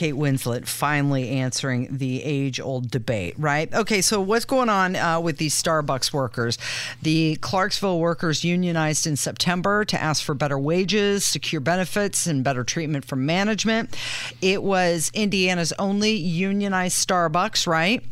Kate 0.00 0.14
Winslet 0.14 0.66
finally 0.66 1.28
answering 1.28 1.98
the 1.98 2.24
age 2.24 2.58
old 2.58 2.90
debate, 2.90 3.34
right? 3.36 3.70
Okay, 3.74 4.00
so 4.00 4.18
what's 4.18 4.46
going 4.46 4.70
on 4.70 4.96
uh, 4.96 5.20
with 5.20 5.36
these 5.36 5.62
Starbucks 5.62 6.10
workers? 6.10 6.56
The 7.02 7.36
Clarksville 7.42 8.00
workers 8.00 8.42
unionized 8.42 9.06
in 9.06 9.16
September 9.16 9.84
to 9.84 10.00
ask 10.00 10.24
for 10.24 10.34
better 10.34 10.58
wages, 10.58 11.26
secure 11.26 11.60
benefits, 11.60 12.26
and 12.26 12.42
better 12.42 12.64
treatment 12.64 13.04
from 13.04 13.26
management. 13.26 13.94
It 14.40 14.62
was 14.62 15.10
Indiana's 15.12 15.74
only 15.78 16.12
unionized 16.12 17.06
Starbucks, 17.06 17.66
right? 17.66 18.02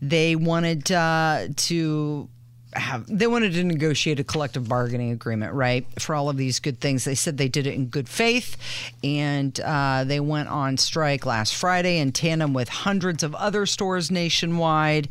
They 0.00 0.36
wanted 0.36 0.90
uh, 0.92 1.48
to 1.54 2.30
have 2.74 3.06
they 3.06 3.26
wanted 3.26 3.52
to 3.54 3.64
negotiate 3.64 4.20
a 4.20 4.24
collective 4.24 4.68
bargaining 4.68 5.10
agreement, 5.12 5.52
right? 5.52 5.86
For 5.98 6.14
all 6.14 6.28
of 6.28 6.36
these 6.36 6.60
good 6.60 6.80
things, 6.80 7.04
they 7.04 7.14
said 7.14 7.38
they 7.38 7.48
did 7.48 7.66
it 7.66 7.74
in 7.74 7.86
good 7.86 8.08
faith, 8.08 8.56
and 9.02 9.58
uh, 9.60 10.04
they 10.04 10.20
went 10.20 10.48
on 10.48 10.76
strike 10.76 11.24
last 11.26 11.54
Friday 11.54 11.98
in 11.98 12.12
tandem 12.12 12.52
with 12.52 12.68
hundreds 12.68 13.22
of 13.22 13.34
other 13.34 13.66
stores 13.66 14.10
nationwide. 14.10 15.08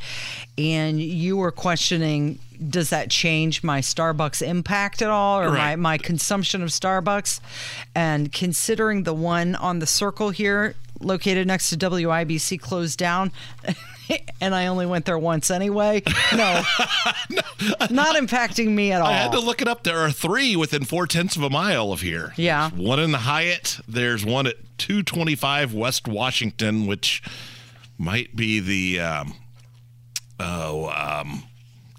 And 0.57 1.01
you 1.01 1.37
were 1.37 1.51
questioning. 1.51 2.39
Does 2.69 2.91
that 2.91 3.09
change 3.09 3.63
my 3.63 3.81
Starbucks 3.81 4.45
impact 4.45 5.01
at 5.01 5.09
all 5.09 5.41
or 5.41 5.51
my, 5.51 5.75
my 5.75 5.97
consumption 5.97 6.61
of 6.61 6.69
Starbucks? 6.69 7.41
And 7.93 8.31
considering 8.31 9.03
the 9.03 9.13
one 9.13 9.55
on 9.55 9.79
the 9.79 9.87
circle 9.87 10.29
here, 10.29 10.75
located 11.03 11.47
next 11.47 11.69
to 11.69 11.77
WIBC, 11.77 12.59
closed 12.59 12.97
down, 12.97 13.31
and 14.41 14.53
I 14.55 14.67
only 14.67 14.85
went 14.85 15.05
there 15.05 15.17
once 15.17 15.49
anyway, 15.51 16.01
no, 16.35 16.63
not 17.89 18.15
impacting 18.15 18.69
me 18.69 18.91
at 18.91 19.01
all. 19.01 19.07
I 19.07 19.13
had 19.13 19.31
to 19.33 19.39
look 19.39 19.61
it 19.61 19.67
up. 19.67 19.83
There 19.83 19.99
are 19.99 20.11
three 20.11 20.55
within 20.55 20.83
four 20.85 21.07
tenths 21.07 21.35
of 21.35 21.43
a 21.43 21.49
mile 21.49 21.91
of 21.91 22.01
here. 22.01 22.33
Yeah. 22.37 22.69
There's 22.69 22.81
one 22.87 22.99
in 22.99 23.11
the 23.11 23.19
Hyatt. 23.19 23.79
There's 23.87 24.25
one 24.25 24.47
at 24.47 24.55
225 24.77 25.73
West 25.73 26.07
Washington, 26.07 26.87
which 26.87 27.21
might 27.97 28.35
be 28.35 28.59
the 28.59 28.99
um, 28.99 29.33
oh 30.39 30.89
um, 30.89 31.43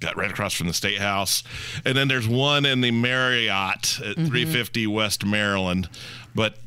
got 0.01 0.17
right 0.17 0.31
across 0.31 0.53
from 0.53 0.67
the 0.67 0.75
State 0.75 0.99
House, 0.99 1.43
and 1.85 1.97
then 1.97 2.09
there's 2.09 2.29
one 2.29 2.67
in 2.67 2.81
the 2.83 2.91
Marriott 2.91 4.01
at 4.01 4.17
Mm-hmm. 4.17 4.27
350 4.27 4.87
West 4.89 5.25
Maryland. 5.25 5.89
But 6.35 6.59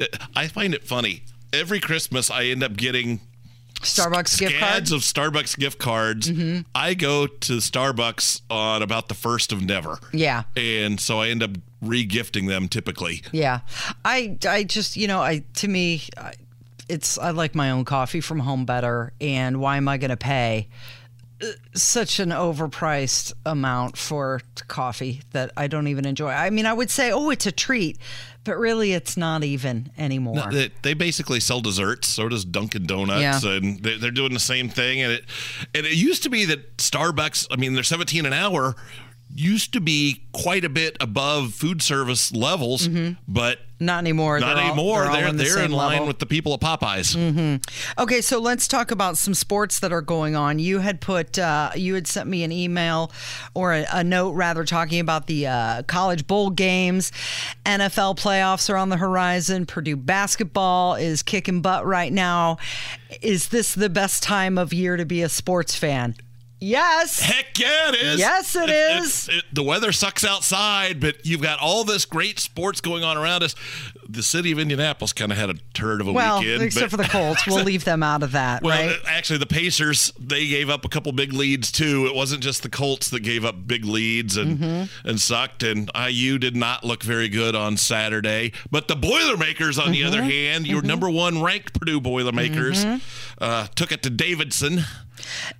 uh, 0.00 0.06
I 0.34 0.48
find 0.48 0.74
it 0.74 0.84
funny. 0.86 1.22
Every 1.52 1.80
Christmas, 1.80 2.30
I 2.30 2.44
end 2.44 2.62
up 2.62 2.76
getting 2.76 3.20
Starbucks 3.80 4.38
gift 4.38 4.58
cards. 4.58 4.92
of 4.92 5.00
Starbucks 5.00 5.58
gift 5.58 5.78
cards. 5.78 6.30
Mhm. 6.30 6.64
I 6.74 6.94
go 6.94 7.26
to 7.26 7.54
Starbucks 7.54 8.42
on 8.50 8.82
about 8.82 9.08
the 9.08 9.14
first 9.14 9.52
of 9.52 9.62
never. 9.62 9.98
Yeah. 10.12 10.42
And 10.56 11.00
so 11.00 11.20
I 11.20 11.28
end 11.28 11.42
up 11.42 11.52
re-gifting 11.80 12.46
them 12.46 12.68
typically. 12.68 13.22
Yeah, 13.32 13.60
I 14.04 14.36
I 14.46 14.64
just 14.64 14.96
you 14.96 15.06
know 15.08 15.20
I 15.22 15.44
to 15.54 15.68
me, 15.68 16.02
I- 16.18 16.34
it's 16.90 17.16
I 17.18 17.30
like 17.30 17.54
my 17.54 17.70
own 17.70 17.84
coffee 17.84 18.20
from 18.20 18.40
home 18.40 18.64
better, 18.66 19.12
and 19.20 19.60
why 19.60 19.76
am 19.76 19.88
I 19.88 19.96
going 19.96 20.10
to 20.10 20.16
pay? 20.16 20.68
Such 21.74 22.20
an 22.20 22.30
overpriced 22.30 23.32
amount 23.46 23.96
for 23.96 24.42
coffee 24.68 25.22
that 25.32 25.50
I 25.56 25.66
don't 25.68 25.86
even 25.88 26.04
enjoy. 26.04 26.30
I 26.30 26.50
mean, 26.50 26.66
I 26.66 26.72
would 26.72 26.90
say, 26.90 27.10
oh, 27.12 27.30
it's 27.30 27.46
a 27.46 27.52
treat, 27.52 27.98
but 28.44 28.58
really, 28.58 28.92
it's 28.92 29.16
not 29.16 29.42
even 29.42 29.90
anymore. 29.96 30.34
No, 30.34 30.50
they, 30.50 30.70
they 30.82 30.94
basically 30.94 31.40
sell 31.40 31.60
desserts. 31.60 32.08
So 32.08 32.28
does 32.28 32.44
Dunkin' 32.44 32.84
Donuts, 32.86 33.44
Yeah. 33.44 33.52
and 33.52 33.82
they, 33.82 33.96
they're 33.96 34.10
doing 34.10 34.32
the 34.34 34.38
same 34.40 34.68
thing. 34.68 35.00
And 35.00 35.12
it 35.12 35.24
and 35.74 35.86
it 35.86 35.94
used 35.94 36.22
to 36.24 36.28
be 36.30 36.44
that 36.46 36.76
Starbucks. 36.76 37.46
I 37.50 37.56
mean, 37.56 37.74
they're 37.74 37.82
17 37.82 38.26
an 38.26 38.32
hour. 38.32 38.76
Used 39.32 39.72
to 39.74 39.80
be 39.80 40.24
quite 40.32 40.64
a 40.64 40.68
bit 40.68 40.96
above 41.00 41.54
food 41.54 41.82
service 41.82 42.32
levels, 42.32 42.88
mm-hmm. 42.88 43.12
but 43.28 43.60
not 43.80 43.98
anymore. 44.00 44.38
not 44.38 44.54
They're 44.54 44.64
all- 44.64 44.70
anymore. 44.72 45.02
they're 45.04 45.12
they're 45.12 45.28
in 45.28 45.36
they're 45.36 45.46
same 45.46 45.64
in 45.66 45.70
line 45.72 45.92
level. 45.92 46.06
with 46.08 46.18
the 46.18 46.26
people 46.26 46.52
at 46.54 46.60
Popeyes. 46.60 47.14
hmm 47.16 47.56
Okay, 48.00 48.20
so 48.20 48.38
let's 48.38 48.68
talk 48.68 48.90
about 48.90 49.16
some 49.18 49.34
sports 49.34 49.80
that 49.80 49.92
are 49.92 50.02
going 50.02 50.36
on. 50.36 50.58
You 50.58 50.78
had 50.80 51.00
put, 51.00 51.38
uh, 51.38 51.70
you 51.74 51.94
had 51.94 52.06
sent 52.06 52.28
me 52.28 52.44
an 52.44 52.52
email 52.52 53.10
or 53.54 53.72
a, 53.72 53.86
a 53.92 54.04
note 54.04 54.32
rather 54.32 54.64
talking 54.64 55.00
about 55.00 55.26
the 55.26 55.46
uh, 55.46 55.82
college 55.84 56.26
bowl 56.26 56.50
games. 56.50 57.10
NFL 57.64 58.18
playoffs 58.18 58.68
are 58.70 58.76
on 58.76 58.90
the 58.90 58.96
horizon. 58.98 59.64
Purdue 59.66 59.96
basketball 59.96 60.94
is 60.94 61.22
kicking 61.22 61.62
butt 61.62 61.84
right 61.86 62.12
now. 62.12 62.58
Is 63.22 63.48
this 63.48 63.74
the 63.74 63.88
best 63.88 64.22
time 64.22 64.58
of 64.58 64.72
year 64.72 64.96
to 64.96 65.04
be 65.04 65.22
a 65.22 65.28
sports 65.28 65.74
fan? 65.74 66.14
Yes. 66.60 67.18
Heck 67.20 67.58
yeah, 67.58 67.88
it 67.88 67.94
is. 67.94 68.18
Yes, 68.20 68.54
it 68.54 68.68
It- 68.68 69.02
is. 69.02 69.28
it- 69.30 69.44
the 69.52 69.62
weather 69.62 69.92
sucks 69.92 70.24
outside, 70.24 71.00
but 71.00 71.24
you've 71.24 71.40
got 71.40 71.58
all 71.58 71.84
this 71.84 72.04
great 72.04 72.38
sports 72.38 72.80
going 72.82 73.02
on 73.02 73.16
around 73.16 73.42
us. 73.42 73.54
The 74.12 74.22
city 74.22 74.50
of 74.52 74.58
Indianapolis 74.58 75.12
kind 75.12 75.30
of 75.32 75.38
had 75.38 75.50
a 75.50 75.54
turd 75.74 76.00
of 76.00 76.08
a 76.08 76.12
well, 76.12 76.40
weekend. 76.40 76.62
except 76.62 76.84
but- 76.84 76.90
for 76.90 76.96
the 76.96 77.08
Colts, 77.08 77.46
we'll 77.46 77.64
leave 77.64 77.84
them 77.84 78.02
out 78.02 78.22
of 78.22 78.32
that, 78.32 78.62
Well, 78.62 78.86
right? 78.88 78.96
actually, 79.06 79.38
the 79.38 79.46
Pacers 79.46 80.12
they 80.18 80.46
gave 80.46 80.68
up 80.70 80.84
a 80.84 80.88
couple 80.88 81.12
big 81.12 81.32
leads 81.32 81.70
too. 81.70 82.06
It 82.06 82.14
wasn't 82.14 82.42
just 82.42 82.62
the 82.62 82.68
Colts 82.68 83.08
that 83.10 83.20
gave 83.20 83.44
up 83.44 83.66
big 83.66 83.84
leads 83.84 84.36
and 84.36 84.58
Mm-hmm. 84.58 85.08
and 85.08 85.20
sucked. 85.20 85.62
And 85.62 85.90
IU 85.94 86.38
did 86.38 86.56
not 86.56 86.84
look 86.84 87.02
very 87.02 87.28
good 87.28 87.54
on 87.54 87.76
Saturday. 87.76 88.52
But 88.70 88.88
the 88.88 88.96
Boilermakers, 88.96 89.78
on 89.78 89.92
the 89.92 90.00
Mm-hmm. 90.00 90.08
other 90.08 90.22
hand, 90.22 90.66
your 90.66 90.82
number 90.82 91.08
one 91.10 91.42
ranked 91.42 91.78
Purdue 91.78 92.00
Boilermakers, 92.00 92.84
uh, 93.40 93.66
took 93.74 93.92
it 93.92 94.02
to 94.02 94.10
Davidson. 94.10 94.84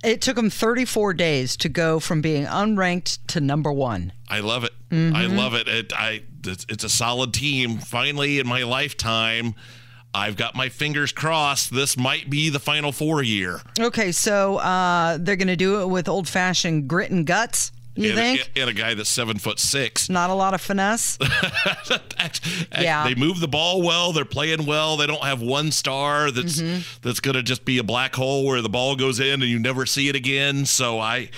It 0.03 0.21
took 0.21 0.35
them 0.35 0.49
34 0.49 1.13
days 1.13 1.55
to 1.57 1.69
go 1.69 1.99
from 1.99 2.21
being 2.21 2.45
unranked 2.45 3.19
to 3.27 3.39
number 3.39 3.71
one. 3.71 4.11
I 4.27 4.39
love 4.39 4.63
it. 4.63 4.71
I 4.91 4.95
Mhm. 4.95 5.37
love 5.37 5.53
it. 5.53 5.67
it 5.67 5.93
I 5.93 6.23
it's, 6.47 6.65
it's 6.69 6.83
a 6.83 6.89
solid 6.89 7.33
team. 7.33 7.77
Finally, 7.77 8.39
in 8.39 8.47
my 8.47 8.63
lifetime, 8.63 9.55
I've 10.13 10.35
got 10.35 10.55
my 10.55 10.69
fingers 10.69 11.11
crossed. 11.11 11.73
This 11.73 11.97
might 11.97 12.29
be 12.29 12.49
the 12.49 12.59
Final 12.59 12.91
Four 12.91 13.23
year. 13.23 13.61
Okay, 13.79 14.11
so 14.11 14.57
uh, 14.57 15.17
they're 15.19 15.35
going 15.37 15.47
to 15.47 15.55
do 15.55 15.81
it 15.81 15.87
with 15.87 16.09
old 16.09 16.27
fashioned 16.27 16.87
grit 16.89 17.11
and 17.11 17.25
guts, 17.25 17.71
you 17.95 18.09
and, 18.09 18.17
think? 18.17 18.51
and 18.55 18.69
a 18.69 18.73
guy 18.73 18.93
that's 18.93 19.09
seven 19.09 19.37
foot 19.37 19.59
six. 19.59 20.09
Not 20.09 20.29
a 20.29 20.33
lot 20.33 20.53
of 20.53 20.61
finesse? 20.61 21.17
Yeah. 22.79 23.03
They 23.07 23.15
move 23.15 23.39
the 23.39 23.47
ball 23.47 23.81
well. 23.81 24.11
They're 24.13 24.25
playing 24.25 24.65
well. 24.65 24.97
They 24.97 25.07
don't 25.07 25.23
have 25.23 25.41
one 25.41 25.71
star 25.71 26.31
that's 26.31 26.61
Mm-hmm. 26.61 26.81
that's 27.01 27.19
going 27.19 27.35
to 27.35 27.43
just 27.43 27.65
be 27.65 27.77
a 27.77 27.83
black 27.83 28.15
hole 28.15 28.45
where 28.45 28.61
the 28.61 28.69
ball 28.69 28.95
goes 28.95 29.19
in 29.19 29.41
and 29.41 29.43
you 29.43 29.59
never 29.59 29.85
see 29.85 30.09
it 30.09 30.15
again. 30.15 30.65
So 30.65 30.99
I 30.99 31.29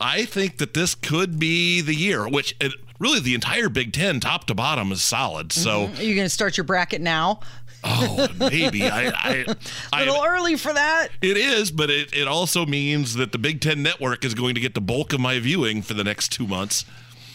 I 0.00 0.24
think 0.24 0.58
that 0.58 0.74
this 0.74 0.94
could 0.94 1.38
be 1.38 1.80
the 1.80 1.94
year. 1.94 2.28
Which 2.28 2.54
it, 2.60 2.72
really 2.98 3.20
the 3.20 3.34
entire 3.34 3.68
Big 3.68 3.92
Ten, 3.92 4.20
top 4.20 4.46
to 4.46 4.54
bottom, 4.54 4.92
is 4.92 5.02
solid. 5.02 5.52
So 5.52 5.86
mm-hmm. 5.86 6.00
Are 6.00 6.02
you 6.02 6.14
going 6.14 6.26
to 6.26 6.30
start 6.30 6.56
your 6.56 6.64
bracket 6.64 7.00
now? 7.00 7.40
oh 7.84 8.28
maybe 8.38 8.84
I 8.84 9.08
I, 9.08 9.56
A 9.92 10.04
little 10.04 10.24
early 10.24 10.56
for 10.56 10.72
that. 10.72 11.08
it 11.20 11.36
is, 11.36 11.70
but 11.72 11.90
it, 11.90 12.14
it 12.14 12.28
also 12.28 12.64
means 12.64 13.14
that 13.14 13.32
the 13.32 13.38
Big 13.38 13.60
Ten 13.60 13.82
Network 13.82 14.24
is 14.24 14.34
going 14.34 14.54
to 14.54 14.60
get 14.60 14.74
the 14.74 14.80
bulk 14.80 15.12
of 15.12 15.20
my 15.20 15.38
viewing 15.40 15.82
for 15.82 15.94
the 15.94 16.04
next 16.04 16.30
two 16.30 16.46
months. 16.46 16.84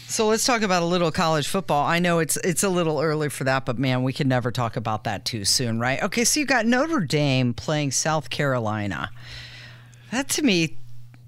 So 0.10 0.28
let's 0.28 0.46
talk 0.46 0.62
about 0.62 0.84
a 0.84 0.86
little 0.86 1.12
college 1.12 1.50
football. 1.50 1.86
I 1.86 2.00
know 2.00 2.20
it's 2.20 2.38
it's 2.38 2.64
a 2.64 2.70
little 2.70 3.02
early 3.02 3.28
for 3.28 3.44
that, 3.44 3.66
but 3.66 3.78
man, 3.78 4.04
we 4.04 4.14
can 4.14 4.30
never 4.30 4.52
talk 4.52 4.78
about 4.78 5.04
that 5.04 5.26
too 5.26 5.44
soon, 5.44 5.82
right? 5.82 6.02
Okay, 6.02 6.24
so 6.24 6.40
you 6.40 6.46
got 6.46 6.66
Notre 6.66 7.02
Dame 7.02 7.54
playing 7.54 7.92
South 7.92 8.30
Carolina. 8.30 9.12
That 10.12 10.30
to 10.30 10.44
me 10.44 10.78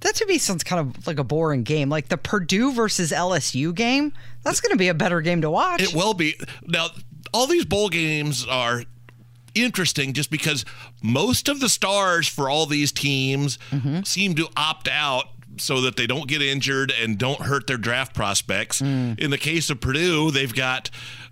That 0.02 0.16
to 0.16 0.26
me 0.28 0.38
sounds 0.38 0.64
kind 0.64 0.80
of 0.96 1.06
like 1.08 1.20
a 1.20 1.24
boring 1.24 1.64
game. 1.64 1.90
Like 1.90 2.08
the 2.10 2.18
Purdue 2.18 2.72
versus 2.74 3.12
LSU 3.12 3.74
game. 3.76 4.14
That's 4.44 4.62
going 4.62 4.72
to 4.72 4.78
be 4.78 4.88
a 4.88 4.94
better 4.94 5.20
game 5.22 5.42
to 5.42 5.50
watch. 5.52 5.82
It 5.82 5.94
will 5.94 6.14
be. 6.14 6.36
Now, 6.66 6.88
all 7.34 7.48
these 7.48 7.66
bowl 7.66 7.90
games 7.90 8.46
are 8.48 8.84
interesting 9.56 10.14
just 10.14 10.32
because 10.32 10.64
most 11.02 11.50
of 11.50 11.60
the 11.60 11.70
stars 11.70 12.28
for 12.28 12.50
all 12.50 12.66
these 12.66 12.92
teams 12.92 13.58
Mm-hmm. 13.72 14.04
seem 14.04 14.36
to 14.36 14.48
opt 14.56 14.88
out 14.88 15.26
so 15.58 15.82
that 15.82 15.98
they 15.98 16.08
don't 16.08 16.28
get 16.28 16.42
injured 16.42 16.94
and 17.02 17.18
don't 17.18 17.42
hurt 17.42 17.68
their 17.68 17.78
draft 17.78 18.16
prospects. 18.16 18.82
Mm. 18.82 19.20
In 19.20 19.32
the 19.32 19.38
case 19.38 19.70
of 19.70 19.82
Purdue, 19.82 20.32
they've 20.32 20.54
got 20.54 20.90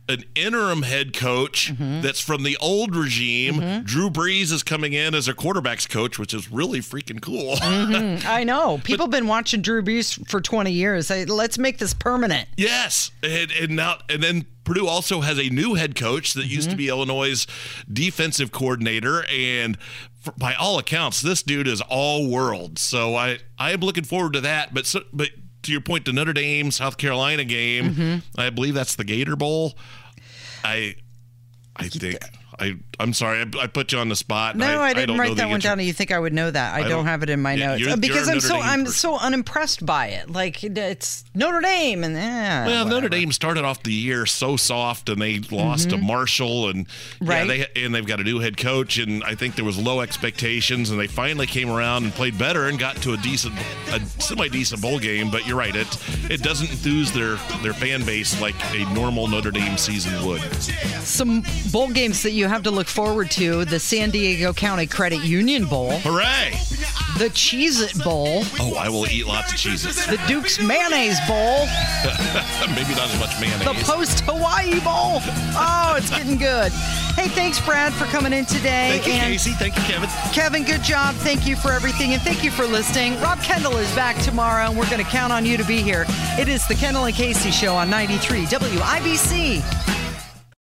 an 0.10 0.24
interim 0.36 0.82
head 0.84 1.14
coach 1.14 1.72
Mm-hmm. 1.74 2.02
that's 2.02 2.20
from 2.22 2.44
the 2.44 2.56
old 2.58 2.96
regime. 2.96 3.84
Drew 3.84 4.10
Brees 4.10 4.52
is 4.54 4.64
coming 4.64 4.94
in 4.94 5.14
as 5.16 5.28
a 5.28 5.34
quarterbacks 5.34 5.88
coach, 5.90 6.18
which 6.18 6.34
is 6.34 6.52
really 6.52 6.80
freaking 6.80 7.22
cool. 7.22 7.56
Mhm. 7.58 8.24
I 8.26 8.44
know. 8.44 8.80
People 8.84 9.06
have 9.08 9.12
been 9.12 9.28
watching 9.28 9.62
Drew 9.62 9.82
Brees 9.82 10.26
for 10.30 10.40
20 10.42 10.72
years. 10.72 11.10
Let's 11.10 11.58
make 11.58 11.78
this 11.78 11.94
permanent. 11.94 12.48
Yes, 12.58 13.12
and, 13.24 13.52
and 13.52 13.76
now 13.76 13.98
and 14.10 14.22
then 14.24 14.46
Purdue 14.64 14.88
also 14.88 15.22
has 15.22 15.38
a 15.40 15.50
new 15.50 15.76
head 15.76 15.96
coach 15.96 16.34
that 16.34 16.46
used 16.46 16.70
to 16.70 16.76
Mm-hmm. 16.76 16.78
be 16.78 16.90
Illinois' 16.90 17.46
defensive 17.92 18.52
coordinator, 18.52 19.26
and 19.32 19.78
for, 20.20 20.32
by 20.34 20.54
all 20.54 20.78
accounts, 20.78 21.22
this 21.22 21.42
dude 21.44 21.68
is 21.68 21.82
all 21.82 22.30
world. 22.30 22.78
So 22.80 23.16
I 23.16 23.40
I 23.58 23.72
am 23.72 23.80
looking 23.82 24.04
forward 24.04 24.34
to 24.34 24.42
that. 24.42 24.74
But 24.74 24.86
so, 24.86 25.02
but 25.14 25.30
to 25.68 25.72
your 25.72 25.82
point, 25.82 26.06
the 26.06 26.14
Notre 26.14 26.34
Dame 26.34 26.72
South 26.72 26.98
Carolina 26.98 27.44
game, 27.44 27.94
Mm-hmm. 27.94 28.40
I 28.40 28.50
believe 28.50 28.74
that's 28.74 28.96
the 28.96 29.04
Gator 29.04 29.36
Bowl. 29.36 29.78
I 30.64 30.96
I 31.76 31.88
think. 31.90 32.18
I, 32.60 32.76
I'm 33.00 33.14
sorry, 33.14 33.40
I, 33.42 33.64
I 33.64 33.68
put 33.68 33.92
you 33.92 34.00
on 34.00 34.10
the 34.10 34.16
spot. 34.16 34.56
No, 34.56 34.82
I, 34.82 34.94
didn't 34.94 35.10
don't 35.10 35.20
write 35.20 35.36
that 35.38 35.48
one 35.50 35.60
down. 35.60 35.80
You 35.80 35.94
think 35.94 36.12
I 36.12 36.18
would 36.18 36.34
know 36.34 36.50
that? 36.50 36.74
I, 36.74 36.78
I 36.78 36.82
don't, 36.82 36.90
don't- 36.90 37.06
have 37.06 37.22
it 37.22 37.30
in 37.30 37.40
my 37.42 37.54
Yeah, 37.54 37.68
notes 37.68 37.82
you're- 37.82 37.94
Uh, 37.94 37.96
because 37.98 38.26
you're 38.28 38.36
I'm 38.36 38.42
so 38.42 38.56
Dame 38.56 38.64
I'm 38.64 38.80
person. 38.86 38.94
so 38.94 39.18
unimpressed 39.20 39.86
by 39.86 40.08
it. 40.08 40.32
Like 40.32 40.64
it's 40.64 41.24
Notre 41.36 41.62
Dame, 41.62 42.04
and 42.04 42.18
eh, 42.18 42.20
Well, 42.66 42.86
whatever. 42.86 42.90
Notre 42.90 43.10
Dame 43.10 43.32
started 43.32 43.64
off 43.64 43.84
the 43.84 43.94
year 43.94 44.26
so 44.26 44.58
soft, 44.58 45.08
and 45.10 45.22
they 45.22 45.40
lost 45.52 45.92
to 45.92 45.98
Marshall, 45.98 46.70
and 46.70 46.88
Mm-hmm. 46.88 47.26
Right. 47.28 47.48
yeah, 47.48 47.66
they 47.76 47.84
and 47.86 47.94
they've 47.94 48.06
got 48.08 48.20
a 48.20 48.24
new 48.24 48.40
head 48.40 48.58
coach, 48.58 48.98
and 48.98 49.24
I 49.24 49.36
think 49.36 49.56
there 49.56 49.66
was 49.66 49.78
low 49.78 50.02
expectations, 50.02 50.90
and 50.90 51.00
they 51.00 51.08
finally 51.08 51.46
came 51.48 51.70
around 51.70 52.04
and 52.06 52.14
played 52.14 52.38
better 52.38 52.68
and 52.68 52.80
got 52.80 52.96
to 52.98 53.14
a 53.14 53.18
decent, 53.18 53.54
a 53.92 54.00
semi 54.20 54.48
decent 54.48 54.82
bowl 54.82 54.98
game. 55.00 55.30
But 55.30 55.46
you're 55.48 55.58
right, 55.58 55.76
it 55.76 55.88
it 56.32 56.42
doesn't 56.42 56.70
enthuse 56.72 57.12
their 57.12 57.36
their 57.62 57.74
fan 57.74 58.04
base 58.04 58.40
like 58.42 58.56
a 58.74 58.86
normal 58.94 59.28
Notre 59.28 59.52
Dame 59.52 59.78
season 59.78 60.26
would. 60.26 60.42
some 61.04 61.44
bowl 61.72 61.90
games 61.90 62.24
that 62.24 62.32
you 62.32 62.47
have 62.48 62.64
to 62.64 62.72
look 62.72 62.88
forward 62.88 63.30
to: 63.32 63.66
the 63.66 63.80
San 63.80 64.10
Diego 64.10 64.54
County 64.54 64.88
Credit 64.88 65.24
Union 65.24 65.66
Bowl, 65.66 65.92
Hooray! 66.00 66.52
the 67.18 67.30
Cheez 67.32 67.82
It 67.82 68.04
Bowl, 68.04 68.44
Oh, 68.60 68.76
I 68.76 68.90
will 68.90 69.08
eat 69.10 69.26
lots 69.26 69.52
of 69.52 69.58
cheeses. 69.58 70.06
the 70.06 70.20
Duke's 70.28 70.60
Mayonnaise 70.62 71.20
Bowl, 71.28 71.66
Maybe 72.76 72.94
not 72.94 73.10
as 73.10 73.20
much 73.20 73.40
mayonnaise. 73.42 73.66
the 73.66 73.74
Post 73.86 74.20
Hawaii 74.22 74.80
Bowl. 74.82 75.20
Oh, 75.58 75.96
it's 75.98 76.10
getting 76.12 76.38
good. 76.38 76.72
Hey, 77.18 77.28
thanks, 77.30 77.60
Brad, 77.60 77.94
for 77.94 78.06
coming 78.06 78.32
in 78.34 78.46
today. 78.46 78.90
Thank 78.92 79.08
you, 79.08 79.14
and 79.14 79.32
Casey. 79.34 79.52
Thank 79.54 79.76
you, 79.76 79.82
Kevin. 79.84 80.10
Kevin, 80.32 80.64
good 80.64 80.84
job. 80.84 81.16
Thank 81.16 81.48
you 81.48 81.56
for 81.56 81.72
everything, 81.72 82.14
and 82.14 82.22
thank 82.22 82.44
you 82.44 82.52
for 82.52 82.66
listening. 82.68 83.20
Rob 83.22 83.40
Kendall 83.42 83.76
is 83.78 83.92
back 83.96 84.16
tomorrow, 84.22 84.70
and 84.70 84.78
we're 84.78 84.86
going 84.90 85.04
to 85.04 85.10
count 85.10 85.34
on 85.34 85.44
you 85.44 85.58
to 85.58 85.64
be 85.66 85.82
here. 85.82 86.06
It 86.40 86.48
is 86.48 86.68
the 86.68 86.76
Kendall 86.76 87.06
and 87.06 87.16
Casey 87.16 87.50
Show 87.50 87.74
on 87.76 87.90
93 87.90 88.46
WIBC. 88.46 90.07